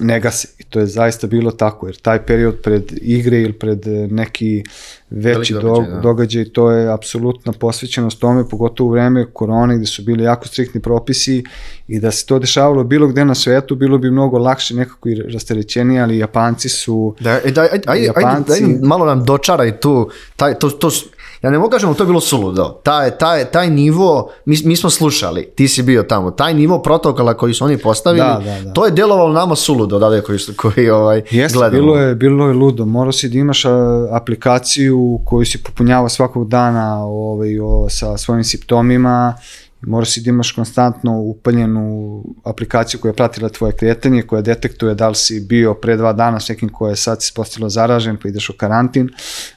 ne 0.00 0.20
gase. 0.20 0.48
I 0.58 0.64
to 0.64 0.80
je 0.80 0.86
zaista 0.86 1.26
bilo 1.26 1.50
tako, 1.50 1.86
jer 1.86 1.96
taj 1.96 2.26
period 2.26 2.54
pred 2.62 2.92
igre 3.02 3.40
ili 3.40 3.52
pred 3.52 3.86
neki 4.10 4.64
veći 5.10 5.54
događaj, 5.54 5.94
da. 5.94 6.00
događaj 6.00 6.44
to 6.44 6.70
je 6.70 6.92
apsolutna 6.92 7.52
posvećenost 7.52 8.20
tome, 8.20 8.48
pogotovo 8.48 8.88
u 8.88 8.92
vreme 8.92 9.26
korone 9.32 9.76
gde 9.76 9.86
su 9.86 10.02
bili 10.02 10.24
jako 10.24 10.48
striktni 10.48 10.80
propisi 10.80 11.44
i 11.88 12.00
da 12.00 12.10
se 12.10 12.26
to 12.26 12.38
dešavalo 12.38 12.84
bilo 12.84 13.08
gde 13.08 13.24
na 13.24 13.34
svetu, 13.34 13.74
bilo 13.74 13.98
bi 13.98 14.10
mnogo 14.10 14.38
lakše, 14.38 14.74
nekako 14.74 15.08
i 15.08 15.14
rasterećenije, 15.14 16.02
ali 16.02 16.18
Japanci 16.18 16.68
su... 16.68 17.14
Da, 17.20 17.40
e, 17.44 17.50
da, 17.50 17.62
ajde, 17.62 17.80
ajde, 17.86 18.06
Japanci, 18.06 18.52
ajde, 18.52 18.64
ajde, 18.64 18.86
malo 18.86 19.06
nam 19.06 19.24
dočaraj 19.24 19.80
tu, 19.80 20.10
taj, 20.36 20.54
to, 20.54 20.70
to, 20.70 20.90
ja 21.42 21.50
ne 21.50 21.58
mogu 21.58 21.70
kažem, 21.70 21.94
to 21.94 22.02
je 22.02 22.06
bilo 22.06 22.20
suludo. 22.20 22.80
Taj, 22.82 23.10
taj, 23.10 23.44
taj 23.44 23.70
nivo, 23.70 24.30
mi, 24.44 24.56
mi 24.64 24.76
smo 24.76 24.90
slušali, 24.90 25.52
ti 25.54 25.68
si 25.68 25.82
bio 25.82 26.02
tamo, 26.02 26.30
taj 26.30 26.54
nivo 26.54 26.82
protokola 26.82 27.34
koji 27.34 27.54
su 27.54 27.64
oni 27.64 27.78
postavili, 27.78 28.26
da, 28.26 28.40
da, 28.44 28.64
da. 28.64 28.72
to 28.72 28.84
je 28.84 28.90
delovalo 28.90 29.32
nama 29.32 29.56
suludo, 29.56 29.98
da 29.98 30.22
koji, 30.22 30.38
koji 30.56 30.90
ovaj, 30.90 31.22
Jeste, 31.30 31.58
gledamo. 31.58 31.82
Bilo 31.82 31.96
je, 31.96 32.14
bilo 32.14 32.48
je 32.48 32.54
ludo, 32.54 32.84
morao 32.84 33.12
si 33.12 33.28
da 33.28 33.38
imaš 33.38 33.62
aplikaciju 34.12 35.20
koju 35.24 35.46
si 35.46 35.62
popunjava 35.62 36.08
svakog 36.08 36.48
dana 36.48 37.04
ovaj, 37.04 37.60
o, 37.60 37.86
sa 37.90 38.16
svojim 38.16 38.44
simptomima, 38.44 39.34
Mora 39.80 40.06
si 40.06 40.20
da 40.20 40.30
imaš 40.30 40.52
konstantno 40.52 41.20
upaljenu 41.20 42.24
aplikaciju 42.44 43.00
koja 43.00 43.10
je 43.10 43.16
pratila 43.16 43.48
tvoje 43.48 43.72
kretanje, 43.72 44.22
koja 44.22 44.42
detektuje 44.42 44.94
da 44.94 45.08
li 45.08 45.14
si 45.14 45.40
bio 45.40 45.74
pre 45.74 45.96
dva 45.96 46.12
dana 46.12 46.40
s 46.40 46.48
nekim 46.48 46.68
ko 46.68 46.88
je 46.88 46.96
sad 46.96 47.22
se 47.22 47.32
postilo 47.34 47.68
zaražen 47.68 48.16
pa 48.22 48.28
ideš 48.28 48.50
u 48.50 48.56
karantin. 48.56 49.10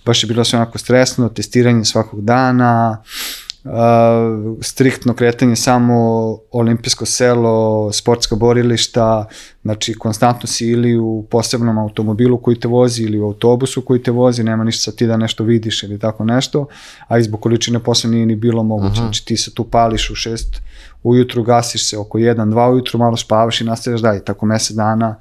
Baš 0.05 0.23
je 0.23 0.27
bilo 0.27 0.43
sve 0.43 0.60
onako 0.60 0.77
stresno, 0.77 1.29
testiranje 1.29 1.86
svakog 1.86 2.25
dana, 2.25 2.97
uh, 2.99 3.40
striktno 4.62 5.13
kretanje 5.13 5.56
samo 5.56 5.95
olimpijsko 6.52 7.06
selo, 7.06 7.91
sportska 7.93 8.36
borilišta, 8.36 9.26
znači 9.62 9.93
konstantno 9.93 10.47
si 10.47 10.67
ili 10.67 10.97
u 10.97 11.26
posebnom 11.30 11.78
automobilu 11.78 12.38
koji 12.38 12.60
te 12.60 12.67
vozi 12.67 13.04
ili 13.04 13.19
u 13.19 13.26
autobusu 13.26 13.82
koji 13.82 14.04
te 14.04 14.12
vozi, 14.12 14.43
nema 14.43 14.63
ništa 14.63 14.91
sa 14.91 14.97
ti 14.97 15.08
da 15.08 15.17
nešto 15.17 15.43
vidiš 15.43 15.84
ili 15.84 16.00
tako 16.00 16.24
nešto, 16.24 16.67
a 17.08 17.17
i 17.17 17.24
zbog 17.24 17.41
količine 17.41 17.80
posle 17.80 18.10
nije 18.10 18.26
ni 18.26 18.36
bilo 18.36 18.63
moguće, 18.63 18.91
Aha. 18.91 19.02
znači 19.02 19.26
ti 19.26 19.38
se 19.38 19.54
tu 19.54 19.63
pališ 19.63 20.10
u 20.10 20.15
šest 20.15 20.62
ujutru, 21.04 21.43
gasiš 21.43 21.89
se 21.89 21.97
oko 21.97 22.17
1-2 22.17 22.71
ujutru, 22.71 23.00
malo 23.00 23.17
spavaš 23.17 23.62
i 23.62 23.63
nastavljaš 23.63 24.02
dalje, 24.02 24.26
tako 24.26 24.45
mesec 24.45 24.76
dana 24.76 25.15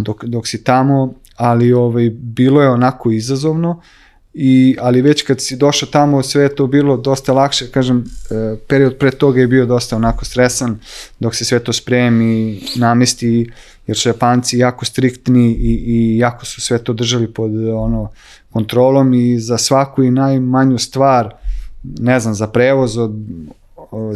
dok, 0.00 0.24
dok 0.24 0.48
si 0.48 0.64
tamo, 0.64 1.14
ali 1.36 1.72
ovaj, 1.72 2.10
bilo 2.10 2.62
je 2.62 2.70
onako 2.70 3.10
izazovno, 3.10 3.70
uh, 3.70 3.84
I, 4.34 4.76
ali 4.80 5.02
već 5.02 5.22
kad 5.22 5.40
si 5.40 5.56
došao 5.56 5.88
tamo 5.88 6.22
sve 6.22 6.42
je 6.42 6.54
to 6.54 6.66
bilo 6.66 6.96
dosta 6.96 7.32
lakše, 7.32 7.70
kažem, 7.70 8.04
e, 8.30 8.56
period 8.68 8.96
pre 8.98 9.10
toga 9.10 9.40
je 9.40 9.46
bio 9.46 9.66
dosta 9.66 9.96
onako 9.96 10.24
stresan, 10.24 10.78
dok 11.20 11.34
se 11.34 11.44
sve 11.44 11.58
to 11.58 11.72
spremi, 11.72 12.60
namesti, 12.76 13.50
jer 13.86 13.96
su 13.96 14.08
Japanci 14.08 14.58
jako 14.58 14.84
striktni 14.84 15.52
i, 15.52 15.84
i 15.86 16.18
jako 16.18 16.46
su 16.46 16.60
sve 16.60 16.78
to 16.78 16.92
držali 16.92 17.32
pod 17.32 17.50
ono 17.74 18.10
kontrolom. 18.52 19.14
I 19.14 19.38
za 19.38 19.58
svaku 19.58 20.02
i 20.02 20.10
najmanju 20.10 20.78
stvar, 20.78 21.34
ne 21.82 22.20
znam, 22.20 22.34
za 22.34 22.46
prevoz 22.46 22.98
od 22.98 23.14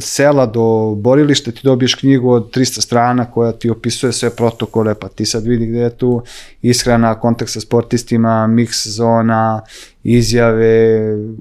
sela 0.00 0.46
do 0.46 0.94
borilišta 0.96 1.50
ti 1.50 1.60
dobiješ 1.64 1.94
knjigu 1.94 2.30
od 2.30 2.50
300 2.56 2.80
strana 2.80 3.30
koja 3.30 3.52
ti 3.52 3.70
opisuje 3.70 4.12
sve 4.12 4.30
protokole, 4.30 4.94
pa 4.94 5.08
ti 5.08 5.26
sad 5.26 5.46
vidi 5.46 5.66
gde 5.66 5.78
je 5.78 5.90
tu 5.90 6.22
ishrana, 6.62 7.20
kontakt 7.20 7.50
sa 7.50 7.60
sportistima, 7.60 8.46
mix 8.50 8.88
zona, 8.88 9.62
izjave, 10.04 11.00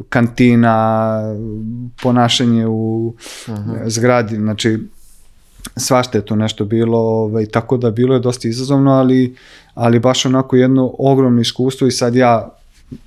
kantina, 0.09 1.19
ponašanje 2.01 2.67
u 2.67 3.13
mhm. 3.49 3.71
zgradi, 3.85 4.35
znači 4.35 4.79
svašta 5.77 6.17
je 6.17 6.25
to 6.25 6.35
nešto 6.35 6.65
bilo, 6.65 6.99
ovaj, 6.99 7.45
tako 7.45 7.77
da 7.77 7.91
bilo 7.91 8.13
je 8.13 8.19
dosta 8.19 8.47
izazovno, 8.47 8.91
ali, 8.91 9.35
ali 9.73 9.99
baš 9.99 10.25
onako 10.25 10.55
jedno 10.55 10.95
ogromno 10.99 11.41
iskustvo 11.41 11.87
i 11.87 11.91
sad 11.91 12.15
ja 12.15 12.49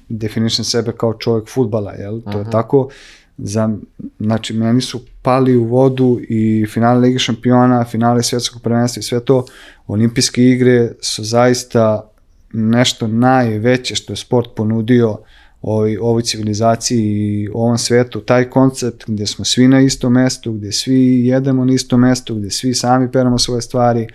definišem 0.09 0.65
sebe 0.65 0.93
kao 0.93 1.15
čovjek 1.15 1.49
futbala, 1.49 1.93
jel? 1.93 2.21
To 2.21 2.29
uh 2.29 2.35
-huh. 2.35 2.37
je 2.37 2.43
mhm. 2.43 2.51
tako 2.51 2.89
za, 3.39 3.71
znači 4.19 4.55
meni 4.55 4.81
su 4.81 5.01
pali 5.23 5.57
u 5.57 5.65
vodu 5.65 6.21
i 6.29 6.67
finale 6.73 7.01
Lige 7.01 7.19
šampiona, 7.19 7.85
finale 7.85 8.23
svjetskog 8.23 8.63
prvenstva 8.63 9.01
i 9.01 9.03
sve 9.03 9.25
to, 9.25 9.47
olimpijske 9.87 10.45
igre 10.45 10.93
su 11.01 11.25
zaista 11.25 12.11
nešto 12.53 13.07
najveće 13.07 13.95
što 13.95 14.13
je 14.13 14.17
sport 14.17 14.49
ponudio 14.57 15.19
ovoj, 15.63 15.97
ovoj 16.01 16.23
civilizaciji 16.23 17.03
i 17.03 17.49
ovom 17.55 17.79
svetu, 17.79 18.21
taj 18.21 18.51
koncept 18.51 19.05
gde 19.07 19.27
smo 19.27 19.45
svi 19.45 19.69
na 19.69 19.81
istom 19.81 20.13
mestu, 20.13 20.53
gde 20.53 20.73
svi 20.73 21.27
jedemo 21.27 21.65
na 21.65 21.73
istom 21.73 22.01
mestu, 22.01 22.35
gde 22.35 22.51
svi 22.51 22.75
sami 22.75 23.13
peramo 23.13 23.39
svoje 23.39 23.63
stvari, 23.63 24.07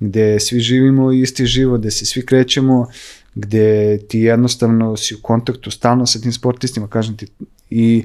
gde 0.00 0.40
svi 0.40 0.60
živimo 0.60 1.12
isti 1.12 1.46
život, 1.46 1.80
gde 1.80 1.90
se 1.90 2.06
svi 2.06 2.26
krećemo, 2.26 2.86
gde 3.34 3.98
ti 3.98 4.18
jednostavno 4.18 4.96
si 4.96 5.14
u 5.14 5.18
kontaktu 5.22 5.70
stalno 5.70 6.06
sa 6.06 6.20
tim 6.20 6.32
sportistima, 6.32 6.88
kažem 6.88 7.16
ti, 7.16 7.26
i 7.70 8.04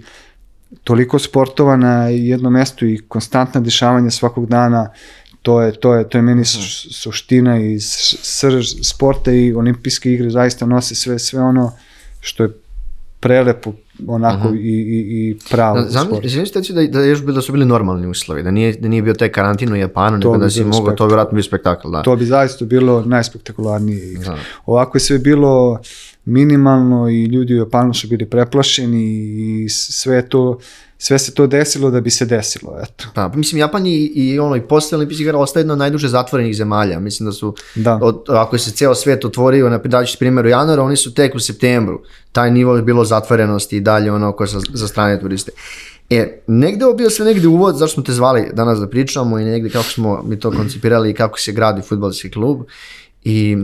toliko 0.83 1.19
sportova 1.19 1.77
na 1.77 2.07
jednom 2.07 2.53
mestu 2.53 2.87
i 2.87 2.97
konstantna 3.07 3.61
dešavanja 3.61 4.11
svakog 4.11 4.45
dana, 4.49 4.89
to 5.41 5.61
je, 5.61 5.71
to 5.71 5.93
je, 5.95 6.09
to 6.09 6.17
je 6.17 6.21
meni 6.21 6.41
mhm. 6.41 6.47
suština 6.91 7.59
i 7.59 7.79
srž 7.79 8.65
sporta 8.83 9.31
i 9.31 9.53
olimpijske 9.53 10.13
igre 10.13 10.29
zaista 10.29 10.65
nose 10.65 10.95
sve, 10.95 11.19
sve 11.19 11.41
ono 11.41 11.71
što 12.21 12.43
je 12.43 12.49
prelepo 13.19 13.73
onako 14.07 14.49
i, 14.49 14.57
i, 14.57 15.29
i 15.29 15.37
pravo 15.49 15.81
da, 15.81 15.89
Zamislite 15.89 16.73
da, 16.73 16.87
da 16.87 17.01
još 17.01 17.19
da 17.19 17.41
su 17.41 17.51
bili 17.51 17.65
normalni 17.65 18.07
uslovi, 18.07 18.43
da 18.43 18.51
nije, 18.51 18.73
da 18.73 18.87
nije 18.87 19.01
bio 19.01 19.13
taj 19.13 19.29
karantin 19.29 19.73
u 19.73 19.75
Japanu, 19.75 20.19
to 20.19 20.31
nego 20.31 20.43
da 20.43 20.49
si 20.49 20.63
mogao, 20.63 20.95
to 20.95 21.07
bi 21.07 21.13
vratno 21.13 21.35
bio 21.35 21.43
spektakl. 21.43 21.91
Da. 21.91 22.01
To 22.01 22.15
bi 22.15 22.25
zaista 22.25 22.65
bilo 22.65 23.03
najspektakularnije. 23.05 24.17
Da. 24.17 24.37
Ovako 24.65 24.97
je 24.97 25.01
sve 25.01 25.19
bilo 25.19 25.79
minimalno 26.25 27.09
i 27.09 27.25
ljudi 27.25 27.53
u 27.53 27.57
Japanu 27.57 27.93
su 27.93 28.07
bili 28.07 28.25
preplašeni 28.25 29.03
i 29.63 29.69
sve 29.69 30.29
to 30.29 30.59
sve 30.97 31.19
se 31.19 31.33
to 31.33 31.47
desilo 31.47 31.91
da 31.91 32.01
bi 32.01 32.09
se 32.09 32.25
desilo, 32.25 32.79
eto. 32.83 33.05
Pa, 33.13 33.29
pa 33.29 33.37
mislim, 33.37 33.59
Japan 33.59 33.85
i, 33.85 34.11
i 34.15 34.39
ono, 34.39 34.55
i 34.55 34.61
posle 34.61 34.95
olimpijskih 34.95 35.23
igara 35.23 35.37
ostaje 35.37 35.61
jedno 35.61 35.73
od 35.73 35.79
najduže 35.79 36.07
zatvorenih 36.07 36.55
zemalja. 36.55 36.99
Mislim 36.99 37.25
da 37.25 37.31
su, 37.33 37.55
da. 37.75 37.99
Od, 38.01 38.23
ako 38.29 38.57
se 38.57 38.71
ceo 38.71 38.95
svet 38.95 39.25
otvorio, 39.25 39.69
na 39.69 39.77
daći 39.77 40.17
primjer 40.17 40.45
u 40.45 40.49
januaru, 40.49 40.83
oni 40.83 40.95
su 40.95 41.13
tek 41.13 41.35
u 41.35 41.39
septembru. 41.39 42.01
Taj 42.31 42.51
nivo 42.51 42.75
je 42.75 42.81
bilo 42.81 43.05
zatvorenosti 43.05 43.77
i 43.77 43.81
dalje 43.87 44.11
ono 44.11 44.31
koje 44.31 44.47
za, 44.47 44.61
za 44.73 44.87
strane 44.87 45.19
turiste. 45.19 45.51
E, 46.09 46.43
negde 46.47 46.85
ovo 46.85 46.95
bio 46.95 47.09
sve 47.09 47.25
negde 47.25 47.47
uvod, 47.47 47.75
zašto 47.75 47.93
smo 47.93 48.03
te 48.03 48.13
zvali 48.13 48.49
danas 48.53 48.79
da 48.79 48.89
pričamo 48.89 49.39
i 49.39 49.45
negde 49.45 49.69
kako 49.69 49.89
smo 49.89 50.21
mi 50.23 50.39
to 50.39 50.51
koncipirali 50.51 51.09
i 51.09 51.13
kako 51.13 51.39
se 51.39 51.51
gradi 51.51 51.81
futbolski 51.81 52.31
klub. 52.31 52.63
I 53.23 53.57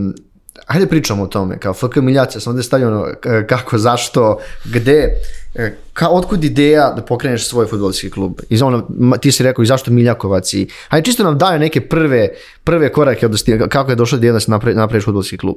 hajde 0.66 0.86
pričamo 0.86 1.22
o 1.22 1.26
tome, 1.26 1.58
kao 1.58 1.74
FK 1.74 1.96
Miljaca, 1.96 2.40
sam 2.40 2.50
ovde 2.50 2.62
stavio 2.62 2.88
ono, 2.88 3.14
kako, 3.48 3.78
zašto, 3.78 4.38
gde, 4.64 5.08
e, 5.54 5.76
ka, 5.92 6.08
otkud 6.08 6.44
ideja 6.44 6.92
da 6.96 7.02
pokreneš 7.02 7.48
svoj 7.48 7.66
futbolski 7.66 8.10
klub? 8.10 8.40
I 8.48 8.62
ono, 8.62 8.88
ti 9.20 9.32
si 9.32 9.42
rekao 9.42 9.62
i 9.62 9.66
zašto 9.66 9.90
Miljakovac 9.90 10.52
i, 10.52 10.68
hajde 10.88 11.04
čisto 11.04 11.24
nam 11.24 11.38
daju 11.38 11.58
neke 11.58 11.80
prve, 11.80 12.28
prve 12.64 12.92
korake, 12.92 13.26
od, 13.26 13.38
kako 13.68 13.90
je 13.90 13.96
došlo 13.96 14.18
ideja 14.18 14.32
da 14.32 14.40
se 14.40 14.50
napravi, 14.50 14.76
napraviš 14.76 15.04
futbolski 15.04 15.38
klub? 15.38 15.56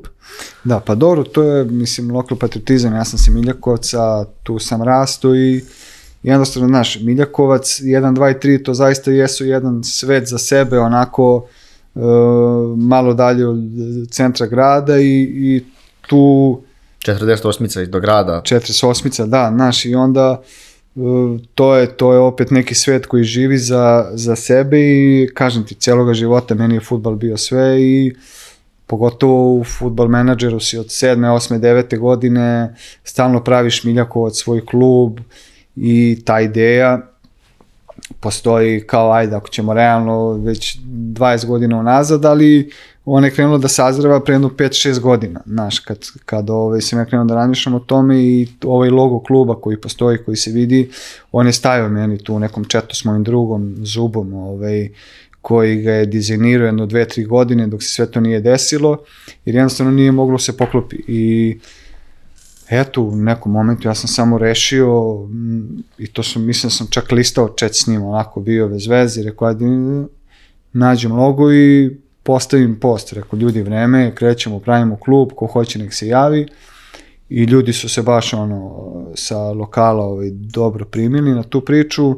Da, 0.63 0.79
pa 0.79 0.95
dobro, 0.95 1.23
to 1.23 1.43
je, 1.43 1.65
mislim, 1.65 2.11
lokal 2.11 2.37
patriotizam, 2.37 2.95
ja 2.95 3.05
sam 3.05 3.19
se 3.19 3.31
Miljakovca, 3.31 4.25
tu 4.43 4.59
sam 4.59 4.83
rasto 4.83 5.35
i 5.35 5.63
jednostavno, 6.23 6.67
znaš, 6.67 6.99
Miljakovac, 7.01 7.79
1, 7.81 8.15
2 8.15 8.31
i 8.31 8.57
3, 8.59 8.65
to 8.65 8.73
zaista 8.73 9.11
jesu 9.11 9.45
jedan 9.45 9.83
svet 9.83 10.27
za 10.27 10.37
sebe, 10.37 10.79
onako, 10.79 11.47
malo 12.77 13.13
dalje 13.13 13.47
od 13.47 13.59
centra 14.11 14.47
grada 14.47 14.99
i, 14.99 15.21
i 15.21 15.63
tu 16.07 16.61
48 17.05 17.85
do 17.85 17.99
grada. 17.99 18.41
48 18.45 19.27
da, 19.27 19.51
znaš, 19.55 19.85
i 19.85 19.95
onda 19.95 20.41
uh, 20.95 21.39
to 21.55 21.75
je, 21.75 21.97
to 21.97 22.13
je 22.13 22.19
opet 22.19 22.51
neki 22.51 22.75
svet 22.75 23.05
koji 23.05 23.23
živi 23.23 23.57
za, 23.57 24.09
za 24.13 24.35
sebe 24.35 24.79
i 24.79 25.29
kažem 25.33 25.65
ti, 25.65 25.75
celoga 25.75 26.13
života 26.13 26.55
meni 26.55 26.75
je 26.75 26.79
futbal 26.79 27.15
bio 27.15 27.37
sve 27.37 27.81
i 27.81 28.15
pogotovo 28.87 29.55
u 29.55 29.63
futbal 29.63 30.07
menadžeru 30.07 30.59
si 30.59 30.77
od 30.77 30.85
7. 30.85 31.15
8. 31.15 31.59
9. 31.59 31.99
godine 31.99 32.75
stalno 33.03 33.43
praviš 33.43 33.83
Miljakovac 33.83 34.35
svoj 34.35 34.65
klub 34.65 35.19
i 35.75 36.21
ta 36.25 36.41
ideja 36.41 37.01
postoji 38.19 38.81
kao 38.87 39.11
ajde 39.11 39.35
ako 39.35 39.49
ćemo 39.49 39.73
realno 39.73 40.31
već 40.31 40.77
20 40.85 41.45
godina 41.45 41.79
unazad, 41.79 42.25
ali 42.25 42.71
ona 43.05 43.27
je 43.27 43.33
krenula 43.33 43.57
da 43.57 43.67
sazreva 43.67 44.19
pre 44.19 44.33
jedno 44.33 44.49
5-6 44.49 44.99
godina, 44.99 45.41
znaš, 45.45 45.79
kad, 45.79 45.97
kad 46.25 46.49
ovaj, 46.49 46.81
sam 46.81 46.99
ja 46.99 47.05
krenuo 47.05 47.25
da 47.25 47.35
razmišljam 47.35 47.75
o 47.75 47.79
tome 47.79 48.23
i 48.23 48.47
ovaj 48.63 48.89
logo 48.89 49.19
kluba 49.19 49.55
koji 49.61 49.81
postoji, 49.81 50.17
koji 50.25 50.37
se 50.37 50.51
vidi, 50.51 50.89
on 51.31 51.47
je 51.47 51.53
stavio 51.53 51.89
meni 51.89 52.17
tu 52.17 52.35
u 52.35 52.39
nekom 52.39 52.65
četu 52.65 52.95
s 52.95 53.05
mojim 53.05 53.23
drugom 53.23 53.75
Zubom, 53.77 54.33
ovaj, 54.33 54.89
koji 55.41 55.81
ga 55.81 55.91
je 55.91 56.05
dizajnirao 56.05 56.65
jedno 56.65 56.85
dve, 56.85 57.07
tri 57.07 57.23
godine 57.23 57.67
dok 57.67 57.83
se 57.83 57.89
sve 57.89 58.11
to 58.11 58.19
nije 58.19 58.41
desilo, 58.41 58.97
jer 59.45 59.55
jednostavno 59.55 59.91
nije 59.91 60.11
moglo 60.11 60.37
se 60.37 60.57
poklopi 60.57 60.95
i 61.07 61.57
eto, 62.69 63.01
u 63.01 63.15
nekom 63.15 63.51
momentu 63.51 63.87
ja 63.87 63.95
sam 63.95 64.07
samo 64.07 64.37
rešio 64.37 65.13
mm, 65.29 65.83
i 65.97 66.07
to 66.07 66.23
sam, 66.23 66.45
mislim 66.45 66.69
da 66.69 66.73
sam 66.73 66.87
čak 66.89 67.11
listao 67.11 67.49
čet 67.49 67.75
s 67.75 67.87
njim, 67.87 68.03
onako 68.03 68.39
bio 68.39 68.67
bez 68.67 68.87
veze, 68.87 69.23
rekao, 69.23 69.47
ajde, 69.47 69.65
nađem 70.73 71.11
logo 71.11 71.53
i 71.53 71.97
postavim 72.23 72.79
post, 72.79 73.13
rekao, 73.13 73.39
ljudi, 73.39 73.61
vreme, 73.61 74.15
krećemo, 74.15 74.59
pravimo 74.59 74.97
klub, 74.97 75.29
ko 75.35 75.47
hoće 75.47 75.79
nek 75.79 75.93
se 75.93 76.07
javi, 76.07 76.47
i 77.29 77.43
ljudi 77.43 77.73
su 77.73 77.89
se 77.89 78.01
baš 78.01 78.33
ono 78.33 78.87
sa 79.15 79.37
lokala 79.37 80.05
ovaj, 80.05 80.29
dobro 80.31 80.85
primili 80.85 81.35
na 81.35 81.43
tu 81.43 81.61
priču. 81.61 82.15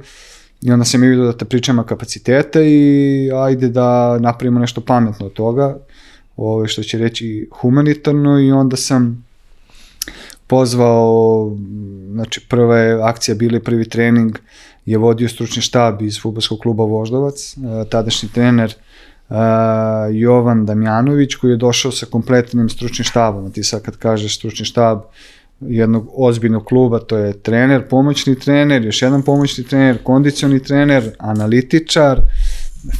I 0.61 0.71
onda 0.71 0.85
sam 0.85 1.03
i 1.03 1.07
vidio 1.07 1.25
da 1.25 1.37
te 1.37 1.45
pričama 1.45 1.83
kapacitete 1.83 2.71
i 2.71 3.31
ajde 3.35 3.69
da 3.69 4.19
napravimo 4.19 4.59
nešto 4.59 4.81
pametno 4.81 5.25
od 5.25 5.33
toga, 5.33 5.77
ovaj, 6.37 6.67
što 6.67 6.83
će 6.83 6.97
reći 6.97 7.49
humanitarno. 7.51 8.39
I 8.39 8.51
onda 8.51 8.75
sam 8.77 9.25
pozvao, 10.49 11.57
znači 12.11 12.41
prva 12.49 12.77
je 12.77 13.01
akcija 13.03 13.35
bili 13.35 13.63
prvi 13.63 13.89
trening, 13.89 14.39
je 14.85 14.97
vodio 14.97 15.29
stručni 15.29 15.61
štab 15.61 16.01
iz 16.01 16.21
futbolskog 16.21 16.59
kluba 16.59 16.83
Voždovac, 16.83 17.57
e, 17.57 17.89
tadašnji 17.89 18.29
trener 18.33 18.73
uh, 19.29 19.35
Jovan 20.11 20.65
Damjanović 20.65 21.35
koji 21.35 21.51
je 21.51 21.57
došao 21.57 21.91
sa 21.91 22.05
kompletnim 22.05 22.69
stručnim 22.69 23.03
štabom. 23.03 23.51
Ti 23.51 23.63
sad 23.63 23.81
kad 23.81 23.97
kažeš 23.97 24.37
stručni 24.37 24.65
štab 24.65 24.99
jednog 25.61 26.09
ozbiljnog 26.15 26.65
kluba, 26.65 26.99
to 26.99 27.17
je 27.17 27.33
trener, 27.33 27.87
pomoćni 27.87 28.39
trener, 28.39 28.85
još 28.85 29.01
jedan 29.01 29.21
pomoćni 29.21 29.63
trener, 29.63 30.03
kondicioni 30.03 30.63
trener, 30.63 31.11
analitičar, 31.17 32.21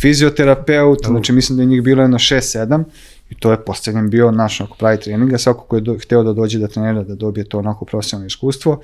fizioterapeut, 0.02 1.06
znači 1.06 1.34
mislim 1.34 1.58
da 1.58 1.64
je 1.64 1.68
njih 1.68 1.82
bilo 1.82 2.02
jedno 2.02 2.18
6-7 2.18 2.84
I 3.30 3.36
to 3.36 3.52
je 3.52 3.66
postavljen 3.66 4.10
bio 4.10 4.32
naš 4.32 4.62
onako 4.62 4.78
pravi 4.78 5.00
trening, 5.00 5.34
a 5.34 5.38
svako 5.38 5.64
ko 5.64 5.76
je 5.76 5.82
do, 5.82 5.98
hteo 6.02 6.24
da 6.24 6.34
dođe 6.34 6.60
da 6.60 6.68
trenira, 6.68 7.04
da 7.04 7.16
dobije 7.16 7.44
to 7.44 7.60
onako 7.60 7.86
profesionalno 7.86 8.28
iskustvo, 8.28 8.82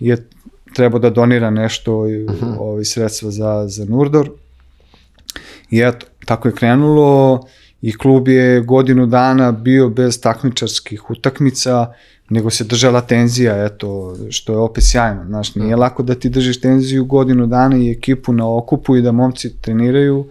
je 0.00 0.28
trebao 0.74 0.98
da 0.98 1.10
donira 1.10 1.50
nešto 1.50 1.98
uh 1.98 2.06
-huh. 2.06 2.56
ovi 2.58 2.84
sredstva 2.84 3.30
za, 3.30 3.64
za 3.68 3.84
Nurdor. 3.84 4.30
I 5.70 5.80
eto, 5.80 6.06
tako 6.24 6.48
je 6.48 6.54
krenulo 6.54 7.46
i 7.82 7.92
klub 7.92 8.28
je 8.28 8.60
godinu 8.60 9.06
dana 9.06 9.52
bio 9.52 9.88
bez 9.88 10.20
takmičarskih 10.20 11.10
utakmica, 11.10 11.92
nego 12.28 12.50
se 12.50 12.64
držala 12.64 13.00
tenzija, 13.00 13.64
eto, 13.64 14.16
što 14.30 14.52
je 14.52 14.58
opet 14.58 14.84
sjajno, 14.86 15.24
znaš, 15.24 15.54
nije 15.54 15.76
lako 15.76 16.02
da 16.02 16.14
ti 16.14 16.28
držiš 16.28 16.60
tenziju 16.60 17.04
godinu 17.04 17.46
dana 17.46 17.76
i 17.76 17.90
ekipu 17.90 18.32
na 18.32 18.56
okupu 18.56 18.96
i 18.96 19.02
da 19.02 19.12
momci 19.12 19.56
treniraju, 19.60 20.26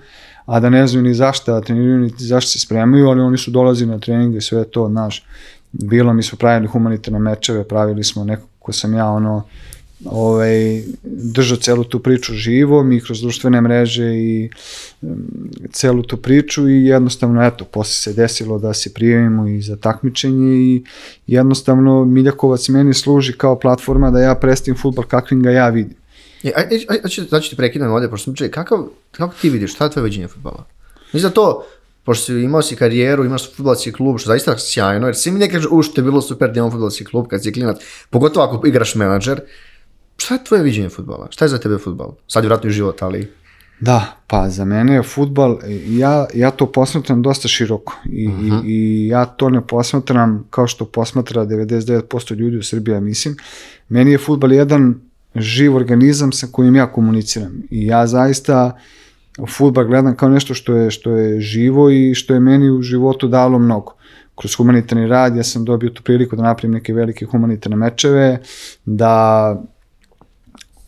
a 0.46 0.60
da 0.60 0.70
ne 0.70 0.88
znaju 0.88 1.04
ni 1.04 1.14
zašto 1.14 1.54
da 1.54 1.62
treniraju, 1.62 2.00
ni 2.00 2.12
zašto 2.18 2.52
se 2.52 2.60
spremaju, 2.60 3.08
ali 3.08 3.22
oni 3.22 3.38
su 3.38 3.52
dolazili 3.52 3.92
na 3.92 4.00
treninge, 4.00 4.42
sve 4.42 4.64
to, 4.64 4.88
znaš, 4.88 5.26
bilo 5.72 6.14
mi 6.14 6.24
smo 6.24 6.38
pravili 6.38 6.68
humanitarne 6.68 7.20
mečeve, 7.20 7.64
pravili 7.64 8.04
smo 8.04 8.24
neko 8.24 8.48
ko 8.64 8.72
sam 8.74 8.94
ja, 8.94 9.08
ono, 9.08 9.44
ovaj, 10.06 10.84
držao 11.04 11.58
celu 11.58 11.84
tu 11.84 12.00
priču 12.00 12.34
živo, 12.34 12.84
mi 12.84 13.02
kroz 13.02 13.22
društvene 13.22 13.62
mreže 13.62 14.16
i 14.16 14.50
um, 15.02 15.18
celu 15.72 16.04
tu 16.04 16.18
priču 16.18 16.70
i 16.70 16.86
jednostavno, 16.86 17.44
eto, 17.46 17.66
posle 17.66 17.94
se 17.94 18.14
desilo 18.14 18.60
da 18.60 18.74
se 18.74 18.94
prijavimo 18.94 19.48
i 19.48 19.62
za 19.62 19.76
takmičenje 19.76 20.56
i 20.56 20.84
jednostavno 21.28 22.06
Miljakovac 22.06 22.70
meni 22.70 22.94
služi 22.94 23.34
kao 23.34 23.60
platforma 23.60 24.12
da 24.12 24.20
ja 24.20 24.36
prestim 24.36 24.76
futbol 24.76 25.04
kakvim 25.04 25.44
ga 25.44 25.52
ja 25.52 25.70
vidim. 25.70 26.03
E, 26.44 26.52
aj, 26.56 26.64
aj, 26.64 26.80
aj, 26.90 27.00
aj, 27.04 27.26
znači 27.30 27.50
ti 27.50 27.56
prekidam 27.56 27.92
ovde, 27.92 28.10
pošto 28.10 28.24
sam 28.24 28.36
čuje, 28.36 28.52
kakav, 28.52 28.88
kako 29.12 29.34
ti 29.42 29.50
vidiš, 29.50 29.74
šta 29.74 29.84
je 29.84 29.92
tvoje 29.92 30.04
viđenje 30.04 30.28
futbala? 30.28 30.66
Mislim 31.14 31.30
da 31.30 31.34
to, 31.34 31.66
pošto 32.04 32.26
si 32.26 32.34
imao 32.34 32.62
si 32.62 32.76
karijeru, 32.76 33.26
imaš 33.26 33.56
futbalski 33.56 33.92
klub, 33.92 34.18
što 34.20 34.28
zaista 34.28 34.58
sjajno, 34.58 35.08
jer 35.08 35.16
svi 35.16 35.32
mi 35.32 35.40
ne 35.40 35.50
kažu, 35.50 35.70
u 35.72 35.84
što 35.84 36.02
je 36.02 36.06
bilo 36.06 36.22
super 36.22 36.52
da 36.52 36.60
imam 36.60 36.72
futbalski 36.72 37.06
klub 37.06 37.28
kad 37.28 37.44
si 37.44 37.54
klinac, 37.54 37.78
pogotovo 38.10 38.46
ako 38.46 38.68
igraš 38.68 38.96
menadžer, 38.96 39.42
šta 40.18 40.34
je 40.34 40.44
tvoje 40.44 40.64
viđenje 40.64 40.90
futbala? 40.90 41.28
Šta 41.30 41.46
je 41.46 41.50
za 41.50 41.58
tebe 41.58 41.78
futbal? 41.78 42.14
Sad 42.28 42.44
je 42.44 42.48
vratno 42.48 42.70
i 42.70 42.74
život, 42.74 43.02
ali... 43.02 43.32
Da, 43.80 44.18
pa 44.28 44.50
za 44.50 44.66
mene 44.66 44.94
je 44.94 45.04
futbal, 45.04 45.60
ja, 45.88 46.28
ja 46.34 46.52
to 46.52 46.72
posmatram 46.72 47.22
dosta 47.22 47.48
široko 47.48 47.96
i, 48.06 48.28
uh 48.28 48.34
-huh. 48.34 48.66
i, 48.66 48.74
i 48.74 49.08
ja 49.08 49.26
to 49.26 49.50
ne 49.50 49.68
posmatram 49.68 50.48
kao 50.50 50.68
što 50.68 50.86
posmatra 50.86 51.46
99% 51.46 52.36
ljudi 52.36 52.58
u 52.58 52.64
Srbiji, 52.64 52.94
ja 52.94 53.00
mislim. 53.00 53.36
Meni 53.90 54.12
je 54.12 54.18
futbal 54.18 54.54
jedan 54.54 54.96
živ 55.36 55.76
organizam 55.76 56.32
sa 56.32 56.48
kojim 56.52 56.76
ja 56.76 56.92
komuniciram. 56.92 57.62
I 57.70 57.86
ja 57.86 58.08
zaista 58.08 58.78
futbal 59.58 59.86
gledam 59.86 60.16
kao 60.16 60.30
nešto 60.30 60.54
što 60.54 60.76
je, 60.76 60.92
što 60.92 61.12
je 61.12 61.42
živo 61.42 61.90
i 61.90 62.16
što 62.16 62.34
je 62.34 62.40
meni 62.40 62.70
u 62.70 62.82
životu 62.82 63.28
dalo 63.28 63.60
mnogo. 63.60 63.94
Kroz 64.36 64.56
humanitarni 64.56 65.08
rad 65.08 65.36
ja 65.36 65.44
sam 65.44 65.66
dobio 65.66 65.90
tu 65.90 66.04
priliku 66.04 66.36
da 66.36 66.44
napravim 66.44 66.74
neke 66.74 66.94
velike 66.94 67.26
humanitarne 67.26 67.78
mečeve, 67.78 68.38
da 68.86 69.64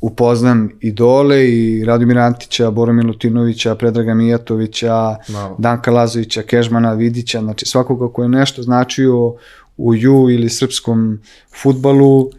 upoznam 0.01 0.69
idole 0.81 1.47
i 1.49 1.85
Radomira 1.85 2.23
Antića, 2.23 2.71
Boromir 2.71 3.05
Lutinovića, 3.05 3.75
Predraga 3.75 4.13
Mijatovića, 4.13 4.93
wow. 4.93 5.55
Danka 5.57 5.91
Lazovića, 5.91 6.41
Kežmana 6.41 6.93
Vidića, 6.93 7.41
znači 7.41 7.65
svakoga 7.65 8.13
ko 8.13 8.23
je 8.23 8.29
nešto 8.29 8.63
značio 8.63 9.33
u 9.77 9.95
ju 9.95 10.29
ili 10.29 10.49
srpskom 10.49 11.19
futbalu, 11.61 12.29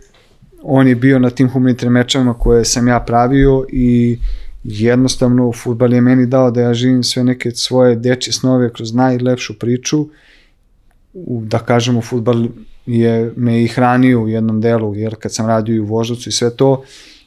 on 0.68 0.88
je 0.88 0.94
bio 0.94 1.18
na 1.18 1.30
tim 1.30 1.48
humanitarnim 1.48 1.92
mečevima 1.92 2.34
koje 2.34 2.64
sam 2.64 2.88
ja 2.88 3.00
pravio 3.00 3.64
i 3.72 4.18
jednostavno 4.64 5.52
futbal 5.52 5.92
je 5.92 6.00
meni 6.00 6.26
dao 6.26 6.50
da 6.50 6.60
ja 6.60 6.74
živim 6.74 7.02
sve 7.02 7.24
neke 7.24 7.50
svoje 7.50 7.96
dečje 7.96 8.32
snove 8.32 8.72
kroz 8.72 8.94
najlepšu 8.94 9.58
priču 9.58 10.06
da 11.42 11.58
kažemo 11.58 12.00
futbal 12.00 12.46
je 12.86 13.32
me 13.36 13.62
i 13.62 13.68
hranio 13.68 14.22
u 14.22 14.28
jednom 14.28 14.60
delu 14.60 14.94
jer 14.94 15.14
kad 15.14 15.34
sam 15.34 15.46
radio 15.46 15.74
i 15.74 15.80
u 15.80 15.86
Voždovcu 15.86 16.28
i 16.28 16.32
sve 16.32 16.56
to 16.56 16.82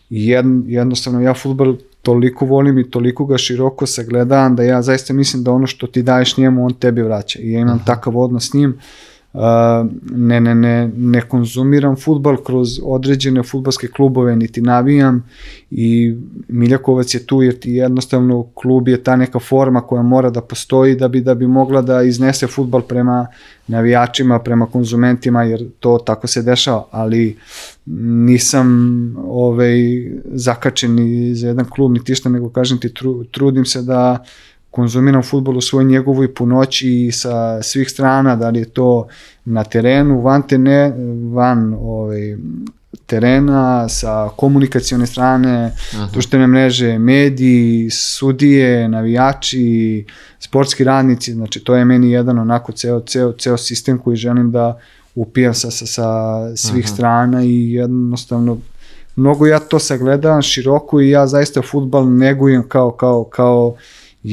jedn, 0.09 0.61
jednostavno 0.67 1.21
ja 1.21 1.33
futbal 1.33 1.75
toliko 2.01 2.45
volim 2.45 2.79
i 2.79 2.91
toliko 2.91 3.25
ga 3.25 3.37
široko 3.37 3.85
sagledam 3.85 4.55
da 4.55 4.63
ja 4.63 4.81
zaista 4.81 5.13
mislim 5.13 5.43
da 5.43 5.51
ono 5.51 5.67
što 5.67 5.87
ti 5.87 6.03
daješ 6.03 6.37
njemu 6.37 6.65
on 6.65 6.73
tebi 6.73 7.01
vraća 7.01 7.39
i 7.39 7.51
ja 7.51 7.59
imam 7.59 7.79
-huh. 7.79 7.85
takav 7.85 8.17
odnos 8.17 8.49
s 8.49 8.53
njim 8.53 8.79
ne, 10.11 10.39
ne, 10.39 10.55
ne, 10.55 10.91
ne 10.97 11.21
konzumiram 11.21 11.95
futbal 11.95 12.37
kroz 12.37 12.79
određene 12.83 13.43
futbalske 13.43 13.87
klubove, 13.87 14.35
niti 14.35 14.61
navijam 14.61 15.25
i 15.71 16.15
Miljakovac 16.47 17.13
je 17.13 17.25
tu 17.25 17.41
jer 17.41 17.59
ti 17.59 17.71
jednostavno 17.71 18.43
klub 18.53 18.87
je 18.87 19.03
ta 19.03 19.15
neka 19.15 19.39
forma 19.39 19.81
koja 19.81 20.01
mora 20.01 20.29
da 20.29 20.41
postoji 20.41 20.95
da 20.95 21.07
bi 21.07 21.21
da 21.21 21.35
bi 21.35 21.47
mogla 21.47 21.81
da 21.81 22.01
iznese 22.01 22.47
futbal 22.47 22.81
prema 22.81 23.27
navijačima, 23.67 24.39
prema 24.39 24.65
konzumentima 24.65 25.43
jer 25.43 25.69
to 25.79 25.97
tako 26.05 26.27
se 26.27 26.41
dešava, 26.41 26.87
ali 26.91 27.37
nisam 27.85 28.67
ovaj 29.27 29.77
zakačen 30.25 30.95
ni 30.95 31.35
za 31.35 31.47
jedan 31.47 31.65
klub 31.69 31.91
niti 31.91 32.15
šta, 32.15 32.29
nego 32.29 32.49
kažem 32.49 32.79
ti 32.79 32.93
tru, 32.93 33.23
trudim 33.23 33.65
se 33.65 33.81
da 33.81 34.23
konzumiram 34.71 35.23
futbol 35.23 35.57
u 35.57 35.61
svoj 35.61 35.83
njegovoj 35.83 36.33
punoći 36.33 36.89
i 36.89 37.11
sa 37.11 37.63
svih 37.63 37.89
strana, 37.89 38.35
da 38.35 38.49
li 38.49 38.59
je 38.59 38.65
to 38.65 39.07
na 39.45 39.63
terenu, 39.63 40.21
van, 40.21 40.41
tene, 40.41 40.93
van 41.33 41.73
ovaj, 41.79 42.37
terena, 43.05 43.89
sa 43.89 44.29
komunikacione 44.35 45.07
strane, 45.07 45.71
Aha. 45.93 46.07
društvene 46.11 46.47
mreže, 46.47 46.99
mediji, 46.99 47.89
sudije, 47.89 48.89
navijači, 48.89 50.05
sportski 50.39 50.83
radnici, 50.83 51.33
znači 51.33 51.59
to 51.59 51.75
je 51.75 51.85
meni 51.85 52.11
jedan 52.11 52.39
onako 52.39 52.71
ceo, 52.71 52.99
ceo, 52.99 53.31
ceo 53.31 53.57
sistem 53.57 53.97
koji 53.97 54.17
želim 54.17 54.51
da 54.51 54.79
upijam 55.15 55.53
sa, 55.53 55.71
sa, 55.71 55.85
sa 55.85 56.11
svih 56.55 56.85
Aha. 56.85 56.93
strana 56.93 57.43
i 57.43 57.73
jednostavno 57.73 58.57
mnogo 59.15 59.47
ja 59.47 59.59
to 59.59 59.79
sagledam 59.79 60.41
široko 60.41 61.01
i 61.01 61.09
ja 61.09 61.27
zaista 61.27 61.61
futbal 61.61 62.09
negujem 62.09 62.63
kao, 62.67 62.91
kao, 62.91 63.23
kao 63.23 63.75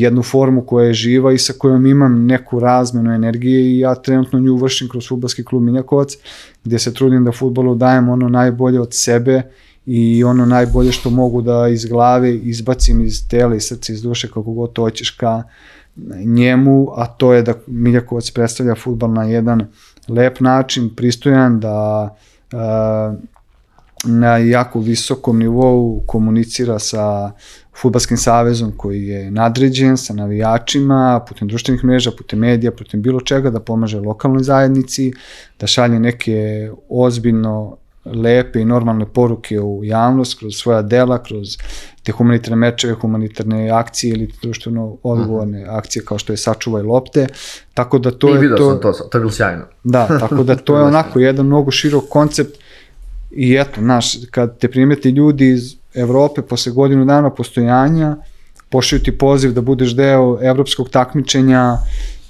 jednu 0.00 0.22
formu 0.22 0.66
koja 0.66 0.86
je 0.86 0.94
živa 0.94 1.32
i 1.32 1.38
sa 1.38 1.52
kojom 1.58 1.86
imam 1.86 2.26
neku 2.26 2.60
razmenu 2.60 3.14
energije 3.14 3.60
i 3.60 3.78
ja 3.78 3.94
trenutno 3.94 4.38
nju 4.38 4.56
vršim 4.56 4.88
kroz 4.88 5.08
futbalski 5.08 5.44
klub 5.44 5.62
Miljakovac, 5.62 6.16
gdje 6.64 6.78
se 6.78 6.94
trudim 6.94 7.24
da 7.24 7.32
futbolu 7.32 7.74
dajem 7.74 8.08
ono 8.08 8.28
najbolje 8.28 8.80
od 8.80 8.88
sebe 8.90 9.42
i 9.86 10.24
ono 10.24 10.46
najbolje 10.46 10.92
što 10.92 11.10
mogu 11.10 11.42
da 11.42 11.68
iz 11.68 11.84
glave 11.84 12.36
izbacim 12.36 13.00
iz 13.00 13.28
tela 13.28 13.54
i 13.54 13.60
srca 13.60 13.92
iz 13.92 14.02
duše 14.02 14.28
kako 14.28 14.52
god 14.52 14.72
to 14.72 14.82
hoćeš 14.82 15.10
ka 15.10 15.42
njemu, 16.24 16.88
a 16.96 17.06
to 17.06 17.32
je 17.32 17.42
da 17.42 17.54
Miljakovac 17.66 18.30
predstavlja 18.30 18.74
futbal 18.74 19.12
na 19.12 19.24
jedan 19.24 19.66
lep 20.08 20.40
način, 20.40 20.90
pristojan, 20.96 21.60
da 21.60 22.08
uh, 22.52 22.58
na 24.04 24.36
jako 24.36 24.80
visokom 24.80 25.38
nivou 25.38 26.02
komunicira 26.06 26.78
sa 26.78 27.32
Futbalskim 27.80 28.16
savezom 28.16 28.72
koji 28.76 29.06
je 29.06 29.30
nadređen 29.30 29.96
sa 29.96 30.14
navijačima, 30.14 31.24
putem 31.28 31.48
društvenih 31.48 31.84
mreža, 31.84 32.10
putem 32.10 32.38
medija, 32.38 32.72
putem 32.72 33.02
bilo 33.02 33.20
čega 33.20 33.50
da 33.50 33.60
pomaže 33.60 34.00
lokalnoj 34.00 34.42
zajednici, 34.42 35.12
da 35.60 35.66
šalje 35.66 36.00
neke 36.00 36.70
ozbiljno 36.88 37.76
lepe 38.04 38.60
i 38.60 38.64
normalne 38.64 39.06
poruke 39.06 39.60
u 39.60 39.84
javnost 39.84 40.38
kroz 40.38 40.54
svoja 40.54 40.82
dela, 40.82 41.22
kroz 41.22 41.56
te 42.02 42.12
humanitarne 42.12 42.56
mečeve, 42.56 42.94
humanitarne 42.94 43.70
akcije 43.70 44.10
ili 44.10 44.32
društveno 44.42 44.96
odgovorne 45.02 45.62
uh 45.62 45.68
-huh. 45.68 45.78
akcije 45.78 46.04
kao 46.04 46.18
što 46.18 46.32
je 46.32 46.36
sačuvaj 46.36 46.82
lopte. 46.82 47.26
Tako 47.74 47.98
da 47.98 48.10
to 48.10 48.28
I 48.28 48.44
je 48.44 48.56
to. 48.56 48.70
sam 48.70 48.80
to, 48.80 48.92
to 48.92 49.18
je 49.18 49.20
bilo 49.20 49.32
sjajno. 49.32 49.64
Da, 49.84 50.18
tako 50.20 50.42
da 50.42 50.56
to 50.56 50.76
je 50.76 50.82
onako 50.92 51.18
jedan 51.18 51.46
mnogo 51.46 51.70
širok 51.70 52.04
koncept 52.08 52.58
i 53.30 53.54
eto, 53.54 53.80
znaš, 53.80 54.14
kad 54.30 54.58
te 54.58 54.70
primeti 54.70 55.08
ljudi 55.08 55.48
iz 55.48 55.75
Evrope 55.96 56.42
posle 56.42 56.72
godinu 56.72 57.04
dana 57.04 57.30
postojanja, 57.30 58.16
pošlju 58.70 58.98
ti 58.98 59.18
poziv 59.18 59.52
da 59.52 59.60
budeš 59.60 59.94
deo 59.94 60.38
evropskog 60.42 60.88
takmičenja, 60.90 61.78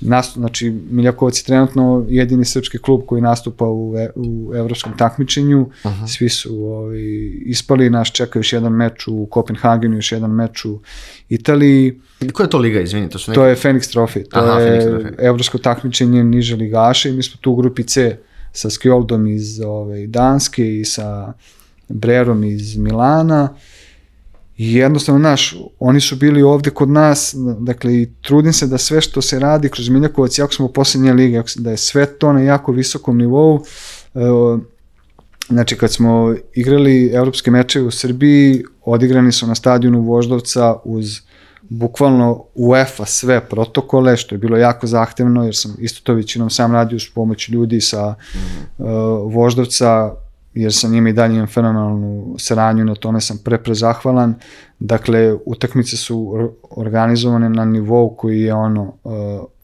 nastup, 0.01 0.41
znači 0.41 0.71
Miljakovac 0.91 1.39
je 1.41 1.45
trenutno 1.45 2.07
jedini 2.09 2.45
srpski 2.45 2.79
klub 2.79 3.01
koji 3.07 3.23
nastupa 3.23 3.65
u, 3.65 3.95
u 4.15 4.55
evropskom 4.55 4.97
takmičenju, 4.99 5.71
Aha. 5.83 6.07
svi 6.07 6.29
su 6.29 6.65
ovaj, 6.65 7.01
ispali, 7.47 7.91
nas 7.91 8.09
čeka 8.09 8.39
još 8.39 8.53
jedan 8.53 8.73
meč 8.73 9.09
u 9.09 9.27
Kopenhagenu, 9.27 9.97
još 9.97 10.13
jedan 10.13 10.31
meč 10.31 10.65
u 10.65 10.81
Italiji. 11.29 12.01
Koja 12.33 12.45
je 12.45 12.51
to 12.51 12.59
liga, 12.59 12.81
izvini? 12.81 13.11
To, 13.11 13.19
su 13.19 13.33
to 13.33 13.45
je 13.45 13.57
Phoenix 13.57 13.97
Trophy, 13.97 14.29
to 14.29 14.41
Aha, 14.41 14.61
je 14.61 14.81
Phoenix 14.81 15.13
evropsko 15.19 15.59
takmičenje 15.59 16.25
niže 16.25 16.57
ligaša 16.57 17.09
i 17.09 17.13
mi 17.13 17.23
smo 17.23 17.39
tu 17.41 17.53
u 17.53 17.57
grupi 17.57 17.83
C 17.83 18.17
sa 18.53 18.71
Skjoldom 18.71 19.27
iz 19.27 19.61
ovaj, 19.61 20.07
Danske 20.07 20.79
i 20.81 20.85
sa 20.85 21.33
Brerom 21.89 22.45
iz 22.45 22.77
Milana. 22.77 23.55
I 24.57 24.75
jednostavno, 24.75 25.21
znaš, 25.21 25.57
oni 25.79 26.01
su 26.01 26.17
bili 26.17 26.43
ovde 26.43 26.71
kod 26.71 26.89
nas, 26.89 27.35
dakle, 27.61 27.95
i 27.95 28.09
trudim 28.21 28.53
se 28.53 28.67
da 28.67 28.79
sve 28.79 29.01
što 29.01 29.23
se 29.23 29.39
radi 29.39 29.69
kroz 29.69 29.89
Miljakovac, 29.89 30.39
jako 30.39 30.53
smo 30.53 30.67
u 30.67 30.73
posljednje 30.73 31.13
lige, 31.13 31.43
da 31.57 31.71
je 31.71 31.77
sve 31.77 32.07
to 32.07 32.33
na 32.33 32.41
jako 32.41 32.73
visokom 32.73 33.19
nivou. 33.19 33.65
Znači, 35.49 35.77
kad 35.77 35.93
smo 35.93 36.35
igrali 36.55 37.11
evropske 37.15 37.51
mečeve 37.51 37.87
u 37.87 37.91
Srbiji, 37.91 38.65
odigrani 38.85 39.33
su 39.33 39.47
na 39.47 39.55
stadionu 39.55 40.01
Voždovca 40.01 40.77
uz 40.85 41.21
bukvalno 41.69 42.45
UEFA 42.55 43.05
sve 43.05 43.41
protokole, 43.49 44.17
što 44.17 44.35
je 44.35 44.39
bilo 44.39 44.57
jako 44.57 44.87
zahtevno, 44.87 45.45
jer 45.45 45.57
sam 45.57 45.77
isto 45.79 46.01
to 46.03 46.15
većinom 46.15 46.51
sam 46.51 46.73
radio 46.73 46.99
s 46.99 47.11
pomoć 47.15 47.49
ljudi 47.49 47.81
sa 47.81 48.11
mm 48.11 48.39
-hmm. 48.39 49.25
uh, 49.25 49.35
Voždovca, 49.35 50.15
jer 50.57 50.73
sa 50.73 50.89
njima 50.89 51.09
i 51.09 51.13
dalje 51.13 51.35
imam 51.35 51.47
fenomenalnu 51.47 52.35
saradnju, 52.39 52.85
na 52.85 52.95
tome 52.95 53.21
sam 53.21 53.39
pre 53.45 53.59
prezahvalan. 53.59 54.35
Dakle, 54.79 55.35
utakmice 55.47 55.97
su 55.97 56.51
organizovane 56.71 57.49
na 57.49 57.65
nivou 57.65 58.17
koji 58.17 58.41
je 58.41 58.55
ono 58.55 58.83
uh, 59.05 59.13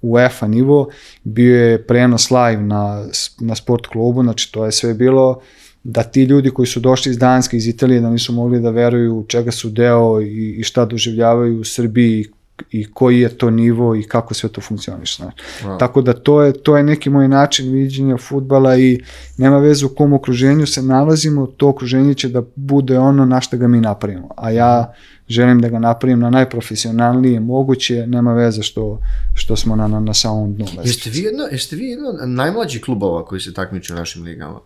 UEFA 0.03 0.47
nivo, 0.47 0.89
bio 1.25 1.57
je 1.57 1.87
prenos 1.87 2.31
live 2.31 2.63
na, 2.63 3.07
na 3.41 3.55
sport 3.55 3.87
klubu, 3.87 4.23
znači 4.23 4.53
to 4.53 4.65
je 4.65 4.73
sve 4.73 4.95
bilo 4.95 5.41
da 5.85 6.03
ti 6.03 6.23
ljudi 6.23 6.51
koji 6.51 6.67
su 6.67 6.81
došli 6.81 7.11
iz 7.11 7.19
Danske, 7.19 7.57
iz 7.57 7.67
Italije, 7.67 8.01
da 8.01 8.11
nisu 8.11 8.33
mogli 8.33 8.61
da 8.61 8.71
veruju 8.71 9.25
čega 9.29 9.51
su 9.51 9.71
deo 9.71 10.21
i, 10.21 10.57
i 10.59 10.63
šta 10.63 10.85
doživljavaju 10.85 11.61
u 11.61 11.65
Srbiji 11.65 12.27
i 12.71 12.93
koji 12.93 13.21
je 13.21 13.39
to 13.39 13.51
nivo 13.51 13.97
i 13.97 14.03
kako 14.03 14.35
sve 14.35 14.49
to 14.49 14.61
funkcioniše. 14.61 15.23
Wow. 15.63 15.79
Tako 15.79 16.03
da 16.03 16.13
to 16.13 16.43
je, 16.43 16.53
to 16.53 16.77
je 16.77 16.83
neki 16.83 17.11
moj 17.11 17.29
način 17.29 17.73
viđenja 17.73 18.17
futbala 18.17 18.77
i 18.77 19.01
nema 19.39 19.59
veze 19.59 19.87
u 19.87 19.89
kom 19.89 20.13
okruženju 20.13 20.67
se 20.67 20.83
nalazimo, 20.83 21.47
to 21.47 21.69
okruženje 21.69 22.15
će 22.15 22.29
da 22.29 22.43
bude 22.57 22.99
ono 22.99 23.25
na 23.25 23.41
što 23.41 23.57
ga 23.57 23.69
mi 23.69 23.81
napravimo. 23.81 24.29
A 24.37 24.51
ja 24.51 24.95
želim 25.29 25.61
da 25.61 25.69
ga 25.69 25.79
napravim 25.79 26.21
na 26.21 26.31
najprofesionalnije 26.31 27.41
moguće, 27.41 28.07
nema 28.07 28.35
veze 28.35 28.63
što, 28.63 29.01
što 29.35 29.57
smo 29.57 29.77
na, 29.77 29.89
na, 29.89 30.01
na 30.01 30.15
samom 30.15 30.55
dnu. 30.55 30.67
Jeste 30.85 31.11
vi, 31.11 31.19
jedno, 31.19 31.45
jeste 31.53 31.77
vi 31.77 31.85
jedno 31.85 32.13
najmlađi 32.27 32.81
klubova 32.81 33.25
koji 33.25 33.41
se 33.41 33.55
takmiču 33.55 33.95
u 33.95 33.97
našim 33.97 34.25
ligama? 34.25 34.61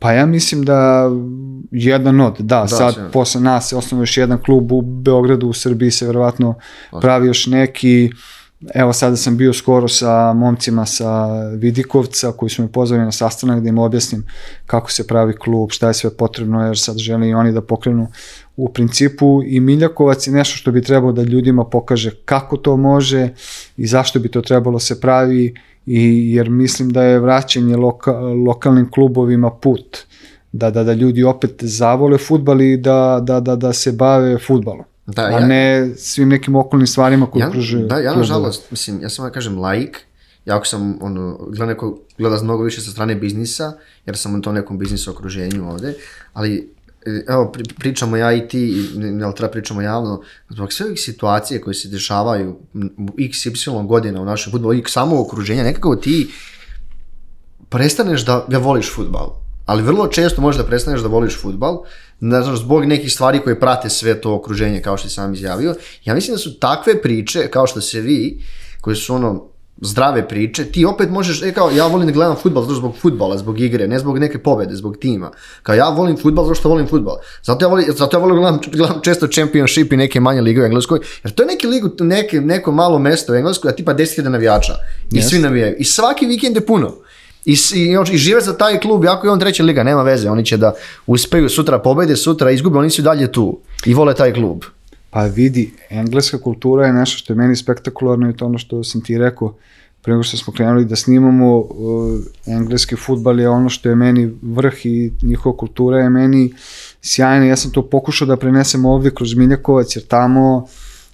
Pa 0.00 0.12
ja 0.12 0.26
mislim 0.26 0.62
da 0.62 1.10
jedan 1.70 2.20
od, 2.20 2.36
da, 2.38 2.60
da 2.60 2.68
sad 2.68 2.94
će. 2.94 3.00
posle 3.12 3.40
nas 3.40 3.72
je 3.72 3.78
osnovno 3.78 4.02
još 4.02 4.16
jedan 4.16 4.38
klub 4.42 4.72
u 4.72 4.82
Beogradu, 4.82 5.48
u 5.48 5.52
Srbiji 5.52 5.90
se 5.90 6.06
verovatno 6.06 6.54
pravi 7.00 7.26
još 7.26 7.46
neki, 7.46 8.10
evo 8.74 8.92
sada 8.92 9.16
sam 9.16 9.36
bio 9.36 9.52
skoro 9.52 9.88
sa 9.88 10.32
momcima 10.32 10.86
sa 10.86 11.26
Vidikovca 11.42 12.32
koji 12.32 12.50
su 12.50 12.62
me 12.62 12.72
pozvali 12.72 13.04
na 13.04 13.12
sastanak 13.12 13.62
da 13.62 13.68
im 13.68 13.78
objasnim 13.78 14.26
kako 14.66 14.90
se 14.90 15.06
pravi 15.06 15.32
klub, 15.36 15.70
šta 15.70 15.88
je 15.88 15.94
sve 15.94 16.16
potrebno 16.16 16.66
jer 16.66 16.78
sad 16.78 16.98
žele 16.98 17.28
i 17.28 17.34
oni 17.34 17.52
da 17.52 17.62
pokrenu 17.62 18.08
u 18.56 18.72
principu. 18.72 19.42
I 19.46 19.60
Miljakovac 19.60 20.26
je 20.26 20.32
nešto 20.32 20.56
što 20.56 20.72
bi 20.72 20.82
trebalo 20.82 21.12
da 21.12 21.22
ljudima 21.22 21.64
pokaže 21.64 22.10
kako 22.24 22.56
to 22.56 22.76
može 22.76 23.28
i 23.76 23.86
zašto 23.86 24.18
bi 24.18 24.28
to 24.28 24.40
trebalo 24.40 24.78
se 24.78 25.00
pravi 25.00 25.54
i 25.92 26.32
jer 26.34 26.50
mislim 26.50 26.90
da 26.90 27.02
je 27.02 27.20
vraćanje 27.20 27.76
loka, 27.76 28.12
lokalnim 28.20 28.90
klubovima 28.90 29.50
put 29.50 29.98
da, 30.52 30.70
da, 30.70 30.84
da 30.84 30.92
ljudi 30.92 31.22
opet 31.22 31.64
zavole 31.64 32.18
futbal 32.18 32.60
i 32.60 32.76
da, 32.76 33.20
da, 33.22 33.40
da, 33.40 33.56
da 33.56 33.72
se 33.72 33.92
bave 33.92 34.38
futbalom. 34.38 34.84
Da, 35.06 35.22
a 35.22 35.30
ja, 35.30 35.46
ne 35.46 35.94
svim 35.96 36.28
nekim 36.28 36.56
okolnim 36.56 36.86
stvarima 36.86 37.26
koji 37.26 37.40
ja, 37.40 37.50
pružaju. 37.50 37.86
Da, 37.86 37.96
ja 37.96 38.14
nažalost, 38.14 38.70
mislim, 38.70 39.02
ja 39.02 39.08
sam 39.08 39.24
da 39.24 39.32
kažem 39.32 39.58
laik, 39.58 40.00
ja 40.44 40.56
ako 40.56 40.66
sam 40.66 40.98
ono, 41.00 41.38
gleda, 41.48 41.66
neko, 41.66 41.98
gleda 42.18 42.42
mnogo 42.42 42.62
više 42.62 42.80
sa 42.80 42.90
strane 42.90 43.14
biznisa, 43.14 43.72
jer 44.06 44.16
sam 44.16 44.34
u 44.34 44.42
tom 44.42 44.54
nekom 44.54 44.78
biznisu 44.78 45.10
okruženju 45.10 45.70
ovde, 45.70 45.94
ali 46.32 46.70
evo, 47.28 47.52
pričamo 47.78 48.16
ja 48.16 48.32
i 48.32 48.48
ti, 48.48 48.88
jel 49.20 49.32
treba 49.32 49.52
pričamo 49.52 49.82
javno, 49.82 50.22
zbog 50.48 50.72
sve 50.72 50.86
ovih 50.86 51.00
situacije 51.00 51.60
koje 51.60 51.74
se 51.74 51.88
dešavaju 51.88 52.58
x, 53.18 53.46
y 53.46 53.52
godina 53.88 54.20
u 54.20 54.24
našem 54.24 54.52
futbolu, 54.52 54.74
i 54.74 54.82
samo 54.86 55.20
okruženja, 55.20 55.62
nekako 55.62 55.96
ti 55.96 56.30
prestaneš 57.68 58.24
da, 58.24 58.44
da 58.48 58.58
voliš 58.58 58.94
futbal. 58.94 59.34
Ali 59.66 59.82
vrlo 59.82 60.06
često 60.06 60.40
možeš 60.40 60.58
da 60.58 60.66
prestaneš 60.66 61.00
da 61.00 61.08
voliš 61.08 61.40
futbal, 61.40 61.84
ne 62.20 62.42
znaš, 62.42 62.58
zbog 62.58 62.84
nekih 62.84 63.12
stvari 63.12 63.40
koje 63.40 63.60
prate 63.60 63.90
sve 63.90 64.20
to 64.20 64.34
okruženje, 64.34 64.82
kao 64.82 64.96
što 64.96 65.08
sam 65.08 65.34
izjavio. 65.34 65.74
Ja 66.04 66.14
mislim 66.14 66.34
da 66.34 66.38
su 66.38 66.58
takve 66.58 67.02
priče, 67.02 67.48
kao 67.50 67.66
što 67.66 67.80
se 67.80 68.00
vi, 68.00 68.44
koje 68.80 68.96
su 68.96 69.14
ono, 69.14 69.49
zdrave 69.80 70.28
priče, 70.28 70.64
ti 70.64 70.84
opet 70.84 71.10
možeš, 71.10 71.42
e 71.42 71.52
kao, 71.52 71.70
ja 71.70 71.86
volim 71.86 72.06
da 72.06 72.12
gledam 72.12 72.36
futbal 72.36 72.62
zato 72.62 72.74
zbog 72.74 72.96
futbala, 72.96 73.38
zbog 73.38 73.60
igre, 73.60 73.88
ne 73.88 73.98
zbog 73.98 74.18
neke 74.18 74.38
pobede, 74.38 74.76
zbog 74.76 74.96
tima. 74.96 75.30
Kao 75.62 75.74
ja 75.74 75.88
volim 75.88 76.16
futbal 76.16 76.44
zato 76.44 76.54
što 76.54 76.68
volim 76.68 76.86
futbal. 76.86 77.16
Zato 77.42 77.64
ja 77.64 77.68
volim, 77.68 77.86
zato 77.96 78.16
ja 78.16 78.20
volim 78.20 78.36
da 78.36 78.40
gledam, 78.40 78.60
gledam 78.78 79.00
često 79.02 79.26
championship 79.26 79.92
i 79.92 79.96
neke 79.96 80.20
manje 80.20 80.40
lige 80.40 80.60
u 80.60 80.64
Engleskoj, 80.64 80.98
jer 81.24 81.32
to 81.32 81.42
je 81.42 81.46
neki 81.46 81.66
ligu, 81.66 81.90
neke, 82.00 82.40
neko 82.40 82.72
malo 82.72 82.98
mesto 82.98 83.32
u 83.32 83.36
Engleskoj, 83.36 83.70
a 83.70 83.74
tipa 83.74 83.94
10.000 83.94 84.28
navijača. 84.28 84.72
I 85.12 85.16
yes. 85.16 85.28
svi 85.28 85.38
navijaju. 85.38 85.74
I 85.78 85.84
svaki 85.84 86.26
vikend 86.26 86.56
je 86.56 86.66
puno. 86.66 86.94
I, 87.44 87.56
i, 87.74 87.96
i 88.12 88.16
žive 88.16 88.40
za 88.40 88.56
taj 88.56 88.80
klub, 88.80 89.04
jako 89.04 89.26
je 89.26 89.30
on 89.30 89.40
treća 89.40 89.62
liga, 89.62 89.82
nema 89.82 90.02
veze, 90.02 90.30
oni 90.30 90.44
će 90.44 90.56
da 90.56 90.72
uspeju 91.06 91.48
sutra 91.48 91.78
pobede, 91.78 92.16
sutra 92.16 92.50
izgube, 92.50 92.78
oni 92.78 92.90
su 92.90 93.02
dalje 93.02 93.32
tu 93.32 93.60
i 93.86 93.94
vole 93.94 94.14
taj 94.14 94.32
klub. 94.32 94.64
Pa 95.10 95.24
vidi, 95.24 95.70
engleska 95.90 96.38
kultura 96.38 96.86
je 96.86 96.92
nešto 96.92 97.18
što 97.18 97.32
je 97.32 97.36
meni 97.36 97.56
spektakularno 97.56 98.30
i 98.30 98.36
to 98.36 98.46
ono 98.46 98.58
što 98.58 98.84
sam 98.84 99.00
ti 99.00 99.18
rekao 99.18 99.54
pre 100.02 100.12
nego 100.12 100.22
što 100.22 100.36
smo 100.36 100.52
krenuli 100.52 100.84
da 100.84 100.96
snimamo, 100.96 101.58
uh, 101.58 101.66
engleski 102.46 102.96
futbal 102.96 103.40
je 103.40 103.48
ono 103.48 103.68
što 103.68 103.88
je 103.88 103.94
meni 103.94 104.30
vrh 104.42 104.86
i 104.86 105.12
njihova 105.22 105.56
kultura 105.56 105.98
je 105.98 106.10
meni 106.10 106.52
sjajna. 107.02 107.46
Ja 107.46 107.56
sam 107.56 107.70
to 107.70 107.82
pokušao 107.82 108.26
da 108.26 108.36
prenesem 108.36 108.84
ovde 108.84 109.10
kroz 109.10 109.34
Miljakovac, 109.34 109.96
jer 109.96 110.06
tamo 110.06 110.66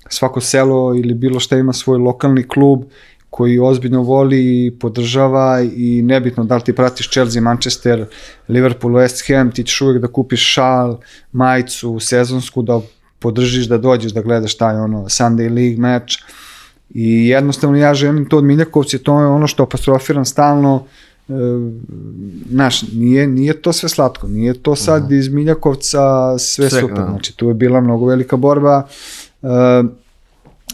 svako 0.08 0.40
selo 0.40 0.94
ili 0.94 1.14
bilo 1.14 1.40
šta 1.40 1.56
ima 1.56 1.72
svoj 1.72 1.98
lokalni 1.98 2.48
klub 2.48 2.84
koji 3.30 3.58
ozbiljno 3.58 4.02
voli 4.02 4.66
i 4.66 4.70
podržava 4.80 5.60
i 5.76 6.02
nebitno 6.02 6.44
da 6.44 6.56
li 6.56 6.62
ti 6.62 6.72
pratiš 6.72 7.10
Chelsea, 7.10 7.42
Manchester, 7.42 8.06
Liverpool, 8.48 8.94
West 8.94 9.28
Ham, 9.28 9.50
ti 9.50 9.64
ćeš 9.64 9.80
uvek 9.80 10.02
da 10.02 10.08
kupiš 10.08 10.52
šal, 10.54 10.98
majicu, 11.32 12.00
sezonsku, 12.00 12.62
da 12.62 12.80
podržiš 13.18 13.68
da 13.68 13.78
dođeš 13.78 14.12
da 14.12 14.22
gledaš 14.22 14.56
taj 14.56 14.76
ono 14.76 15.04
Sunday 15.04 15.54
League 15.54 15.78
meč 15.78 16.22
i 16.90 17.28
jednostavno 17.28 17.76
ja 17.76 17.94
želim 17.94 18.28
to 18.28 18.38
od 18.38 18.44
Miljakovci, 18.44 18.98
to 18.98 19.20
je 19.20 19.26
ono 19.26 19.46
što 19.46 19.62
apostrofiram 19.62 20.24
stalno, 20.24 20.84
e, 21.28 21.32
znaš, 22.50 22.82
nije, 22.92 23.26
nije 23.26 23.62
to 23.62 23.72
sve 23.72 23.88
slatko, 23.88 24.28
nije 24.28 24.54
to 24.62 24.76
sad 24.76 25.08
-huh. 25.08 25.18
iz 25.18 25.28
Miljakovca 25.28 26.38
sve, 26.38 26.70
sve 26.70 26.80
super, 26.80 26.96
da. 26.96 27.06
znači 27.10 27.36
tu 27.36 27.48
je 27.48 27.54
bila 27.54 27.80
mnogo 27.80 28.06
velika 28.06 28.36
borba, 28.36 28.86
e, 29.42 29.48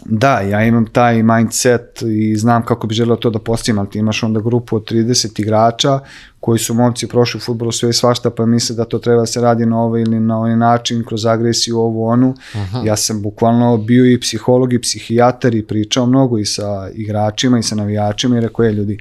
Da, 0.05 0.39
ja 0.39 0.63
imam 0.63 0.85
taj 0.85 1.23
mindset 1.23 2.01
i 2.01 2.35
znam 2.35 2.65
kako 2.65 2.87
bi 2.87 2.95
želeo 2.95 3.15
to 3.15 3.29
da 3.29 3.39
postavim, 3.39 3.79
ali 3.79 3.89
ti 3.89 3.99
imaš 3.99 4.23
onda 4.23 4.39
grupu 4.39 4.75
od 4.75 4.91
30 4.91 5.41
igrača 5.41 5.99
koji 6.39 6.59
su 6.59 6.73
momci 6.73 7.07
prošli 7.07 7.37
u 7.37 7.41
futbolu 7.41 7.71
sve 7.71 7.89
i 7.89 7.93
svašta, 7.93 8.29
pa 8.29 8.45
misle 8.45 8.75
da 8.75 8.85
to 8.85 8.99
treba 8.99 9.19
da 9.19 9.25
se 9.25 9.41
radi 9.41 9.65
na 9.65 9.81
ovaj 9.81 10.01
ili 10.01 10.19
na 10.19 10.37
ovaj 10.37 10.55
način, 10.55 11.03
kroz 11.03 11.25
agresiju, 11.25 11.79
ovu, 11.79 12.05
onu. 12.05 12.35
Aha. 12.55 12.81
Ja 12.85 12.95
sam 12.95 13.21
bukvalno 13.21 13.77
bio 13.77 14.11
i 14.11 14.19
psiholog 14.19 14.73
i 14.73 14.81
psihijatar 14.81 15.55
i 15.55 15.67
pričao 15.67 16.05
mnogo 16.05 16.37
i 16.37 16.45
sa 16.45 16.89
igračima 16.93 17.59
i 17.59 17.63
sa 17.63 17.75
navijačima 17.75 18.37
i 18.37 18.41
rekao 18.41 18.65
je 18.65 18.71
ljudi, 18.73 18.97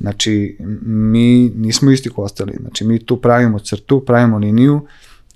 znači 0.00 0.56
mi 0.86 1.52
nismo 1.56 1.90
isti 1.90 2.10
ostali, 2.16 2.52
znači 2.60 2.84
mi 2.84 2.98
tu 2.98 3.16
pravimo 3.16 3.58
crtu, 3.58 4.04
pravimo 4.06 4.38
liniju 4.38 4.80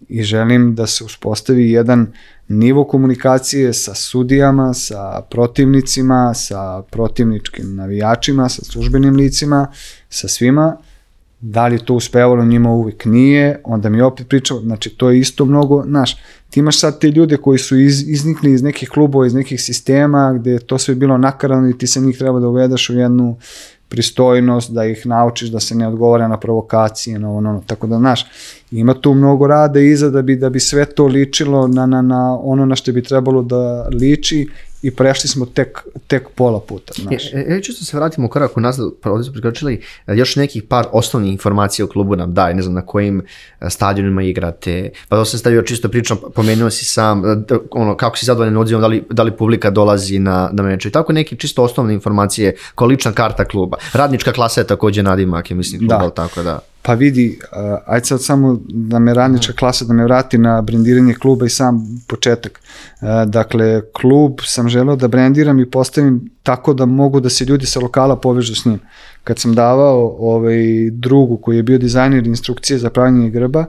i 0.09 0.23
želim 0.23 0.75
da 0.75 0.87
se 0.87 1.05
uspostavi 1.05 1.71
jedan 1.71 2.13
nivo 2.49 2.85
komunikacije 2.85 3.73
sa 3.73 3.95
sudijama, 3.95 4.75
sa 4.75 5.23
protivnicima, 5.31 6.35
sa 6.35 6.83
protivničkim 6.91 7.77
navijačima, 7.77 8.49
sa 8.49 8.65
službenim 8.65 9.17
licima, 9.17 9.67
sa 10.09 10.29
svima, 10.29 10.77
da 11.41 11.67
li 11.67 11.79
to 11.79 11.95
uspevalo 11.95 12.45
njima 12.45 12.71
uvek 12.71 13.05
nije, 13.05 13.61
onda 13.65 13.89
mi 13.89 14.01
opet 14.01 14.29
pričao, 14.29 14.61
znači 14.61 14.91
to 14.91 15.11
je 15.11 15.19
isto 15.19 15.45
mnogo, 15.45 15.83
znaš, 15.87 16.17
ti 16.51 16.61
imaš 16.61 16.81
sad 16.81 17.01
te 17.01 17.11
ljude 17.11 17.37
koji 17.37 17.59
su 17.59 17.79
iz, 17.79 18.09
iznikli 18.09 18.53
iz 18.53 18.63
nekih 18.63 18.89
klubova, 18.89 19.27
iz 19.27 19.35
nekih 19.35 19.63
sistema 19.63 20.33
gde 20.33 20.51
je 20.51 20.59
to 20.59 20.79
sve 20.79 20.95
bilo 20.95 21.19
nakarano 21.19 21.69
i 21.69 21.79
ti 21.79 21.87
se 21.87 22.01
njih 22.01 22.19
treba 22.19 22.41
da 22.41 22.49
uvedaš 22.49 22.91
u 22.91 22.95
jednu 22.95 23.39
pristojnost, 23.89 24.73
da 24.73 24.85
ih 24.85 25.07
naučiš 25.07 25.49
da 25.49 25.61
se 25.61 25.75
ne 25.75 25.89
odgovara 25.89 26.29
na 26.29 26.37
provokacije, 26.37 27.19
na 27.19 27.31
ono, 27.31 27.51
ono. 27.51 27.63
tako 27.67 27.87
da, 27.87 27.97
znaš, 27.97 28.27
ima 28.71 28.95
tu 28.95 29.15
mnogo 29.15 29.47
rada 29.47 29.81
iza 29.81 30.11
da 30.11 30.23
bi, 30.23 30.37
da 30.37 30.51
bi 30.51 30.61
sve 30.61 30.85
to 30.85 31.07
ličilo 31.07 31.67
na, 31.67 31.87
na, 31.87 32.03
na 32.03 32.39
ono 32.43 32.67
na 32.67 32.77
što 32.77 32.93
bi 32.93 33.03
trebalo 33.03 33.43
da 33.43 33.89
liči 33.89 34.49
i 34.83 34.91
prešli 34.91 35.29
smo 35.29 35.47
tek, 35.47 35.79
tek 36.07 36.29
pola 36.35 36.61
puta. 36.61 36.93
Znaš. 36.97 37.33
E, 37.33 37.45
e, 37.49 37.63
čisto 37.63 37.85
se 37.85 37.97
vratimo 37.97 38.27
u 38.27 38.31
korak 38.31 38.57
nazad, 38.57 38.91
pa 39.03 39.11
ovdje 39.11 39.25
smo 39.25 39.33
prikočili, 39.33 39.83
e, 40.07 40.17
još 40.17 40.37
nekih 40.37 40.63
par 40.63 40.87
osnovnih 40.93 41.33
informacija 41.33 41.85
o 41.85 41.89
klubu 41.89 42.17
nam 42.17 42.35
daj, 42.35 42.55
ne 42.55 42.63
znam 42.63 42.75
na 42.75 42.87
kojim 42.87 43.23
e, 43.61 43.71
stadionima 43.71 44.23
igrate, 44.23 44.91
pa 45.09 45.17
to 45.17 45.25
se 45.25 45.39
stavio 45.39 45.63
čisto 45.63 45.89
pričam, 45.89 46.19
pomenuo 46.35 46.71
si 46.71 46.85
sam, 46.85 47.23
ono, 47.71 47.97
kako 47.97 48.17
si 48.17 48.27
zadovoljan 48.27 48.57
odzivom, 48.57 48.81
da 48.81 48.87
li, 48.87 49.05
da 49.11 49.23
li 49.23 49.37
publika 49.37 49.71
dolazi 49.71 50.19
na, 50.19 50.51
na 50.53 50.63
meče 50.63 50.89
i 50.89 50.93
tako 50.93 51.13
neke 51.13 51.37
čisto 51.37 51.63
osnovne 51.63 51.95
informacije, 51.95 52.57
kao 52.75 52.87
lična 52.87 53.13
karta 53.13 53.45
kluba. 53.45 53.77
Radnička 53.93 54.33
klasa 54.33 54.61
je 54.61 54.67
takođe 54.67 55.03
nadimak, 55.03 55.51
je 55.51 55.57
mislim, 55.57 55.81
kluba, 55.81 55.99
da. 55.99 56.11
tako 56.11 56.43
da. 56.43 56.59
Pa 56.83 56.95
vidi, 56.95 57.39
uh, 57.43 57.79
ajde 57.87 58.07
sad 58.07 58.23
samo 58.23 58.61
da 58.69 58.99
me 58.99 59.15
radnička 59.15 59.53
klasa, 59.53 59.85
da 59.85 59.93
me 59.93 60.05
vrati 60.05 60.39
na 60.39 60.63
brendiranje 60.63 61.15
kluba 61.15 61.47
i 61.47 61.49
sam 61.49 62.03
početak. 62.07 62.61
Uh, 63.01 63.09
dakle, 63.27 63.83
klub 63.93 64.33
sam 64.45 64.69
želeo 64.69 64.97
da 64.97 65.09
brendiram 65.09 65.59
i 65.59 65.71
postavim 65.71 66.31
tako 66.43 66.75
da 66.75 66.87
mogu 66.87 67.21
da 67.21 67.29
se 67.29 67.45
ljudi 67.45 67.67
sa 67.67 67.81
lokala 67.81 68.17
povežu 68.17 68.55
s 68.55 68.65
njim. 68.65 68.81
Kad 69.25 69.39
sam 69.39 69.55
davao 69.55 70.17
ovaj 70.19 70.91
drugu 70.91 71.37
koji 71.37 71.57
je 71.57 71.63
bio 71.63 71.79
dizajner 71.79 72.27
instrukcije 72.27 72.79
za 72.79 72.91
pravljanje 72.91 73.31
grba, 73.31 73.65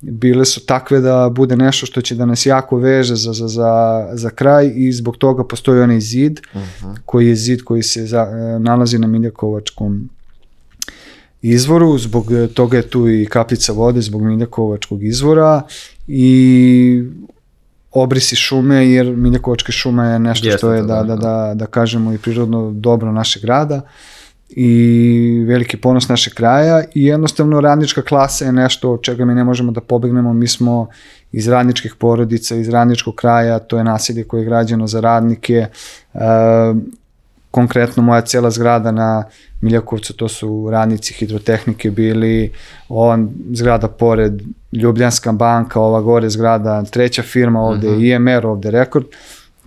bile 0.00 0.44
su 0.44 0.66
takve 0.66 1.00
da 1.00 1.28
bude 1.28 1.56
nešto 1.56 1.86
što 1.86 2.00
će 2.00 2.14
da 2.14 2.26
nas 2.26 2.46
jako 2.46 2.76
veže 2.76 3.14
za, 3.14 3.32
za, 3.32 3.48
za, 3.48 4.08
za 4.12 4.30
kraj 4.30 4.72
i 4.74 4.92
zbog 4.92 5.16
toga 5.16 5.44
postoji 5.44 5.80
onaj 5.80 6.00
zid, 6.00 6.40
uh 6.54 6.60
-huh. 6.60 6.96
koji 7.04 7.28
je 7.28 7.34
zid 7.34 7.62
koji 7.62 7.82
se 7.82 8.06
za, 8.06 8.20
e, 8.20 8.58
nalazi 8.58 8.98
na 8.98 9.06
Miljakovačkom 9.06 10.08
izvoru, 11.42 11.98
zbog 11.98 12.32
e, 12.32 12.48
toga 12.48 12.76
je 12.76 12.82
tu 12.82 13.08
i 13.08 13.26
kaplica 13.26 13.72
vode, 13.72 14.00
zbog 14.00 14.22
Miljakovačkog 14.22 15.04
izvora 15.04 15.62
i 16.06 17.02
obrisi 17.90 18.36
šume, 18.36 18.90
jer 18.90 19.16
Miljakovačka 19.16 19.72
šuma 19.72 20.06
je 20.06 20.18
nešto 20.18 20.46
Jeste 20.46 20.58
što 20.58 20.72
je, 20.72 20.82
da, 20.82 20.86
da, 20.86 21.02
da, 21.02 21.16
da, 21.16 21.54
da 21.54 21.66
kažemo, 21.66 22.12
i 22.12 22.18
prirodno 22.18 22.70
dobro 22.70 23.12
našeg 23.12 23.42
grada 23.42 23.80
i 24.50 25.44
veliki 25.46 25.76
ponos 25.76 26.08
našeg 26.08 26.34
kraja 26.34 26.84
i 26.94 27.04
jednostavno 27.04 27.60
radnička 27.60 28.02
klasa 28.02 28.44
je 28.44 28.52
nešto 28.52 28.92
od 28.92 29.02
čega 29.02 29.24
mi 29.24 29.34
ne 29.34 29.44
možemo 29.44 29.72
da 29.72 29.80
pobegnemo, 29.80 30.32
mi 30.32 30.48
smo 30.48 30.88
iz 31.32 31.48
radničkih 31.48 31.94
porodica, 31.94 32.56
iz 32.56 32.68
radničkog 32.68 33.14
kraja, 33.14 33.58
to 33.58 33.78
je 33.78 33.84
nasilje 33.84 34.24
koje 34.24 34.40
je 34.40 34.44
građeno 34.44 34.86
za 34.86 35.00
radnike, 35.00 35.66
e, 36.14 36.18
konkretno 37.50 38.02
moja 38.02 38.20
cela 38.20 38.50
zgrada 38.50 38.92
na 38.92 39.24
Miljakovcu, 39.60 40.12
to 40.12 40.28
su 40.28 40.68
radnici 40.70 41.14
hidrotehnike 41.14 41.90
bili, 41.90 42.52
on 42.88 43.30
zgrada 43.52 43.88
pored 43.88 44.42
Ljubljanska 44.72 45.32
banka, 45.32 45.80
ova 45.80 46.00
gore 46.00 46.30
zgrada, 46.30 46.82
treća 46.82 47.22
firma 47.22 47.60
ovde, 47.60 47.88
uh 47.88 47.94
mhm. 47.94 48.02
-huh. 48.02 48.16
IMR 48.16 48.46
ovde, 48.46 48.70
Rekord, 48.70 49.04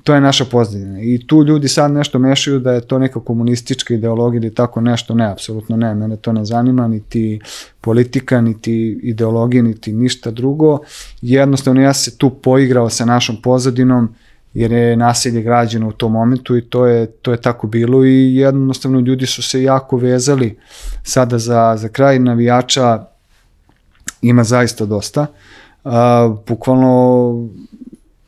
to 0.03 0.13
je 0.15 0.21
naša 0.21 0.45
pozadina. 0.45 1.01
I 1.01 1.27
tu 1.27 1.43
ljudi 1.43 1.67
sad 1.67 1.91
nešto 1.91 2.19
mešaju 2.19 2.59
da 2.59 2.71
je 2.71 2.81
to 2.81 2.99
neka 2.99 3.19
komunistička 3.19 3.93
ideologija 3.93 4.39
ili 4.39 4.55
tako 4.55 4.81
nešto, 4.81 5.15
ne, 5.15 5.31
apsolutno 5.31 5.77
ne, 5.77 5.95
mene 5.95 6.17
to 6.17 6.33
ne 6.33 6.45
zanima, 6.45 6.87
niti 6.87 7.39
politika, 7.81 8.41
niti 8.41 8.99
ideologija, 9.03 9.63
niti 9.63 9.93
ništa 9.93 10.31
drugo. 10.31 10.79
Jednostavno 11.21 11.81
ja 11.81 11.93
se 11.93 12.17
tu 12.17 12.29
poigrao 12.29 12.89
sa 12.89 13.05
našom 13.05 13.41
pozadinom, 13.41 14.15
jer 14.53 14.71
je 14.71 14.95
nasilje 14.95 15.41
građeno 15.41 15.87
u 15.87 15.91
tom 15.91 16.11
momentu 16.11 16.57
i 16.57 16.61
to 16.61 16.85
je, 16.85 17.07
to 17.07 17.31
je 17.31 17.41
tako 17.41 17.67
bilo 17.67 18.05
i 18.05 18.35
jednostavno 18.35 18.99
ljudi 18.99 19.25
su 19.25 19.43
se 19.43 19.63
jako 19.63 19.97
vezali 19.97 20.57
sada 21.03 21.37
za, 21.37 21.73
za 21.77 21.87
kraj 21.89 22.19
navijača 22.19 23.05
ima 24.21 24.43
zaista 24.43 24.85
dosta. 24.85 25.25
Uh, 25.83 25.91
bukvalno 26.47 27.47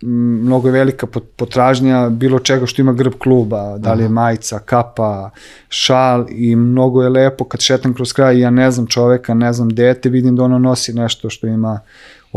mnogo 0.01 0.67
je 0.67 0.71
velika 0.71 1.07
potražnja 1.35 2.09
bilo 2.09 2.39
čega 2.39 2.65
što 2.65 2.81
ima 2.81 2.93
grb 2.93 3.13
kluba, 3.19 3.77
da 3.77 3.93
li 3.93 4.03
je 4.03 4.09
majica, 4.09 4.59
kapa, 4.59 5.29
šal 5.69 6.25
i 6.29 6.55
mnogo 6.55 7.03
je 7.03 7.09
lepo 7.09 7.45
kad 7.45 7.61
šetam 7.61 7.93
kroz 7.93 8.13
kraj 8.13 8.39
ja 8.39 8.49
ne 8.49 8.71
znam 8.71 8.87
čoveka, 8.87 9.33
ne 9.33 9.53
znam 9.53 9.69
dete, 9.69 10.09
vidim 10.09 10.35
da 10.35 10.43
ono 10.43 10.59
nosi 10.59 10.93
nešto 10.93 11.29
što 11.29 11.47
ima 11.47 11.79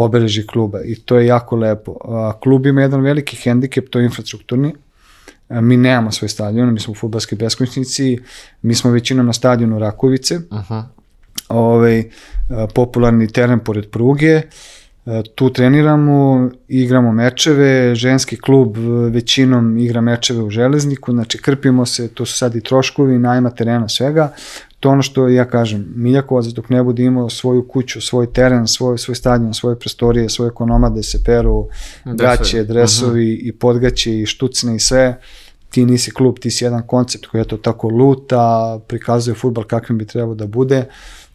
obeleži 0.04 0.46
kluba 0.46 0.80
i 0.84 0.94
to 0.94 1.18
je 1.18 1.26
jako 1.26 1.56
lepo. 1.56 1.96
Klub 2.40 2.66
ima 2.66 2.82
jedan 2.82 3.00
veliki 3.00 3.36
hendikep, 3.36 3.90
to 3.90 3.98
je 3.98 4.04
infrastrukturni. 4.04 4.74
Mi 5.48 5.76
nemamo 5.76 6.12
svoj 6.12 6.28
stadion, 6.28 6.72
mi 6.72 6.80
smo 6.80 6.94
futbalski 6.94 7.36
beskončnici, 7.36 8.18
mi 8.62 8.74
smo 8.74 8.90
većinom 8.90 9.26
na 9.26 9.32
stadionu 9.32 9.78
Rakovice, 9.78 10.40
Aha. 10.50 10.84
Ovaj, 11.48 12.04
popularni 12.74 13.32
teren 13.32 13.60
pored 13.60 13.90
pruge, 13.90 14.42
tu 15.34 15.52
treniramo, 15.52 16.50
igramo 16.68 17.12
mečeve, 17.12 17.94
ženski 17.94 18.36
klub 18.36 18.76
većinom 19.10 19.78
igra 19.78 20.00
mečeve 20.00 20.42
u 20.42 20.50
železniku, 20.50 21.12
znači 21.12 21.38
krpimo 21.38 21.86
se, 21.86 22.08
to 22.08 22.26
su 22.26 22.38
sad 22.38 22.56
i 22.56 22.60
troškovi, 22.60 23.18
najma 23.18 23.50
terena, 23.50 23.88
svega, 23.88 24.32
to 24.80 24.90
ono 24.90 25.02
što 25.02 25.28
ja 25.28 25.44
kažem, 25.44 25.86
Miljakovac 25.94 26.46
dok 26.46 26.68
ne 26.68 26.82
bude 26.82 27.04
imao 27.04 27.30
svoju 27.30 27.68
kuću, 27.68 28.00
svoj 28.00 28.32
teren, 28.32 28.66
svoj, 28.66 28.98
svoj 28.98 29.14
stadion, 29.14 29.54
svoje 29.54 29.78
prostorije, 29.78 30.28
svoje 30.28 30.50
konomade 30.50 31.02
se 31.02 31.24
peru, 31.24 31.68
gaće, 32.04 32.64
dresovi 32.64 33.32
uh 33.34 33.38
-huh. 33.38 33.48
i 33.48 33.52
podgaće 33.52 34.20
i 34.20 34.26
štucne 34.26 34.76
i 34.76 34.78
sve, 34.78 35.20
ti 35.70 35.86
nisi 35.86 36.10
klub, 36.10 36.38
ti 36.38 36.50
si 36.50 36.64
jedan 36.64 36.82
koncept 36.86 37.26
koji 37.26 37.40
je 37.40 37.44
to 37.44 37.56
tako 37.56 37.88
luta, 37.88 38.78
prikazuje 38.86 39.34
futbal 39.34 39.64
kakvim 39.64 39.98
bi 39.98 40.06
trebao 40.06 40.34
da 40.34 40.46
bude. 40.46 40.84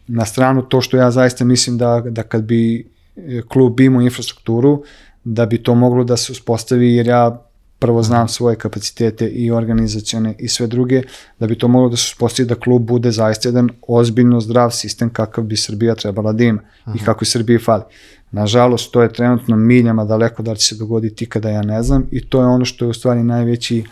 Na 0.06 0.24
stranu 0.24 0.62
to 0.62 0.80
što 0.80 0.96
ja 0.96 1.10
zaista 1.10 1.44
mislim 1.44 1.78
da, 1.78 2.02
da 2.06 2.22
kad 2.22 2.42
bi 2.42 2.90
e, 3.16 3.42
klub 3.48 3.80
imao 3.80 4.02
infrastrukturu, 4.02 4.82
da 5.24 5.46
bi 5.46 5.62
to 5.62 5.74
moglo 5.74 6.04
da 6.04 6.16
se 6.16 6.32
uspostavi, 6.32 6.94
jer 6.94 7.06
ja 7.06 7.46
prvo 7.78 8.02
znam 8.02 8.28
svoje 8.28 8.56
kapacitete 8.56 9.28
i 9.28 9.50
organizacione 9.50 10.34
i 10.38 10.48
sve 10.48 10.66
druge, 10.66 11.02
da 11.38 11.46
bi 11.46 11.58
to 11.58 11.68
moglo 11.68 11.88
da 11.88 11.96
se 11.96 12.10
uspostavi 12.12 12.48
da 12.48 12.54
klub 12.54 12.82
bude 12.82 13.10
zaista 13.10 13.48
jedan 13.48 13.68
ozbiljno 13.88 14.40
zdrav 14.40 14.70
sistem 14.70 15.10
kakav 15.10 15.44
bi 15.44 15.56
Srbija 15.56 15.94
trebala 15.94 16.32
da 16.32 16.44
ima 16.44 16.60
Aha. 16.84 16.96
i 17.00 17.04
kako 17.04 17.22
i 17.22 17.26
Srbiji 17.26 17.58
fali. 17.58 17.82
Nažalost, 18.30 18.92
to 18.92 19.02
je 19.02 19.12
trenutno 19.12 19.56
miljama 19.56 20.04
daleko 20.04 20.42
da 20.42 20.54
će 20.54 20.66
se 20.66 20.76
dogoditi 20.76 21.26
kada 21.26 21.50
ja 21.50 21.62
ne 21.62 21.82
znam 21.82 22.06
i 22.10 22.28
to 22.28 22.40
je 22.40 22.46
ono 22.46 22.64
što 22.64 22.84
je 22.84 22.88
u 22.88 22.94
stvari 22.94 23.22
najveći 23.22 23.78
uh, 23.78 23.86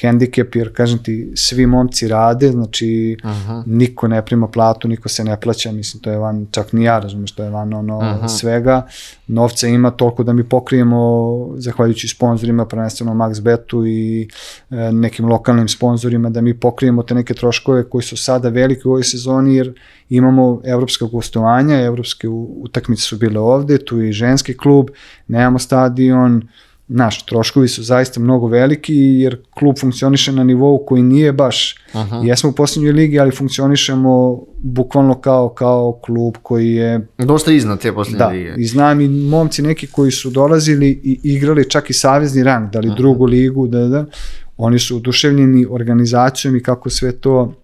hendikep, 0.00 0.54
jer 0.56 0.72
kažem 0.72 0.98
ti, 0.98 1.32
svi 1.34 1.66
momci 1.66 2.08
rade, 2.08 2.50
znači 2.50 3.16
Aha. 3.22 3.62
niko 3.66 4.08
ne 4.08 4.24
prima 4.24 4.48
platu, 4.48 4.88
niko 4.88 5.08
se 5.08 5.24
ne 5.24 5.40
plaća, 5.40 5.72
mislim, 5.72 6.02
to 6.02 6.10
je 6.10 6.18
van, 6.18 6.46
čak 6.50 6.72
ni 6.72 6.84
ja 6.84 6.98
razumeš, 6.98 7.32
to 7.32 7.44
je 7.44 7.50
van 7.50 7.74
ono 7.74 8.00
Aha. 8.00 8.28
svega, 8.28 8.86
novca 9.26 9.68
ima 9.68 9.90
toliko 9.90 10.22
da 10.22 10.32
mi 10.32 10.44
pokrijemo, 10.44 11.00
zahvaljujući 11.56 12.08
sponsorima, 12.08 12.66
prvenstveno 12.66 13.14
Max 13.14 13.42
Betu 13.42 13.86
i 13.86 14.28
e, 14.70 14.92
nekim 14.92 15.28
lokalnim 15.28 15.68
sponsorima, 15.68 16.30
da 16.30 16.40
mi 16.40 16.60
pokrijemo 16.60 17.02
te 17.02 17.14
neke 17.14 17.34
troškove 17.34 17.90
koji 17.90 18.02
su 18.02 18.16
sada 18.16 18.48
veliki 18.48 18.88
u 18.88 18.90
ovoj 18.90 19.04
sezoni, 19.04 19.56
jer 19.56 19.72
imamo 20.08 20.60
evropska 20.64 21.04
gostovanja, 21.04 21.80
evropske 21.80 22.28
utakmice 22.28 23.02
su 23.02 23.16
bile 23.16 23.40
ovde, 23.40 23.78
tu 23.78 24.00
je 24.00 24.08
i 24.08 24.12
ženski 24.12 24.56
klub, 24.56 24.88
nemamo 25.28 25.58
stadion, 25.58 26.42
naš, 26.94 27.26
troškovi 27.26 27.68
su 27.68 27.82
zaista 27.82 28.20
mnogo 28.20 28.46
veliki 28.46 28.94
jer 28.94 29.42
klub 29.50 29.76
funkcioniše 29.80 30.32
na 30.32 30.44
nivou 30.44 30.84
koji 30.86 31.02
nije 31.02 31.32
baš, 31.32 31.76
Aha. 31.92 32.20
jesmo 32.24 32.50
u 32.50 32.52
posljednjoj 32.52 32.92
ligi, 32.92 33.20
ali 33.20 33.36
funkcionišemo 33.36 34.42
bukvalno 34.62 35.20
kao, 35.20 35.48
kao 35.48 35.98
klub 36.04 36.34
koji 36.42 36.72
je... 36.72 37.06
Dosta 37.18 37.52
iznad 37.52 37.80
te 37.80 37.92
posljednje 37.92 38.18
da, 38.18 38.28
lige. 38.28 38.54
i 38.56 38.66
znam 38.66 39.00
i 39.00 39.08
momci 39.08 39.62
neki 39.62 39.86
koji 39.86 40.10
su 40.10 40.30
dolazili 40.30 41.00
i 41.04 41.20
igrali 41.22 41.70
čak 41.70 41.90
i 41.90 41.92
savezni 41.92 42.42
rang, 42.42 42.72
da 42.72 42.80
li 42.80 42.88
Aha. 42.88 42.96
drugu 42.96 43.24
ligu, 43.24 43.66
da, 43.66 43.88
da, 43.88 44.06
Oni 44.56 44.78
su 44.78 44.96
oduševljeni 44.96 45.66
organizacijom 45.70 46.56
i 46.56 46.62
kako 46.62 46.90
sve 46.90 47.12
to 47.12 47.54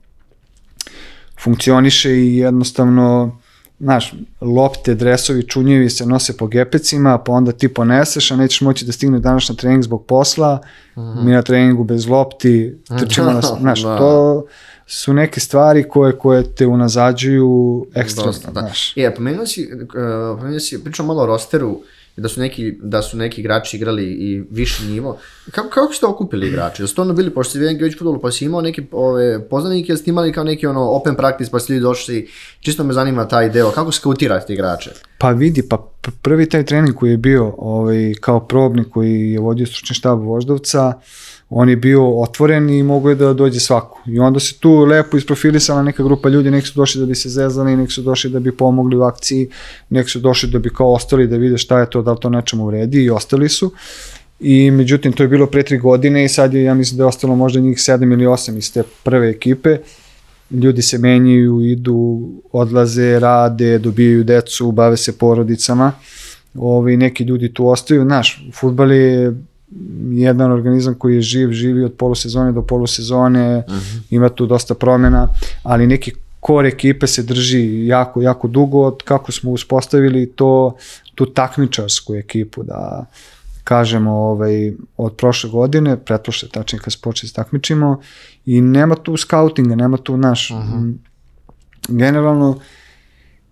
funkcioniše 1.42 2.10
i 2.10 2.36
jednostavno 2.36 3.38
znaš, 3.80 4.14
lopte, 4.40 4.94
dresovi, 4.94 5.42
čunjevi 5.42 5.90
se 5.90 6.06
nose 6.06 6.36
po 6.36 6.46
gepecima, 6.46 7.18
pa 7.18 7.32
onda 7.32 7.52
ti 7.52 7.74
poneseš, 7.74 8.30
a 8.30 8.36
nećeš 8.36 8.60
moći 8.60 8.84
da 8.84 8.92
stigne 8.92 9.18
danas 9.18 9.48
na 9.48 9.54
trening 9.54 9.82
zbog 9.82 10.06
posla, 10.06 10.60
mm 10.96 11.00
-hmm. 11.00 11.24
mi 11.24 11.32
na 11.32 11.42
treningu 11.42 11.84
bez 11.84 12.06
lopti, 12.06 12.78
trčimo 12.98 13.32
na, 13.32 13.40
znaš, 13.60 13.82
da. 13.82 13.98
to 13.98 14.44
su 14.86 15.12
neke 15.12 15.40
stvari 15.40 15.88
koje, 15.88 16.18
koje 16.18 16.54
te 16.54 16.66
unazađuju 16.66 17.86
ekstremno, 17.94 18.32
da. 18.32 18.60
znaš. 18.60 18.96
E, 18.96 19.14
pomenuo 19.14 19.46
si, 19.46 19.68
uh, 19.72 20.38
pomenuo 20.38 20.60
si, 20.60 20.84
pričam 20.84 21.06
malo 21.06 21.22
o 21.22 21.26
rosteru, 21.26 21.70
uh, 21.70 21.82
da 22.18 22.28
su 22.28 22.40
neki, 22.40 22.78
da 22.82 23.02
su 23.02 23.16
neki 23.16 23.40
igrači 23.40 23.76
igrali 23.76 24.04
i 24.04 24.44
viši 24.50 24.84
nivo. 24.84 25.18
Kako, 25.50 25.68
kako 25.68 25.92
ste 25.94 26.06
okupili 26.06 26.48
igrače? 26.48 26.86
To 26.86 27.02
ono 27.02 27.14
bili, 27.14 27.30
pošto 27.30 27.52
si 27.52 27.58
vidim 27.58 27.78
već 27.80 27.98
futbolu, 27.98 28.20
pa 28.20 28.30
si 28.30 28.44
imao 28.44 28.60
neke 28.60 28.82
ove, 28.92 29.48
poznanike, 29.48 29.96
ste 29.96 30.10
imali 30.10 30.32
kao 30.32 30.44
neki 30.44 30.66
ono 30.66 30.90
open 30.90 31.14
practice, 31.14 31.50
pa 31.50 31.58
ste 31.58 31.72
ljudi 31.72 31.82
došli, 31.82 32.28
čisto 32.60 32.84
me 32.84 32.92
zanima 32.92 33.28
taj 33.28 33.50
deo, 33.50 33.70
kako 33.70 33.92
skautirate 33.92 34.52
igrače? 34.52 34.90
Pa 35.18 35.30
vidi, 35.30 35.62
pa 35.68 35.88
prvi 36.22 36.48
taj 36.48 36.64
trening 36.64 36.94
koji 36.94 37.10
je 37.10 37.16
bio 37.16 37.54
ovaj, 37.58 38.14
kao 38.20 38.40
probnik 38.40 38.86
koji 38.90 39.32
je 39.32 39.40
vodio 39.40 39.66
stručni 39.66 39.94
štab 39.94 40.22
Voždovca, 40.22 40.92
on 41.50 41.68
je 41.68 41.76
bio 41.76 42.20
otvoren 42.20 42.70
i 42.70 42.82
mogo 42.82 43.08
je 43.08 43.14
da 43.14 43.32
dođe 43.32 43.60
svako. 43.60 44.02
I 44.06 44.18
onda 44.18 44.40
se 44.40 44.58
tu 44.58 44.84
lepo 44.84 45.16
isprofilisala 45.16 45.82
neka 45.82 46.02
grupa 46.02 46.28
ljudi, 46.28 46.50
nek 46.50 46.66
su 46.66 46.72
došli 46.76 47.00
da 47.00 47.06
bi 47.06 47.14
se 47.14 47.28
zezali, 47.28 47.76
nek 47.76 47.92
su 47.92 48.02
došli 48.02 48.30
da 48.30 48.40
bi 48.40 48.56
pomogli 48.56 48.96
u 48.96 49.02
akciji, 49.02 49.48
nek 49.88 50.10
su 50.10 50.18
došli 50.18 50.50
da 50.50 50.58
bi 50.58 50.70
kao 50.70 50.92
ostali 50.92 51.26
da 51.26 51.36
vide 51.36 51.58
šta 51.58 51.80
je 51.80 51.90
to, 51.90 52.02
da 52.02 52.12
li 52.12 52.20
to 52.20 52.30
nečemu 52.30 52.66
vredi 52.66 53.04
i 53.04 53.10
ostali 53.10 53.48
su. 53.48 53.72
I 54.40 54.70
međutim, 54.70 55.12
to 55.12 55.22
je 55.22 55.28
bilo 55.28 55.46
pre 55.46 55.62
tri 55.62 55.78
godine 55.78 56.24
i 56.24 56.28
sad 56.28 56.54
je, 56.54 56.62
ja 56.62 56.74
mislim 56.74 56.98
da 56.98 57.02
je 57.02 57.08
ostalo 57.08 57.36
možda 57.36 57.60
njih 57.60 57.80
sedam 57.80 58.12
ili 58.12 58.26
osam 58.26 58.58
iz 58.58 58.72
te 58.72 58.82
prve 59.02 59.30
ekipe. 59.30 59.78
Ljudi 60.50 60.82
se 60.82 60.98
menjaju, 60.98 61.60
idu, 61.60 62.28
odlaze, 62.52 63.18
rade, 63.18 63.78
dobijaju 63.78 64.24
decu, 64.24 64.72
bave 64.72 64.96
se 64.96 65.18
porodicama. 65.18 65.92
Ovi, 66.54 66.96
neki 66.96 67.24
ljudi 67.24 67.52
tu 67.54 67.68
ostaju. 67.68 68.02
Znaš, 68.02 68.48
futbal 68.54 68.92
je 68.92 69.34
jedan 70.10 70.52
organizam 70.52 70.94
koji 70.94 71.14
je 71.14 71.22
živ, 71.22 71.52
živi 71.52 71.84
od 71.84 71.92
polusezone 71.92 72.52
do 72.52 72.62
polusezone, 72.62 73.64
uh 73.68 73.74
mhm. 73.74 73.80
-huh. 73.80 74.00
ima 74.10 74.28
tu 74.28 74.46
dosta 74.46 74.74
promjena, 74.74 75.28
ali 75.62 75.86
neki 75.86 76.12
kor 76.40 76.66
ekipe 76.66 77.06
se 77.06 77.22
drži 77.22 77.86
jako, 77.86 78.22
jako 78.22 78.48
dugo 78.48 78.78
od 78.78 79.02
kako 79.04 79.32
smo 79.32 79.50
uspostavili 79.50 80.26
to, 80.26 80.76
tu 81.14 81.26
takmičarsku 81.26 82.14
ekipu, 82.14 82.62
da 82.62 83.04
kažemo 83.68 84.12
ovaj, 84.12 84.72
od 84.96 85.16
prošle 85.16 85.50
godine, 85.50 85.96
pretprošle 86.04 86.48
tačnije 86.48 86.82
kad 86.82 86.92
se 86.92 86.98
počeli 87.02 87.32
takmičimo 87.32 88.00
i 88.46 88.60
nema 88.60 88.94
tu 88.94 89.16
skautinga, 89.16 89.74
nema 89.74 89.96
tu 89.96 90.16
naš, 90.16 90.50
uh. 90.50 90.56
-huh. 90.56 90.94
generalno 91.88 92.60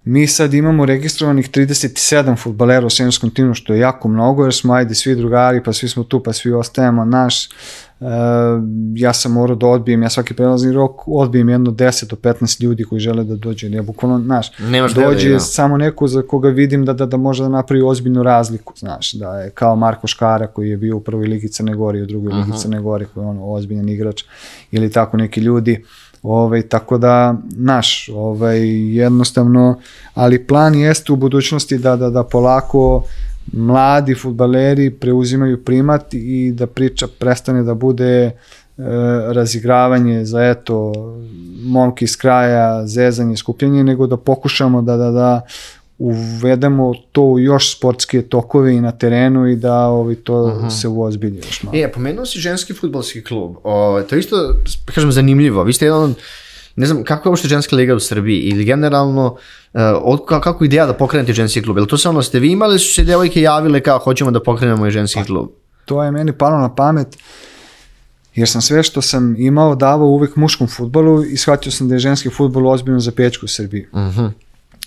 Mi 0.09 0.26
sad 0.26 0.54
imamo 0.54 0.84
registrovanih 0.84 1.50
37 1.50 2.36
futbalera 2.42 2.86
u 2.86 2.90
seniorskom 2.90 3.30
timu, 3.30 3.54
što 3.54 3.72
je 3.72 3.80
jako 3.80 4.09
mnogo, 4.09 4.44
jer 4.44 4.54
smo 4.54 4.74
ajde 4.74 4.94
svi 4.94 5.16
drugari, 5.16 5.62
pa 5.62 5.72
svi 5.72 5.88
smo 5.88 6.04
tu, 6.04 6.22
pa 6.22 6.32
svi 6.32 6.52
ostajemo 6.52 7.04
naš. 7.04 7.46
E, 7.46 7.48
ja 8.94 9.12
sam 9.12 9.32
morao 9.32 9.57
da 9.57 9.66
odbijem, 9.66 10.02
ja 10.02 10.11
svaki 10.11 10.34
prelazni 10.34 10.72
rok 10.72 11.09
odbijem 11.09 11.48
jedno 11.48 11.70
10 11.70 12.11
do 12.11 12.16
15 12.16 12.62
ljudi 12.62 12.84
koji 12.84 13.00
žele 13.00 13.24
da 13.24 13.36
dođe. 13.36 13.70
Ja 13.70 13.82
bukvalno, 13.82 14.18
znaš, 14.18 14.59
Nemaš 14.59 14.94
dođe 14.94 15.30
da 15.30 15.40
samo 15.40 15.76
neko 15.76 16.09
za 16.09 16.22
koga 16.22 16.48
vidim 16.48 16.84
da, 16.84 16.92
da, 16.92 17.07
da 17.07 17.16
može 17.16 17.42
da 17.42 17.48
napravi 17.48 17.82
ozbiljnu 17.82 18.22
razliku, 18.22 18.72
znaš, 18.76 19.12
da 19.12 19.38
je 19.40 19.50
kao 19.50 19.76
Marko 19.76 20.07
Škara 20.07 20.46
koji 20.46 20.70
je 20.70 20.76
bio 20.76 20.96
u 20.96 21.00
prvoj 21.00 21.26
ligi 21.26 21.48
Crne 21.48 21.74
Gore 21.74 21.98
i 21.98 22.02
u 22.02 22.07
drugoj 22.07 22.32
ligi 22.32 22.59
Crne 22.59 22.80
Gore 22.80 23.07
koji 23.14 23.24
je 23.24 23.28
ono 23.28 23.52
ozbiljan 23.52 23.88
igrač 23.88 24.24
ili 24.70 24.92
tako 24.92 25.16
neki 25.16 25.40
ljudi. 25.40 25.82
Uh, 25.82 26.05
Ovaj, 26.23 26.62
tako 26.62 26.99
da, 26.99 27.37
naš, 27.57 28.11
ovaj, 28.14 28.61
jednostavno, 28.97 29.81
ali 30.14 30.47
plan 30.47 30.75
jeste 30.75 31.12
u 31.12 31.17
budućnosti 31.17 31.79
da, 31.79 31.97
da, 31.97 32.11
da 32.11 32.23
polako 32.25 33.05
mladi 33.53 34.14
futbaleri 34.14 34.91
preuzimaju 34.91 35.64
primat 35.64 36.14
i 36.14 36.53
da 36.53 36.67
priča 36.67 37.07
prestane 37.19 37.62
da 37.62 37.75
bude 37.75 38.25
e, 38.25 38.33
razigravanje 39.33 40.25
za 40.25 40.43
eto 40.43 40.93
momki 41.62 42.05
iz 42.05 42.17
kraja, 42.17 42.87
zezanje, 42.87 43.37
skupljanje, 43.37 43.85
nego 43.85 44.07
da 44.07 44.17
pokušamo 44.17 44.83
da, 44.83 44.97
da, 44.97 45.11
da 45.11 45.41
uvedemo 45.99 46.94
to 47.12 47.22
u 47.22 47.38
još 47.38 47.76
sportske 47.76 48.22
tokove 48.22 48.74
i 48.74 48.80
na 48.80 48.92
terenu 48.92 49.49
i 49.49 49.57
da 49.57 49.86
ovi, 49.86 50.16
to 50.16 50.42
uh. 50.42 50.53
-huh. 50.53 50.80
se 50.80 50.88
uozbilji 50.88 51.36
još 51.36 51.62
malo. 51.62 51.78
E, 51.78 51.92
pomenuo 51.92 52.26
si 52.26 52.38
ženski 52.38 52.74
futbolski 52.74 53.24
klub. 53.24 53.57
O, 53.64 54.03
to 54.09 54.14
je 54.14 54.18
isto, 54.18 54.55
kažem, 54.94 55.12
zanimljivo. 55.12 55.62
Vi 55.62 55.72
ste 55.72 55.84
jedan 55.84 56.14
ne 56.76 56.86
znam, 56.86 57.05
kako 57.05 57.28
je 57.28 57.30
uopšte 57.30 57.49
ženska 57.49 57.76
liga 57.76 57.94
u 57.94 58.01
Srbiji 58.01 58.40
ili 58.40 58.64
generalno, 58.64 59.26
uh, 59.26 59.80
od, 60.03 60.20
kako 60.26 60.64
ideja 60.64 60.86
da 60.86 60.94
pokrenete 60.94 61.32
ženski 61.32 61.62
klub? 61.62 61.76
Ili 61.76 61.88
to 61.88 61.99
samo 61.99 62.22
ste 62.22 62.38
vi 62.38 62.53
imali, 62.53 62.78
su 62.78 62.94
se 62.94 63.05
devojke 63.05 63.40
javile 63.40 63.80
kao 63.80 63.99
hoćemo 63.99 64.30
da 64.30 64.42
pokrenemo 64.42 64.86
i 64.86 64.90
ženski 64.90 65.20
pa, 65.20 65.24
klub? 65.24 65.49
To 65.84 66.03
je 66.03 66.11
meni 66.11 66.32
palo 66.32 66.59
na 66.59 66.74
pamet 66.74 67.16
jer 68.34 68.49
sam 68.49 68.62
sve 68.62 68.82
što 68.82 69.03
sam 69.03 69.36
imao 69.38 69.74
davao 69.74 70.09
uvek 70.09 70.36
muškom 70.36 70.68
futbolu 70.68 71.24
i 71.24 71.36
shvatio 71.36 71.72
sam 71.72 71.88
da 71.88 71.94
je 71.94 71.99
ženski 71.99 72.30
futbol 72.30 72.68
ozbiljno 72.68 73.01
za 73.01 73.12
pečku 73.12 73.44
u 73.44 73.49
Srbiji. 73.49 73.86
Uh 73.92 74.01
mhm. 74.01 74.20
-huh. 74.20 74.30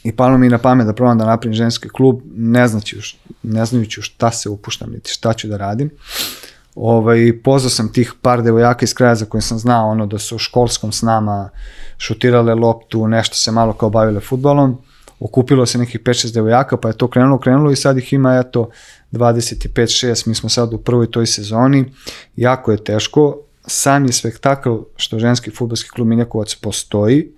I 0.03 0.11
palo 0.11 0.37
mi 0.37 0.49
na 0.49 0.57
pamet 0.57 0.87
da 0.87 0.93
probam 0.93 1.17
da 1.17 1.25
napravim 1.25 1.53
ženski 1.53 1.89
klub, 1.89 2.21
ne 2.35 2.67
znajući, 2.67 3.17
ne 3.43 3.65
znajući 3.65 4.01
šta 4.01 4.31
se 4.31 4.49
upuštam, 4.49 4.91
niti 4.91 5.11
šta 5.11 5.33
ću 5.33 5.47
da 5.47 5.57
radim. 5.57 5.91
Ovaj, 6.75 7.41
pozvao 7.43 7.69
sam 7.69 7.93
tih 7.93 8.13
par 8.21 8.43
devojaka 8.43 8.83
iz 8.83 8.93
kraja 8.93 9.15
za 9.15 9.25
koje 9.25 9.41
sam 9.41 9.59
znao 9.59 9.89
ono 9.89 10.05
da 10.05 10.19
su 10.19 10.35
u 10.35 10.39
školskom 10.39 10.91
s 10.91 11.01
nama 11.01 11.49
šutirale 11.97 12.55
loptu, 12.55 13.07
nešto 13.07 13.35
se 13.35 13.51
malo 13.51 13.73
kao 13.73 13.89
bavile 13.89 14.19
futbolom. 14.19 14.77
Okupilo 15.19 15.65
se 15.65 15.77
nekih 15.77 16.01
5-6 16.01 16.33
devojaka, 16.33 16.77
pa 16.77 16.87
je 16.87 16.97
to 16.97 17.07
krenulo, 17.07 17.39
krenulo 17.39 17.71
i 17.71 17.75
sad 17.75 17.97
ih 17.97 18.13
ima 18.13 18.37
eto 18.37 18.69
25-6, 19.11 20.27
mi 20.27 20.35
smo 20.35 20.49
sad 20.49 20.73
u 20.73 20.77
prvoj 20.77 21.11
toj 21.11 21.25
sezoni. 21.25 21.93
Jako 22.35 22.71
je 22.71 22.83
teško. 22.83 23.37
Sam 23.67 24.05
je 24.05 24.11
spektakl 24.11 24.75
što 24.95 25.19
ženski 25.19 25.51
futbolski 25.51 25.89
klub 25.89 26.07
Minjakovac 26.07 26.55
postoji, 26.55 27.31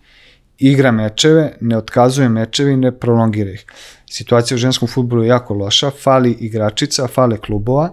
igra 0.62 0.92
mečeve, 0.92 1.54
ne 1.62 1.78
otkazuje 1.78 2.30
mečeve 2.30 2.74
i 2.74 2.78
ne 2.78 2.92
prolongira 2.92 3.52
ih. 3.52 3.66
Situacija 4.10 4.56
u 4.56 4.60
ženskom 4.60 4.88
futbolu 4.88 5.24
je 5.24 5.28
jako 5.28 5.54
loša, 5.54 5.92
fali 6.04 6.32
igračica, 6.32 7.08
fale 7.08 7.38
klubova, 7.38 7.90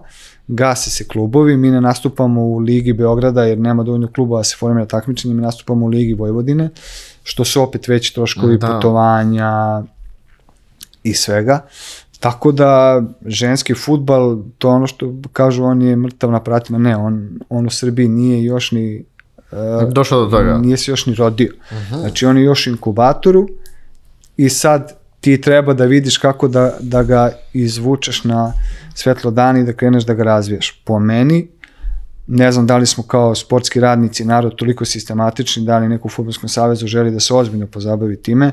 gase 0.47 0.89
se 0.89 1.07
klubovi, 1.07 1.57
mi 1.57 1.71
ne 1.71 1.81
nastupamo 1.81 2.41
u 2.41 2.57
Ligi 2.57 2.93
Beograda 2.93 3.43
jer 3.43 3.57
nema 3.57 3.83
dovoljno 3.83 4.07
klubova 4.15 4.39
da 4.39 4.43
se 4.43 4.55
formira 4.59 4.85
takmičenje, 4.85 5.33
mi 5.33 5.41
nastupamo 5.41 5.85
u 5.85 5.89
Ligi 5.89 6.13
Vojvodine, 6.13 6.69
što 7.23 7.45
su 7.45 7.61
opet 7.61 7.87
veći 7.87 8.13
troškovi 8.15 8.57
da. 8.57 8.67
putovanja 8.67 9.83
i 11.03 11.13
svega. 11.13 11.65
Tako 12.19 12.51
da 12.51 13.03
ženski 13.25 13.73
futbal, 13.73 14.37
to 14.57 14.69
ono 14.69 14.87
što 14.87 15.13
kažu 15.33 15.63
on 15.63 15.81
je 15.81 15.95
mrtav 15.95 16.31
na 16.31 16.43
pratima, 16.43 16.77
ne, 16.77 16.97
on, 16.97 17.39
on 17.49 17.65
u 17.65 17.69
Srbiji 17.69 18.07
nije 18.07 18.43
još 18.43 18.71
ni 18.71 19.05
Došao 19.91 20.25
do 20.25 20.37
toga. 20.37 20.57
Nije 20.57 20.77
se 20.77 20.91
još 20.91 21.05
ni 21.05 21.15
rodio. 21.15 21.53
Uh 21.71 21.77
-huh. 21.77 21.99
Znači 21.99 22.25
on 22.25 22.37
je 22.37 22.43
još 22.43 22.67
u 22.67 22.69
inkubatoru 22.69 23.47
i 24.37 24.49
sad 24.49 24.99
ti 25.21 25.41
treba 25.41 25.73
da 25.73 25.85
vidiš 25.85 26.17
kako 26.17 26.47
da, 26.47 26.77
da 26.79 27.03
ga 27.03 27.31
izvučeš 27.53 28.23
na 28.23 28.53
svetlo 28.95 29.31
dan 29.31 29.57
i 29.57 29.63
da 29.63 29.73
kreneš 29.73 30.05
da 30.05 30.13
ga 30.13 30.23
razvijaš. 30.23 30.81
Po 30.85 30.99
meni, 30.99 31.47
ne 32.31 32.51
znam 32.51 32.67
da 32.67 32.77
li 32.77 32.85
smo 32.85 33.03
kao 33.03 33.35
sportski 33.35 33.79
radnici, 33.79 34.25
narod 34.25 34.55
toliko 34.55 34.85
sistematični, 34.85 35.65
da 35.65 35.77
li 35.77 35.89
neko 35.89 36.07
u 36.07 36.11
Futbolskom 36.11 36.49
savezu 36.49 36.87
želi 36.87 37.11
da 37.11 37.19
se 37.19 37.33
ozbiljno 37.33 37.67
pozabavi 37.67 38.21
time. 38.21 38.51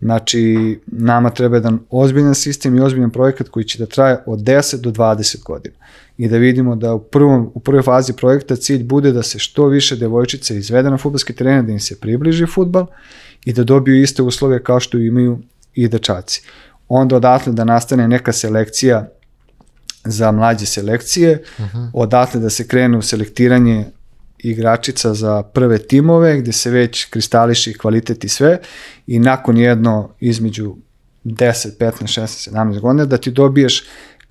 Znači, 0.00 0.80
nama 0.86 1.30
treba 1.30 1.56
jedan 1.56 1.78
ozbiljan 1.90 2.34
sistem 2.34 2.76
i 2.76 2.80
ozbiljan 2.80 3.10
projekat 3.10 3.48
koji 3.48 3.64
će 3.64 3.78
da 3.78 3.86
traje 3.86 4.18
od 4.26 4.38
10 4.38 4.80
do 4.80 4.90
20 4.90 5.42
godina. 5.42 5.74
I 6.18 6.28
da 6.28 6.36
vidimo 6.36 6.76
da 6.76 6.94
u, 6.94 7.00
prvom, 7.00 7.50
u 7.54 7.60
prvoj 7.60 7.82
fazi 7.82 8.12
projekta 8.12 8.56
cilj 8.56 8.84
bude 8.84 9.12
da 9.12 9.22
se 9.22 9.38
što 9.38 9.66
više 9.66 9.96
devojčice 9.96 10.56
izvede 10.56 10.90
na 10.90 10.98
futbolski 10.98 11.32
teren, 11.32 11.66
da 11.66 11.72
im 11.72 11.80
se 11.80 12.00
približi 12.00 12.46
futbal 12.46 12.86
i 13.44 13.52
da 13.52 13.64
dobiju 13.64 14.02
iste 14.02 14.22
uslove 14.22 14.62
kao 14.62 14.80
što 14.80 14.98
imaju 14.98 15.38
i 15.74 15.88
dečaci. 15.88 16.42
Onda 16.88 17.16
odatle 17.16 17.52
da 17.52 17.64
nastane 17.64 18.08
neka 18.08 18.32
selekcija 18.32 19.08
za 20.04 20.32
mlađe 20.32 20.66
selekcije, 20.66 21.42
uh 21.58 21.64
-huh. 21.64 21.90
odatle 21.92 22.40
da 22.40 22.50
se 22.50 22.66
krene 22.66 22.98
u 22.98 23.02
selektiranje 23.02 23.84
igračica 24.38 25.14
za 25.14 25.42
prve 25.42 25.78
timove 25.78 26.40
gde 26.40 26.52
se 26.52 26.70
već 26.70 27.04
kristališi 27.04 27.78
kvalitet 27.78 28.24
i 28.24 28.28
sve 28.28 28.58
i 29.06 29.18
nakon 29.18 29.56
jedno 29.56 30.10
između 30.20 30.76
10, 31.24 31.68
15, 31.78 31.92
16, 32.02 32.50
17 32.50 32.80
godina 32.80 33.04
da 33.04 33.16
ti 33.16 33.30
dobiješ 33.30 33.84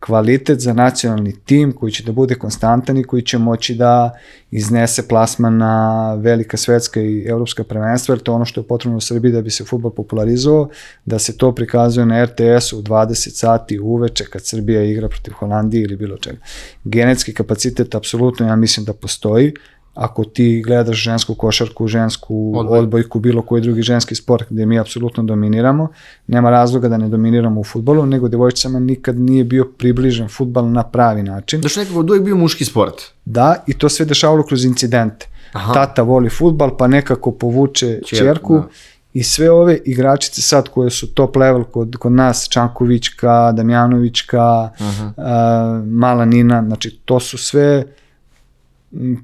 kvalitet 0.06 0.60
za 0.60 0.74
nacionalni 0.74 1.36
tim 1.46 1.72
koji 1.72 1.92
će 1.92 2.04
da 2.04 2.12
bude 2.12 2.36
konstantan 2.36 2.98
i 2.98 3.04
koji 3.04 3.22
će 3.22 3.38
moći 3.38 3.76
da 3.76 4.18
iznese 4.52 5.08
plasman 5.08 5.58
na 5.58 6.14
velika 6.14 6.58
svetska 6.58 7.02
i 7.02 7.26
evropska 7.28 7.64
prvenstva, 7.64 8.16
jer 8.16 8.22
to 8.24 8.32
je 8.32 8.36
ono 8.36 8.46
što 8.46 8.62
je 8.62 8.68
potrebno 8.68 8.98
u 8.98 9.02
Srbiji 9.02 9.32
da 9.32 9.42
bi 9.42 9.50
se 9.50 9.64
futbol 9.64 9.92
popularizovao, 9.92 10.70
da 11.06 11.20
se 11.20 11.38
to 11.38 11.56
prikazuje 11.56 12.06
na 12.06 12.26
RTS-u 12.26 12.80
u 12.80 12.82
20 12.82 13.30
sati 13.30 13.80
uveče 13.80 14.26
kad 14.26 14.46
Srbija 14.46 14.84
igra 14.84 15.10
protiv 15.10 15.34
Holandije 15.34 15.84
ili 15.84 15.96
bilo 15.96 16.18
čega. 16.18 16.38
Genetski 16.84 17.34
kapacitet 17.34 17.96
apsolutno 17.96 18.48
ja 18.48 18.56
mislim 18.56 18.86
da 18.86 18.94
postoji, 18.94 19.54
ako 19.94 20.24
ti 20.24 20.64
gledaš 20.66 20.98
žensku 20.98 21.36
košarku, 21.36 21.88
žensku 21.88 22.54
Odboj. 22.56 22.80
odbojku, 22.80 23.20
bilo 23.20 23.42
koji 23.42 23.62
drugi 23.62 23.82
ženski 23.82 24.16
sport 24.16 24.46
gde 24.50 24.66
mi 24.66 24.80
apsolutno 24.80 25.24
dominiramo, 25.24 25.88
nema 26.28 26.50
razloga 26.50 26.90
da 26.90 26.98
ne 26.98 27.10
dominiramo 27.10 27.60
u 27.60 27.64
futbolu, 27.64 28.06
nego 28.06 28.28
devojčicama 28.28 28.80
nikad 28.80 29.20
nije 29.20 29.44
bio 29.44 29.66
približen 29.78 30.28
futbal 30.30 30.72
na 30.72 30.84
pravi 30.84 31.24
način. 31.24 31.62
Da 31.62 31.70
što 31.70 31.80
nekako 31.80 32.00
od 32.00 32.10
uvijek 32.10 32.26
bio 32.26 32.36
muški 32.36 32.66
sport. 32.66 32.94
Da, 33.26 33.64
i 33.68 33.74
to 33.74 33.90
sve 33.90 34.06
dešavalo 34.06 34.44
kroz 34.44 34.66
incidente. 34.66 35.28
Aha. 35.54 35.74
Tata 35.74 36.02
voli 36.02 36.30
futbal, 36.30 36.78
pa 36.78 36.88
nekako 36.88 37.32
povuče 37.32 38.00
Ćer- 38.06 38.20
čerku 38.20 38.54
da. 38.56 38.68
i 39.14 39.24
sve 39.24 39.52
ove 39.52 39.78
igračice 39.86 40.42
sad 40.42 40.70
koje 40.70 40.90
su 40.90 41.14
top 41.14 41.36
level 41.36 41.64
kod, 41.64 41.96
kod 41.96 42.12
nas, 42.12 42.48
Čankovićka, 42.50 43.52
Damjanovićka, 43.52 44.70
a, 45.18 45.82
Mala 45.86 46.26
Nina, 46.26 46.64
znači 46.68 47.00
to 47.06 47.20
su 47.20 47.38
sve 47.38 47.84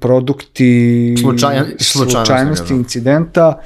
produkti 0.00 1.14
Slučaja- 1.18 1.64
slučajnosti, 1.78 1.84
slučajnosti 1.84 2.68
da. 2.68 2.78
incidenta. 2.78 3.58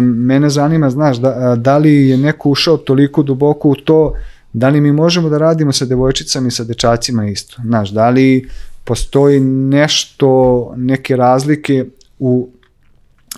Mene 0.00 0.50
zanima, 0.50 0.90
znaš, 0.90 1.16
da, 1.16 1.56
da 1.58 1.78
li 1.78 2.08
je 2.08 2.16
neko 2.16 2.50
ušao 2.50 2.76
toliko 2.76 3.22
duboko 3.22 3.68
u 3.68 3.74
to, 3.74 4.14
da 4.52 4.68
li 4.68 4.80
mi 4.80 4.92
možemo 4.92 5.28
da 5.28 5.38
radimo 5.38 5.72
sa 5.72 5.84
devojčicama 5.84 6.48
i 6.48 6.50
sa 6.50 6.64
dečacima 6.64 7.26
isto. 7.26 7.56
Znaš, 7.64 7.90
da 7.90 8.10
li 8.10 8.48
postoji 8.84 9.40
nešto, 9.40 10.72
neke 10.76 11.16
razlike 11.16 11.84
u 12.18 12.48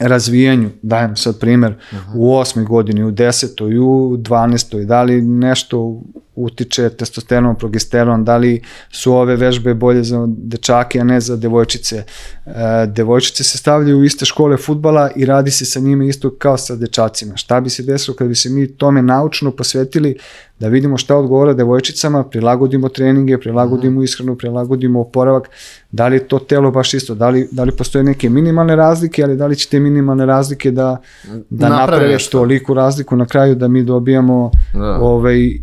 razvijanju, 0.01 0.71
dajem 0.83 1.17
sad 1.17 1.39
primer, 1.39 1.75
u 2.15 2.37
osmoj 2.37 2.65
godini, 2.65 3.05
u 3.05 3.11
desetoj, 3.11 3.79
u 3.79 4.17
dvanestoj, 4.19 4.85
da 4.85 5.03
li 5.03 5.23
nešto 5.23 6.01
utiče 6.37 6.91
testosteron, 6.91 7.57
progesteron, 7.57 8.25
da 8.25 8.37
li 8.37 8.63
su 8.91 9.13
ove 9.13 9.37
vežbe 9.37 9.75
bolje 9.75 10.03
za 10.03 10.25
dečake, 10.29 11.01
a 11.01 11.05
ne 11.05 11.21
za 11.21 11.37
devojčice. 11.37 12.05
E, 12.47 12.53
devojčice 12.87 13.45
se 13.45 13.59
stavljaju 13.59 13.99
u 13.99 14.05
iste 14.05 14.25
škole 14.25 14.57
futbala 14.57 15.11
i 15.17 15.27
radi 15.27 15.51
se 15.51 15.65
sa 15.65 15.81
njima 15.81 16.05
isto 16.05 16.31
kao 16.31 16.57
sa 16.57 16.77
dečacima. 16.77 17.37
Šta 17.37 17.61
bi 17.61 17.71
se 17.71 17.83
desilo 17.83 18.17
kad 18.17 18.29
bi 18.29 18.35
se 18.35 18.51
mi 18.51 18.67
tome 18.67 19.03
naučno 19.03 19.51
posvetili 19.51 20.17
da 20.59 20.69
vidimo 20.69 20.97
šta 20.97 21.17
odgovara 21.17 21.53
devojčicama, 21.53 22.25
prilagodimo 22.25 22.89
treninge, 22.89 23.39
prilagodimo 23.39 24.03
ishranu, 24.03 24.37
prilagodimo 24.37 25.01
oporavak, 25.01 25.51
da 25.91 26.09
li 26.09 26.17
je 26.17 26.29
to 26.29 26.39
telo 26.39 26.71
baš 26.71 26.95
isto, 26.95 27.15
da 27.15 27.29
li, 27.29 27.49
da 27.51 27.65
li 27.65 27.73
postoje 27.73 28.05
neke 28.05 28.31
minimalne 28.31 28.77
razlike, 28.77 29.23
ali 29.23 29.37
da 29.37 29.47
li 29.47 29.57
će 29.57 29.69
te 29.69 29.81
minimalne 29.81 30.27
razlike 30.27 30.71
da, 30.71 30.97
da 31.51 31.69
Naprave 31.69 32.19
toliku 32.31 32.75
razliku 32.75 33.17
na 33.17 33.27
kraju 33.27 33.55
da 33.55 33.69
mi 33.69 33.83
dobijamo 33.83 34.51
Da. 34.75 34.99
ovaj, 35.01 35.61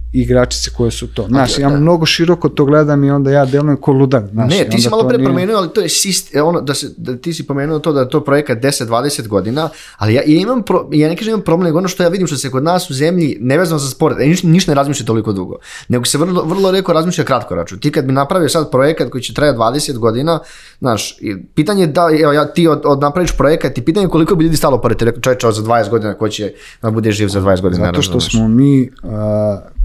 igračice 0.62 0.78
koje 0.78 0.91
su 0.91 1.07
to. 1.07 1.26
Znaš, 1.28 1.57
ja 1.57 1.70
da. 1.70 1.78
mnogo 1.78 2.05
široko 2.05 2.49
to 2.49 2.66
gledam 2.66 3.03
i 3.03 3.12
onda 3.12 3.32
ja 3.32 3.45
delujem 3.45 3.78
ko 3.78 3.91
ludak. 3.91 4.30
Znaš, 4.32 4.49
ne, 4.49 4.70
ti 4.70 4.82
si 4.82 4.89
malo 4.89 5.07
pre 5.07 5.18
nije- 5.18 5.26
promenio, 5.26 5.57
ali 5.57 5.70
to 5.70 5.82
je 5.82 5.89
sist, 5.89 6.36
e, 6.36 6.41
ono, 6.41 6.62
da, 6.62 6.74
se, 6.74 6.89
da 6.97 7.18
ti 7.18 7.34
si 7.34 7.47
pomenuo 7.47 7.80
to 7.80 7.93
da 7.93 7.99
je 7.99 8.09
to 8.09 8.24
projekat 8.24 8.57
10-20 8.59 9.28
godina, 9.28 9.70
ali 9.97 10.14
ja, 10.14 10.22
ja 10.26 10.41
imam, 10.41 10.64
pro, 10.64 10.88
ja 10.91 11.09
ne 11.09 11.16
kažem 11.18 11.32
imam 11.34 11.41
problem, 11.41 11.66
nego 11.66 11.78
ono 11.78 11.88
što 11.88 12.03
ja 12.03 12.09
vidim 12.09 12.28
što 12.28 12.38
se 12.38 12.51
kod 12.51 12.64
nas 12.64 12.89
u 12.89 12.93
zemlji, 12.93 13.38
nevezano 13.39 13.80
za 13.80 13.89
sport, 13.89 14.20
e, 14.20 14.26
ništa, 14.26 14.47
ništa 14.47 14.72
ne 14.72 14.76
razmišlja 14.76 15.05
toliko 15.05 15.34
dugo, 15.34 15.55
nego 15.88 16.05
se 16.05 16.18
vrlo, 16.18 16.43
vrlo 16.43 16.72
reko 16.72 16.93
razmišlja 16.93 17.24
kratkoročno. 17.24 17.78
Ti 17.78 17.91
kad 17.91 18.05
bi 18.05 18.14
napravio 18.14 18.49
sad 18.49 18.72
projekat 18.72 19.09
koji 19.09 19.22
će 19.22 19.34
trajati 19.34 19.59
20 19.59 19.97
godina, 19.97 20.39
znaš, 20.80 21.18
pitanje 21.55 21.84
je 21.84 21.88
da, 21.88 22.09
evo, 22.22 22.32
ja, 22.32 22.45
ti 22.45 22.68
od, 22.68 22.82
od 22.86 22.99
napraviš 23.01 23.38
projekat 23.38 23.78
i 23.78 23.82
pitanje 23.82 24.05
je 24.05 24.09
koliko 24.09 24.36
bi 24.36 24.43
ljudi 24.43 24.57
stalo 24.57 24.82
pored 24.82 24.97
tebe, 24.97 25.14
čovječe, 25.22 25.47
ovo 25.47 25.53
za 25.53 25.62
20 25.62 25.89
godina, 25.89 26.14
ko 26.14 26.30
će 26.30 26.53
da 26.82 26.91
bude 26.91 27.12
živ 27.12 27.28
za 27.28 27.41
20 27.41 27.62
godina, 27.62 27.86
Zato 27.86 28.01
što 28.01 28.20
smo 28.20 28.47
mi 28.47 28.89
uh, 29.03 29.12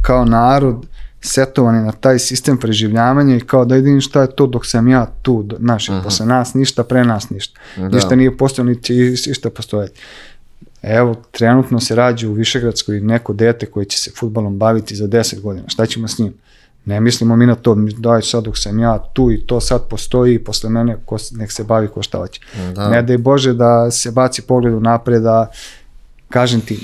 kao 0.02 0.24
narod 0.24 0.86
setovani 1.20 1.84
na 1.84 1.92
taj 1.92 2.18
sistem 2.18 2.56
preživljavanja 2.56 3.36
i 3.36 3.40
kao 3.40 3.64
da 3.64 3.74
vidim 3.74 4.00
šta 4.00 4.22
je 4.22 4.36
to 4.36 4.46
dok 4.46 4.66
sam 4.66 4.88
ja 4.88 5.06
tu, 5.22 5.48
znaš, 5.58 5.88
uh 5.88 5.94
posle 6.04 6.26
nas 6.26 6.54
ništa, 6.54 6.84
pre 6.84 7.04
nas 7.04 7.30
ništa. 7.30 7.60
Da. 7.76 7.88
Ništa 7.88 8.16
nije 8.16 8.36
postojalo, 8.36 8.68
niti 8.68 9.16
će 9.16 9.30
išta 9.30 9.50
postojati. 9.50 10.00
Evo, 10.82 11.14
trenutno 11.30 11.80
se 11.80 11.94
rađa 11.94 12.28
u 12.28 12.32
Višegradskoj 12.32 13.00
neko 13.00 13.32
dete 13.32 13.66
koje 13.66 13.86
će 13.86 13.98
se 13.98 14.10
futbalom 14.18 14.58
baviti 14.58 14.96
za 14.96 15.06
10 15.06 15.40
godina. 15.40 15.68
Šta 15.68 15.86
ćemo 15.86 16.08
s 16.08 16.18
njim? 16.18 16.34
Ne 16.84 17.00
mislimo 17.00 17.36
mi 17.36 17.46
na 17.46 17.54
to, 17.54 17.76
daj 17.98 18.22
sad 18.22 18.44
dok 18.44 18.58
sam 18.58 18.78
ja 18.78 18.98
tu 19.12 19.32
i 19.32 19.46
to 19.46 19.60
sad 19.60 19.88
postoji 19.88 20.34
i 20.34 20.44
posle 20.44 20.70
mene 20.70 20.96
ko, 21.04 21.16
nek 21.32 21.52
se 21.52 21.64
bavi 21.64 21.88
ko 21.88 22.02
šta 22.02 22.18
hoće. 22.18 22.40
Da. 22.74 22.88
Ne 22.88 23.02
daj 23.02 23.18
Bože 23.18 23.54
da 23.54 23.90
se 23.90 24.10
baci 24.10 24.42
pogled 24.42 24.74
u 24.74 24.80
napred, 24.80 25.22
da 25.22 25.50
kažem 26.28 26.60
ti, 26.60 26.78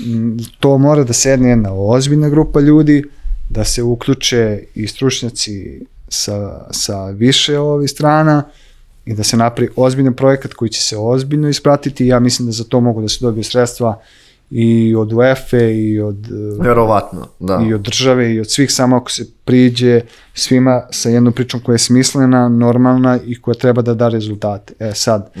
to 0.59 0.77
mora 0.77 1.03
da 1.03 1.13
sedne 1.13 1.49
jedna 1.49 1.73
ozbiljna 1.73 2.29
grupa 2.29 2.59
ljudi, 2.59 3.03
da 3.49 3.63
se 3.63 3.83
uključe 3.83 4.63
i 4.75 4.87
stručnjaci 4.87 5.85
sa, 6.09 6.67
sa 6.71 7.05
više 7.09 7.59
ovih 7.59 7.89
strana 7.89 8.43
i 9.05 9.13
da 9.13 9.23
se 9.23 9.37
napravi 9.37 9.69
ozbiljan 9.75 10.13
projekat 10.13 10.53
koji 10.53 10.69
će 10.69 10.81
se 10.81 10.97
ozbiljno 10.97 11.49
ispratiti. 11.49 12.07
Ja 12.07 12.19
mislim 12.19 12.45
da 12.45 12.51
za 12.51 12.63
to 12.63 12.79
mogu 12.79 13.01
da 13.01 13.07
se 13.07 13.17
dobiju 13.21 13.43
sredstva 13.43 14.01
i 14.55 14.95
od 14.95 15.13
UEFA 15.13 15.57
i 15.57 15.99
od 15.99 16.25
eh, 16.25 16.63
Verovatno, 16.63 17.27
da. 17.39 17.65
i 17.69 17.73
od 17.73 17.81
države 17.81 18.33
i 18.33 18.39
od 18.39 18.51
svih 18.51 18.71
samo 18.71 18.95
ako 18.95 19.11
se 19.11 19.25
priđe 19.45 20.01
svima 20.33 20.81
sa 20.91 21.09
jednom 21.09 21.33
pričom 21.33 21.59
koja 21.59 21.73
je 21.73 21.79
smislena, 21.79 22.49
normalna 22.49 23.19
i 23.25 23.41
koja 23.41 23.55
treba 23.55 23.81
da 23.81 23.93
da 23.93 24.09
rezultate. 24.09 24.73
E 24.79 24.91
sad, 24.95 25.33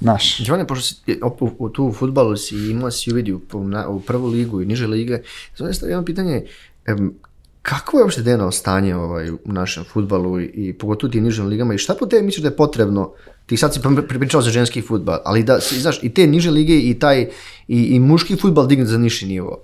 naš. 0.00 0.38
Đivane, 0.38 0.66
pošto 0.66 0.84
si 0.84 1.20
u, 1.58 1.68
tu 1.68 1.84
u 1.84 1.92
futbalu 1.92 2.36
si 2.36 2.56
imao 2.56 2.90
si 2.90 3.12
uvidi 3.12 3.32
u, 3.32 3.40
u, 3.88 4.00
prvu 4.00 4.26
ligu 4.26 4.62
i 4.62 4.66
niže 4.66 4.86
lige, 4.86 5.18
samo 5.54 5.72
stavio 5.72 5.92
jedno 5.92 6.04
pitanje, 6.04 6.44
em, 6.86 7.14
kako 7.62 7.96
je 7.96 8.02
uopšte 8.02 8.22
deno 8.22 8.50
stanje 8.50 8.96
ovaj, 8.96 9.30
u 9.30 9.52
našem 9.52 9.84
futbalu 9.84 10.40
i, 10.40 10.44
i 10.44 10.72
pogotovo 10.72 11.10
ti 11.10 11.20
nižim 11.20 11.46
ligama 11.46 11.74
i 11.74 11.78
šta 11.78 11.94
po 11.94 12.06
tebi 12.06 12.26
misliš 12.26 12.42
da 12.42 12.48
je 12.48 12.56
potrebno 12.56 13.12
ti 13.50 13.56
sad 13.56 13.74
si 13.74 13.80
pri- 13.80 14.18
pričao 14.18 14.42
za 14.42 14.50
ženski 14.50 14.82
futbal, 14.82 15.18
ali 15.24 15.42
da, 15.42 15.58
znaš, 15.58 15.98
i 16.02 16.08
te 16.14 16.26
niže 16.26 16.50
lige 16.50 16.76
i 16.78 16.94
taj, 16.98 17.28
i, 17.68 17.82
i 17.82 17.98
muški 18.00 18.36
futbal 18.36 18.66
digne 18.66 18.86
za 18.86 18.98
niši 18.98 19.26
nivo. 19.26 19.58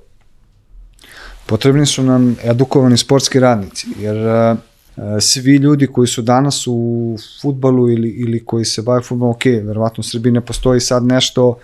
Potrebni 1.47 1.87
su 1.87 2.03
nam 2.03 2.37
edukovani 2.43 2.99
sportski 2.99 3.41
radnici, 3.41 3.87
jer 4.01 4.17
uh, 4.17 4.59
svi 5.21 5.57
ljudi 5.57 5.87
koji 5.87 6.09
su 6.09 6.23
danas 6.23 6.67
u 6.67 7.17
futbalu 7.43 7.91
ili, 7.91 8.09
ili 8.09 8.45
koji 8.45 8.65
se 8.65 8.83
bave 8.83 9.03
futbolom, 9.03 9.31
ok, 9.31 9.45
verovatno 9.45 10.01
u 10.01 10.11
Srbiji 10.11 10.33
ne 10.33 10.41
postoji 10.41 10.81
sad 10.81 11.05
nešto, 11.05 11.49
uh, 11.49 11.57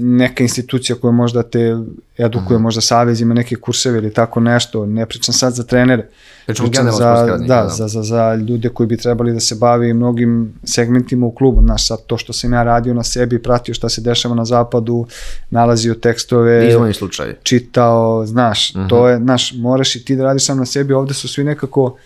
neka 0.00 0.42
institucija 0.42 0.96
koja 0.96 1.12
možda 1.12 1.42
te 1.42 1.76
edukuje, 2.18 2.58
možda 2.58 2.80
savez 2.80 3.20
ima 3.20 3.34
neke 3.34 3.56
kurseve 3.56 3.98
ili 3.98 4.12
tako 4.12 4.40
nešto, 4.40 4.86
ne 4.86 5.06
pričam 5.06 5.34
sad 5.34 5.54
za 5.54 5.62
trenere, 5.62 6.08
pričam 6.46 6.90
za, 6.90 7.26
da, 7.26 7.36
da. 7.36 7.68
za, 7.68 7.88
za, 7.88 8.02
za 8.02 8.34
ljude 8.34 8.68
koji 8.68 8.86
bi 8.86 8.96
trebali 8.96 9.32
da 9.32 9.40
se 9.40 9.54
bavi 9.54 9.94
mnogim 9.94 10.54
segmentima 10.64 11.26
u 11.26 11.30
klubu, 11.30 11.62
znaš, 11.64 11.86
sad 11.86 12.06
to 12.06 12.18
što 12.18 12.32
sam 12.32 12.52
ja 12.52 12.62
radio 12.62 12.94
na 12.94 13.02
sebi, 13.02 13.42
pratio 13.42 13.74
šta 13.74 13.88
se 13.88 14.00
dešava 14.00 14.34
na 14.34 14.44
zapadu, 14.44 15.06
nalazio 15.50 15.94
tekstove, 15.94 16.92
slučaj. 16.92 17.34
čitao, 17.42 18.26
znaš, 18.26 18.72
to 18.88 19.08
je, 19.08 19.16
znaš, 19.16 19.52
moraš 19.56 19.96
i 19.96 20.04
ti 20.04 20.16
da 20.16 20.24
radiš 20.24 20.46
sam 20.46 20.58
na 20.58 20.66
sebi, 20.66 20.94
ovde 20.94 21.14
su 21.14 21.28
svi 21.28 21.44
nekako 21.44 21.96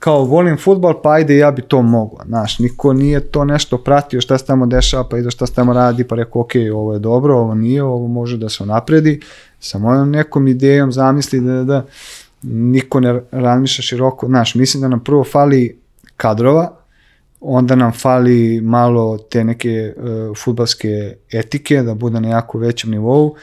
kao 0.00 0.24
volim 0.24 0.56
futbal, 0.56 1.02
pa 1.02 1.10
ajde 1.10 1.36
ja 1.36 1.50
bi 1.50 1.62
to 1.62 1.82
mogao, 1.82 2.24
znaš, 2.26 2.58
niko 2.58 2.92
nije 2.92 3.20
to 3.20 3.44
nešto 3.44 3.78
pratio 3.78 4.20
šta 4.20 4.38
se 4.38 4.44
tamo 4.44 4.66
dešava, 4.66 5.08
pa 5.08 5.18
ide 5.18 5.30
šta 5.30 5.46
se 5.46 5.52
tamo 5.52 5.72
radi, 5.72 6.04
pa 6.04 6.16
rekao, 6.16 6.42
ok, 6.42 6.50
ovo 6.74 6.92
je 6.92 6.98
dobro, 6.98 7.36
ovo 7.38 7.54
nije, 7.54 7.82
ovo 7.82 8.06
može 8.06 8.36
da 8.36 8.48
se 8.48 8.66
napredi, 8.66 9.20
sa 9.60 9.78
mojom 9.78 10.10
nekom 10.10 10.48
idejom 10.48 10.92
zamisli 10.92 11.40
da, 11.40 11.64
da 11.64 11.84
niko 12.42 13.00
ne 13.00 13.20
razmišlja 13.30 13.82
široko, 13.82 14.26
znaš, 14.26 14.54
mislim 14.54 14.80
da 14.80 14.88
nam 14.88 15.04
prvo 15.04 15.24
fali 15.24 15.78
kadrova, 16.16 16.76
onda 17.40 17.74
nam 17.76 17.92
fali 17.92 18.60
malo 18.60 19.18
te 19.18 19.44
neke 19.44 19.94
uh, 19.96 20.36
futbalske 20.36 21.16
etike, 21.32 21.82
da 21.82 21.94
bude 21.94 22.20
na 22.20 22.28
jako 22.28 22.58
većem 22.58 22.90
nivou. 22.90 23.34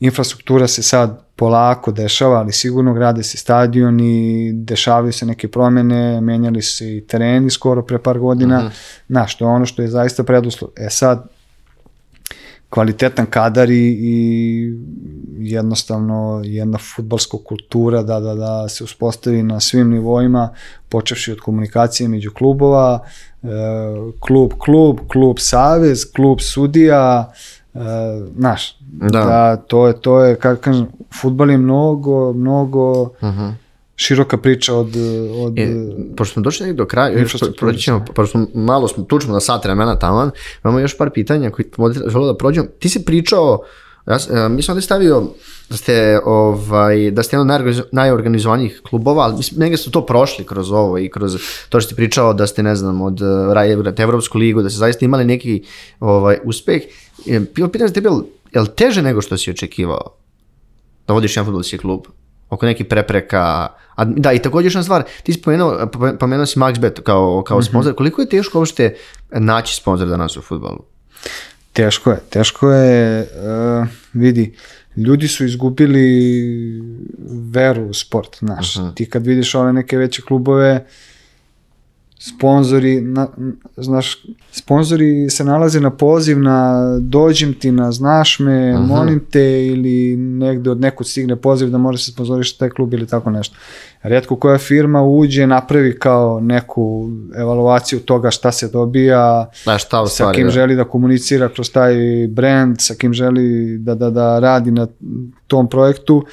Infrastruktura 0.00 0.68
se 0.68 0.82
sad 0.82 1.27
polako 1.38 1.92
dešava, 1.92 2.38
ali 2.38 2.52
sigurno 2.52 2.94
grade 2.94 3.22
se 3.22 3.36
stadioni, 3.38 4.52
dešavaju 4.52 5.12
se 5.12 5.26
neke 5.26 5.48
promene, 5.48 6.20
menjali 6.20 6.62
se 6.62 6.96
i 6.96 7.00
tereni 7.00 7.50
skoro 7.50 7.82
pre 7.82 7.98
par 7.98 8.18
godina, 8.18 8.58
uh 8.58 8.64
-huh. 8.64 9.02
znaš, 9.08 9.36
to 9.38 9.44
je 9.44 9.48
ono 9.48 9.66
što 9.66 9.82
je 9.82 9.88
zaista 9.88 10.24
preduslov. 10.24 10.70
E 10.76 10.90
sad, 10.90 11.28
kvalitetan 12.70 13.26
kadar 13.26 13.70
i, 13.70 13.98
i 14.00 14.72
jednostavno 15.38 16.42
jedna 16.44 16.78
futbalska 16.78 17.36
kultura 17.44 18.02
da, 18.02 18.20
da, 18.20 18.34
da 18.34 18.68
se 18.68 18.84
uspostavi 18.84 19.42
na 19.42 19.60
svim 19.60 19.90
nivoima, 19.90 20.54
počevši 20.88 21.32
od 21.32 21.40
komunikacije 21.40 22.08
među 22.08 22.30
klubova, 22.30 23.04
e, 23.42 23.46
klub, 24.20 24.52
klub, 24.58 25.00
klub 25.08 25.36
savez, 25.38 26.12
klub 26.12 26.40
sudija, 26.40 27.32
e, 27.32 27.57
znaš, 28.36 28.78
Da. 28.80 29.08
da. 29.08 29.24
da 29.24 29.56
to 29.56 29.86
je, 29.86 30.00
to 30.00 30.24
je, 30.24 30.36
kako 30.36 30.60
kažem, 30.60 30.86
futbal 31.20 31.50
je 31.50 31.58
mnogo, 31.58 32.32
mnogo 32.32 33.02
uh 33.02 33.10
-huh. 33.20 33.52
široka 33.96 34.36
priča 34.36 34.74
od, 34.74 34.96
od 35.38 35.58
E, 35.58 35.68
pošto 36.16 36.32
smo 36.32 36.42
došli 36.42 36.72
do 36.72 36.86
kraja, 36.86 37.10
još 37.10 37.20
Infrastrukture, 37.20 37.72
proći 37.72 37.84
ćemo, 37.84 38.04
pošto 38.14 38.30
smo 38.30 38.62
malo 38.62 38.88
smo, 38.88 39.04
tu 39.04 39.18
na 39.28 39.40
sat 39.40 39.64
vremena 39.64 39.98
tamo, 39.98 40.30
imamo 40.64 40.78
još 40.78 40.98
par 40.98 41.10
pitanja 41.10 41.50
koji 41.50 41.66
želeo 42.06 42.32
da 42.32 42.36
prođemo. 42.36 42.66
Ti 42.78 42.88
si 42.88 43.04
pričao 43.04 43.62
Ja, 44.08 44.18
s- 44.18 44.28
e, 44.28 44.48
mislim 44.48 44.74
da 44.74 44.78
je 44.78 44.82
stavio 44.82 45.22
da 45.70 45.76
ste, 45.76 46.20
ovaj, 46.24 47.10
da 47.10 47.22
ste 47.22 47.36
jedan 47.36 47.50
od 47.50 47.56
najorganiz- 47.56 47.82
najorganizovanijih 47.92 48.80
klubova, 48.84 49.22
ali 49.22 49.36
mislim, 49.36 49.60
negdje 49.60 49.78
su 49.78 49.90
to 49.90 50.06
prošli 50.06 50.44
kroz 50.44 50.72
ovo 50.72 50.98
i 50.98 51.10
kroz 51.10 51.36
to 51.68 51.80
što 51.80 51.88
ti 51.88 51.96
pričao 51.96 52.32
da 52.32 52.46
ste, 52.46 52.62
ne 52.62 52.76
znam, 52.76 53.00
od 53.00 53.20
uh, 53.20 53.28
Raje, 53.52 53.72
Evropsku 53.98 54.38
ligu, 54.38 54.62
da 54.62 54.70
ste 54.70 54.78
zaista 54.78 55.04
imali 55.04 55.24
neki 55.24 55.62
ovaj, 56.00 56.38
uspeh. 56.44 56.82
E, 57.26 57.40
Bilo 57.54 57.68
pitanje 57.68 57.88
za 57.88 57.94
tebe, 57.94 58.08
jel- 58.08 58.24
jel 58.52 58.66
teže 58.66 59.02
nego 59.02 59.20
što 59.22 59.36
si 59.36 59.50
očekivao 59.50 60.14
da 61.06 61.14
vodiš 61.14 61.36
jedan 61.36 61.46
futbolski 61.46 61.78
klub? 61.78 62.00
oko 62.50 62.66
nekih 62.66 62.86
prepreka. 62.86 63.40
A, 63.96 64.04
da, 64.06 64.32
i 64.32 64.38
također 64.38 64.66
još 64.66 64.74
jedna 64.74 64.82
stvar, 64.82 65.02
ti 65.22 65.32
si 65.32 65.42
pomenuo, 65.42 65.86
pomenuo 66.20 66.46
si 66.46 66.58
MaxBet 66.58 67.00
kao, 67.02 67.42
kao 67.46 67.62
sponsor. 67.62 67.94
Koliko 67.94 68.20
je 68.22 68.28
teško 68.28 68.58
uopšte 68.58 68.96
naći 69.30 69.74
sponsor 69.74 70.08
danas 70.08 70.36
u 70.36 70.42
futbolu? 70.42 70.78
Teško 71.78 72.10
je, 72.10 72.18
teško 72.30 72.70
je, 72.72 73.22
uh, 73.22 73.86
vidi, 74.12 74.54
ljudi 74.96 75.28
su 75.28 75.44
izgubili 75.44 76.02
veru 77.52 77.84
u 77.86 77.94
sport, 77.94 78.36
znaš, 78.38 78.74
ti 78.94 79.06
kad 79.06 79.26
vidiš 79.26 79.54
ove 79.54 79.72
neke 79.72 79.96
veće 79.96 80.22
klubove, 80.22 80.86
sponzori, 82.18 83.00
na, 83.00 83.28
znaš, 83.76 84.22
sponzori 84.52 85.30
se 85.30 85.44
nalaze 85.44 85.80
na 85.80 85.90
poziv 85.90 86.38
na 86.38 86.84
dođim 87.00 87.54
ti 87.54 87.72
na 87.72 87.92
znaš 87.92 88.38
me, 88.38 88.72
Aha. 88.72 88.82
molim 88.82 89.20
te 89.30 89.66
ili 89.66 90.16
negde 90.16 90.70
od 90.70 90.80
nekud 90.80 91.06
stigne 91.08 91.36
poziv 91.36 91.70
da 91.70 91.78
može 91.78 92.04
se 92.04 92.12
sponzorišti 92.12 92.58
taj 92.58 92.70
klub 92.70 92.94
ili 92.94 93.06
tako 93.06 93.30
nešto. 93.30 93.56
Rijetko 94.02 94.36
koja 94.36 94.58
firma 94.58 95.02
uđe, 95.02 95.46
napravi 95.46 95.98
kao 95.98 96.40
neku 96.40 97.10
evaluaciju 97.36 98.00
toga 98.00 98.30
šta 98.30 98.52
se 98.52 98.68
dobija, 98.68 99.50
Da, 99.66 99.78
šta 99.78 100.02
u 100.02 100.06
sa 100.06 100.14
stvari, 100.14 100.36
kim 100.36 100.46
da. 100.46 100.50
želi 100.50 100.76
da 100.76 100.84
komunicira 100.84 101.48
kroz 101.48 101.70
taj 101.72 101.94
brand, 102.28 102.76
sa 102.78 102.94
kim 102.94 103.12
želi 103.12 103.78
da, 103.78 103.94
da, 103.94 104.10
da 104.10 104.38
radi 104.38 104.70
na 104.70 104.86
tom 105.46 105.68
projektu 105.68 106.24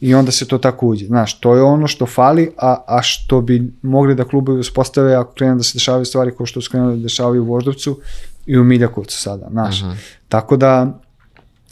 i 0.00 0.14
onda 0.14 0.32
se 0.32 0.48
to 0.48 0.58
tako 0.58 0.86
uđe. 0.86 1.06
Znaš, 1.06 1.40
to 1.40 1.54
je 1.54 1.62
ono 1.62 1.86
što 1.86 2.06
fali, 2.06 2.50
a, 2.56 2.84
a 2.86 3.02
što 3.02 3.40
bi 3.40 3.72
mogli 3.82 4.14
da 4.14 4.24
klubovi 4.24 4.60
uspostave 4.60 5.14
ako 5.14 5.32
krenu 5.32 5.56
da 5.56 5.62
se 5.62 5.72
dešavaju 5.74 6.04
stvari 6.04 6.32
kao 6.36 6.46
što 6.46 6.60
su 6.60 6.70
krenuli 6.70 6.96
da 6.96 7.02
dešavaju 7.02 7.42
u 7.42 7.46
Voždovcu 7.46 8.00
i 8.46 8.58
u 8.58 8.64
Miljakovcu 8.64 9.18
sada, 9.18 9.48
znaš. 9.50 9.82
Tako 10.28 10.56
da 10.56 11.00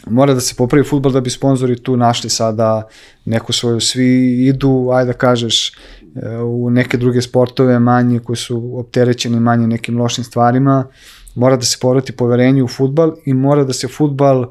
mora 0.07 0.35
da 0.35 0.41
se 0.41 0.55
popravi 0.55 0.85
futbol 0.85 1.13
da 1.13 1.21
bi 1.21 1.31
sponzori 1.31 1.83
tu 1.83 1.97
našli 1.97 2.31
sada 2.31 2.89
neku 3.25 3.53
svoju, 3.53 3.81
svi 3.81 4.45
idu, 4.47 4.91
ajde 4.93 5.13
da 5.13 5.19
kažeš, 5.19 5.69
e, 5.69 6.39
u 6.39 6.71
neke 6.71 6.97
druge 6.97 7.23
sportove 7.23 7.79
manje 7.79 8.19
koji 8.19 8.37
su 8.37 8.73
opterećeni 8.79 9.41
manje 9.41 9.67
nekim 9.67 9.99
lošim 9.99 10.25
stvarima, 10.25 10.87
mora 11.35 11.57
da 11.57 11.63
se 11.63 11.79
povrati 11.81 12.13
poverenje 12.13 12.63
u 12.63 12.69
futbal 12.69 13.13
i 13.25 13.35
mora 13.35 13.65
da 13.65 13.73
se 13.73 13.89
futbal 13.89 14.47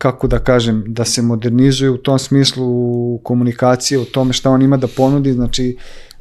kako 0.00 0.26
da 0.26 0.38
kažem, 0.38 0.84
da 0.86 1.04
se 1.04 1.22
modernizuje 1.22 1.90
u 1.90 1.96
tom 1.96 2.18
smislu 2.18 3.18
komunikacije, 3.18 3.98
u 3.98 4.04
tome 4.04 4.32
šta 4.32 4.50
on 4.50 4.62
ima 4.62 4.76
da 4.76 4.88
ponudi, 4.96 5.32
znači 5.32 5.76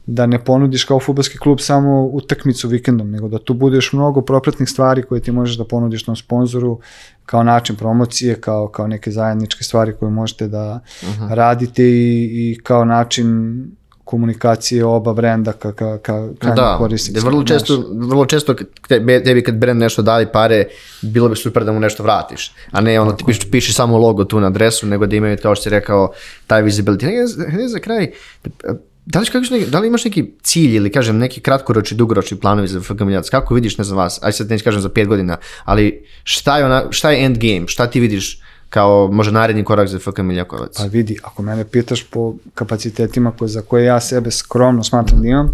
da 0.06 0.26
ne 0.26 0.40
ponudiš 0.44 0.84
kao 0.84 1.00
futbolski 1.00 1.38
klub 1.38 1.60
samo 1.62 2.04
utakmicu 2.06 2.68
vikendom, 2.68 3.12
nego 3.12 3.28
da 3.28 3.40
tu 3.40 3.54
budeš 3.54 3.94
mnogo 3.94 4.22
propratnih 4.22 4.70
stvari 4.70 5.04
koje 5.04 5.22
ti 5.22 5.32
možeš 5.32 5.58
da 5.58 5.68
ponudiš 5.68 6.04
tom 6.04 6.16
sponzoru 6.16 6.80
kao 7.26 7.44
način 7.44 7.76
promocije, 7.76 8.36
kao, 8.42 8.68
kao 8.68 8.88
neke 8.88 9.12
zajedničke 9.12 9.64
stvari 9.64 9.94
koje 10.00 10.12
možete 10.12 10.48
da 10.48 10.80
radite 11.30 11.84
i, 11.84 12.30
i 12.32 12.60
kao 12.64 12.86
način 12.86 13.28
komunikacije 14.10 14.86
oba 14.86 15.14
brenda 15.14 15.52
ka, 15.54 15.72
ka, 15.74 15.98
ka, 15.98 16.28
ka 16.40 16.54
Da, 16.56 16.76
korisnicima, 16.78 17.24
da 17.24 17.30
vrlo 17.30 17.44
često, 17.44 17.84
vrlo 17.94 18.26
često 18.26 18.54
te- 18.88 19.24
tebi 19.24 19.44
kad 19.44 19.56
brand 19.56 19.80
nešto 19.80 20.02
daje 20.02 20.32
pare, 20.32 20.64
bilo 21.02 21.30
bi 21.30 21.36
super 21.36 21.64
da 21.64 21.72
mu 21.72 21.80
nešto 21.80 22.04
vratiš, 22.04 22.52
a 22.72 22.82
ne 22.82 23.00
ono 23.00 23.14
ti 23.14 23.24
piši, 23.28 23.52
piši 23.52 23.74
samo 23.74 23.98
logo 23.98 24.26
tu 24.26 24.40
na 24.40 24.48
adresu, 24.48 24.88
nego 24.88 25.06
da 25.06 25.16
imaju, 25.16 25.38
kao 25.42 25.56
što 25.56 25.64
si 25.64 25.70
rekao, 25.70 26.12
taj 26.48 26.64
visibility. 26.64 27.06
Ne, 27.06 27.58
ne, 27.58 27.68
za 27.68 27.80
kraj, 27.80 28.12
da 29.06 29.20
li, 29.20 29.26
kako, 29.26 29.46
da 29.68 29.80
li 29.80 29.88
imaš 29.88 30.06
neki 30.06 30.26
cilj 30.42 30.76
ili 30.76 30.92
kažem 30.92 31.18
neki 31.18 31.42
kratkoročni, 31.42 31.98
dugoročni 31.98 32.40
planovi 32.40 32.68
za 32.68 32.82
FK 32.82 33.00
Miljac? 33.00 33.30
Kako 33.30 33.54
vidiš, 33.54 33.78
ne 33.78 33.84
znam 33.84 33.98
vas, 33.98 34.20
aj 34.24 34.32
sad 34.32 34.50
neću 34.50 34.64
kažem 34.64 34.82
za 34.82 34.90
pet 34.90 35.08
godina, 35.08 35.38
ali 35.64 36.06
šta 36.24 36.58
je, 36.58 36.66
ona, 36.66 36.84
šta 36.90 37.12
je 37.12 37.26
end 37.26 37.38
game? 37.38 37.68
Šta 37.68 37.88
ti 37.88 38.00
vidiš 38.00 38.42
kao 38.70 39.10
možda 39.12 39.32
naredni 39.32 39.64
korak 39.64 39.88
za 39.88 40.00
FK 40.00 40.18
Miljakovac? 40.18 40.78
Pa 40.78 40.84
vidi, 40.84 41.18
ako 41.24 41.42
mene 41.42 41.66
pitaš 41.66 42.04
po 42.04 42.34
kapacitetima 42.54 43.32
koje, 43.32 43.50
za 43.50 43.62
koje 43.62 43.86
ja 43.86 44.00
sebe 44.00 44.32
skromno 44.32 44.84
smatram 44.84 45.22
da 45.22 45.28
imam, 45.28 45.54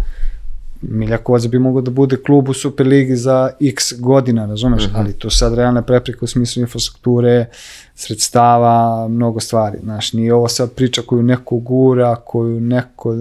Miljakovac 0.82 1.46
bi 1.46 1.58
mogao 1.58 1.82
da 1.82 1.90
bude 1.90 2.16
klub 2.16 2.48
u 2.48 2.54
Superligi 2.54 3.16
za 3.16 3.50
x 3.60 4.00
godina, 4.00 4.46
razumeš, 4.46 4.88
ali 4.94 5.12
to 5.12 5.30
sad 5.30 5.54
realne 5.54 5.82
prepreke 5.86 6.18
u 6.22 6.26
smislu 6.26 6.60
infrastrukture, 6.60 7.46
sredstava, 7.94 9.08
mnogo 9.08 9.40
stvari, 9.40 9.78
znaš, 9.82 10.12
nije 10.12 10.34
ovo 10.34 10.48
sad 10.48 10.72
priča 10.72 11.02
koju 11.02 11.22
neko 11.22 11.56
gura, 11.56 12.16
koju 12.16 12.60
neko, 12.60 13.16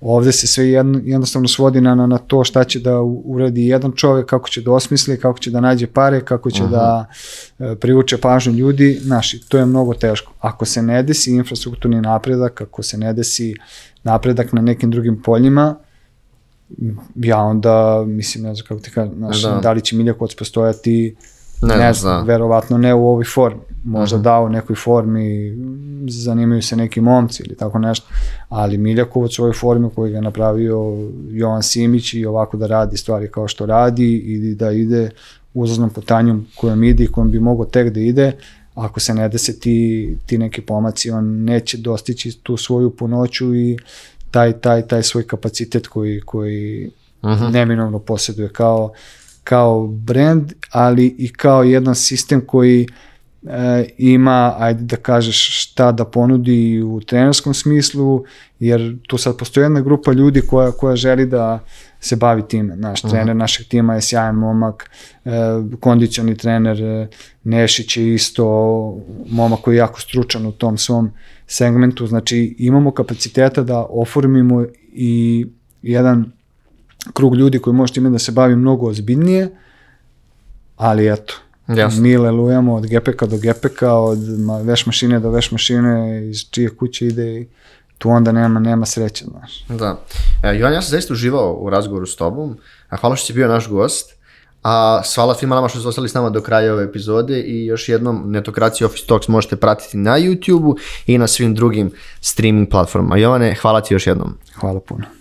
ovde 0.00 0.32
se 0.32 0.46
sve 0.46 0.68
jedno, 0.68 1.00
jednostavno 1.04 1.48
svodi 1.48 1.80
na, 1.80 1.94
na, 1.94 2.18
to 2.18 2.44
šta 2.44 2.64
će 2.64 2.80
da 2.80 3.00
uradi 3.24 3.66
jedan 3.66 3.92
čovek, 3.92 4.26
kako 4.26 4.48
će 4.48 4.60
da 4.60 4.72
osmisli, 4.72 5.20
kako 5.20 5.38
će 5.38 5.50
da 5.50 5.60
nađe 5.60 5.86
pare, 5.86 6.20
kako 6.20 6.50
će 6.50 6.62
da 6.66 7.06
e, 7.58 7.74
privuče 7.76 8.18
pažnju 8.18 8.52
ljudi, 8.52 8.98
znaš, 9.02 9.34
i 9.34 9.48
to 9.48 9.58
je 9.58 9.66
mnogo 9.66 9.94
teško. 9.94 10.32
Ako 10.40 10.64
se 10.64 10.82
ne 10.82 11.02
desi 11.02 11.30
infrastrukturni 11.30 12.00
napredak, 12.00 12.60
ako 12.60 12.82
se 12.82 12.98
ne 12.98 13.12
desi 13.12 13.54
napredak 14.02 14.52
na 14.52 14.62
nekim 14.62 14.90
drugim 14.90 15.22
poljima, 15.22 15.76
ja 17.16 17.38
onda, 17.38 18.04
mislim, 18.06 18.44
ne 18.44 18.54
znam 18.54 18.66
kako 18.66 18.80
ti 18.80 18.90
kažem, 18.90 19.14
znaš, 19.16 19.42
Da. 19.42 19.60
da. 19.62 19.72
li 19.72 19.80
će 19.80 19.96
Miljakovac 19.96 20.34
postojati, 20.34 21.16
ne, 21.62 21.76
ne 21.76 21.92
znam, 21.92 22.26
da. 22.26 22.32
verovatno 22.32 22.78
ne 22.78 22.94
u 22.94 23.08
ovoj 23.08 23.24
formi, 23.24 23.60
možda 23.84 24.18
da 24.18 24.40
u 24.40 24.48
nekoj 24.48 24.76
formi, 24.76 25.56
zanimaju 26.08 26.62
se 26.62 26.76
neki 26.76 27.00
momci 27.00 27.42
ili 27.46 27.56
tako 27.56 27.78
nešto, 27.78 28.06
ali 28.48 28.78
Miljakovac 28.78 29.38
u 29.38 29.42
ovoj 29.42 29.52
formi 29.52 29.90
koju 29.94 30.12
ga 30.12 30.20
napravio 30.20 31.08
Jovan 31.30 31.62
Simić 31.62 32.14
i 32.14 32.26
ovako 32.26 32.56
da 32.56 32.66
radi 32.66 32.96
stvari 32.96 33.28
kao 33.30 33.48
što 33.48 33.66
radi 33.66 34.14
i 34.14 34.54
da 34.54 34.70
ide 34.70 35.10
uzaznom 35.54 35.90
putanjom 35.90 36.46
kojom 36.56 36.84
ide 36.84 37.04
i 37.04 37.06
kojom 37.12 37.30
bi 37.30 37.40
mogao 37.40 37.66
tek 37.66 37.92
da 37.92 38.00
ide, 38.00 38.32
ako 38.74 39.00
se 39.00 39.14
ne 39.14 39.28
dese 39.28 39.60
ti, 39.60 40.16
ti 40.26 40.38
neki 40.38 40.60
pomaci, 40.60 41.10
on 41.10 41.44
neće 41.44 41.78
dostići 41.78 42.38
tu 42.42 42.56
svoju 42.56 42.90
punoću 42.90 43.54
i 43.54 43.78
taj, 44.30 44.52
taj, 44.52 44.82
taj 44.82 45.02
svoj 45.02 45.26
kapacitet 45.26 45.86
koji, 45.86 46.20
koji 46.20 46.90
Mhm. 47.24 47.50
neminovno 47.52 47.98
posjeduje 47.98 48.48
kao, 48.48 48.92
kao 49.44 49.86
brand, 49.86 50.52
ali 50.70 51.14
i 51.18 51.32
kao 51.32 51.62
jedan 51.62 51.94
sistem 51.94 52.40
koji 52.46 52.86
e, 53.46 53.84
ima, 53.98 54.54
ajde 54.58 54.84
da 54.84 54.96
kažeš, 54.96 55.62
šta 55.62 55.92
da 55.92 56.04
ponudi 56.04 56.82
u 56.82 57.00
trenerskom 57.00 57.54
smislu, 57.54 58.24
jer 58.60 58.96
tu 59.06 59.18
sad 59.18 59.36
postoji 59.36 59.64
jedna 59.64 59.80
grupa 59.80 60.12
ljudi 60.12 60.40
koja, 60.40 60.72
koja 60.72 60.96
želi 60.96 61.26
da 61.26 61.64
se 62.00 62.16
bavi 62.16 62.42
time. 62.48 62.76
Naš 62.76 63.02
trener 63.02 63.36
našeg 63.36 63.66
tima 63.66 63.94
je 63.94 64.00
sjajan 64.00 64.34
momak, 64.34 64.90
e, 65.24 65.30
kondicioni 65.80 66.36
trener 66.36 66.82
e, 66.82 67.08
Nešić 67.44 67.96
je 67.96 68.14
isto 68.14 68.44
momak 69.30 69.60
koji 69.60 69.74
je 69.74 69.78
jako 69.78 70.00
stručan 70.00 70.46
u 70.46 70.52
tom 70.52 70.78
svom 70.78 71.10
segmentu. 71.46 72.06
Znači 72.06 72.56
imamo 72.58 72.90
kapaciteta 72.90 73.62
da 73.62 73.86
oformimo 73.90 74.64
i 74.92 75.46
jedan 75.82 76.32
krug 77.12 77.34
ljudi 77.36 77.58
koji 77.58 77.74
može 77.74 77.92
time 77.92 78.10
da 78.10 78.18
se 78.18 78.32
bavi 78.32 78.56
mnogo 78.56 78.88
ozbiljnije, 78.88 79.48
ali 80.76 81.12
eto, 81.12 81.34
Jasno. 81.68 82.02
mi 82.02 82.16
lelujemo 82.16 82.74
od 82.74 82.86
gepeka 82.86 83.26
do 83.26 83.38
gepeka, 83.38 83.94
od 83.94 84.18
veš 84.64 84.86
mašine 84.86 85.20
do 85.20 85.30
veš 85.30 85.50
mašine, 85.50 86.28
iz 86.30 86.50
čije 86.50 86.76
kuće 86.76 87.06
ide 87.06 87.40
i 87.40 87.48
tu 87.98 88.10
onda 88.10 88.32
nema, 88.32 88.60
nema 88.60 88.86
sreće, 88.86 89.24
znaš. 89.24 89.64
Da. 89.68 90.00
E, 90.42 90.58
Jovan, 90.58 90.72
ja 90.72 90.82
sam 90.82 90.90
zaista 90.90 91.12
uživao 91.12 91.52
u 91.52 91.70
razgovoru 91.70 92.06
s 92.06 92.16
tobom. 92.16 92.56
A 92.88 92.96
hvala 92.96 93.16
što 93.16 93.26
si 93.26 93.32
bio 93.32 93.48
naš 93.48 93.68
gost. 93.68 94.20
A 94.62 95.02
hvala 95.14 95.34
svima 95.34 95.54
nama 95.54 95.68
što 95.68 95.80
su 95.80 95.88
ostali 95.88 96.08
s 96.08 96.14
nama 96.14 96.30
do 96.30 96.40
kraja 96.40 96.72
ove 96.72 96.84
epizode 96.84 97.40
i 97.40 97.66
još 97.66 97.88
jednom 97.88 98.22
Netokraciju 98.26 98.86
Office 98.86 99.06
Talks 99.06 99.28
možete 99.28 99.56
pratiti 99.56 99.96
na 99.96 100.18
YouTube-u 100.18 100.76
i 101.06 101.18
na 101.18 101.26
svim 101.26 101.54
drugim 101.54 101.90
streaming 102.20 102.68
platformama. 102.70 103.16
Jovane, 103.16 103.54
hvala 103.54 103.80
ti 103.80 103.94
još 103.94 104.06
jednom. 104.06 104.38
Hvala 104.54 104.80
puno. 104.80 105.19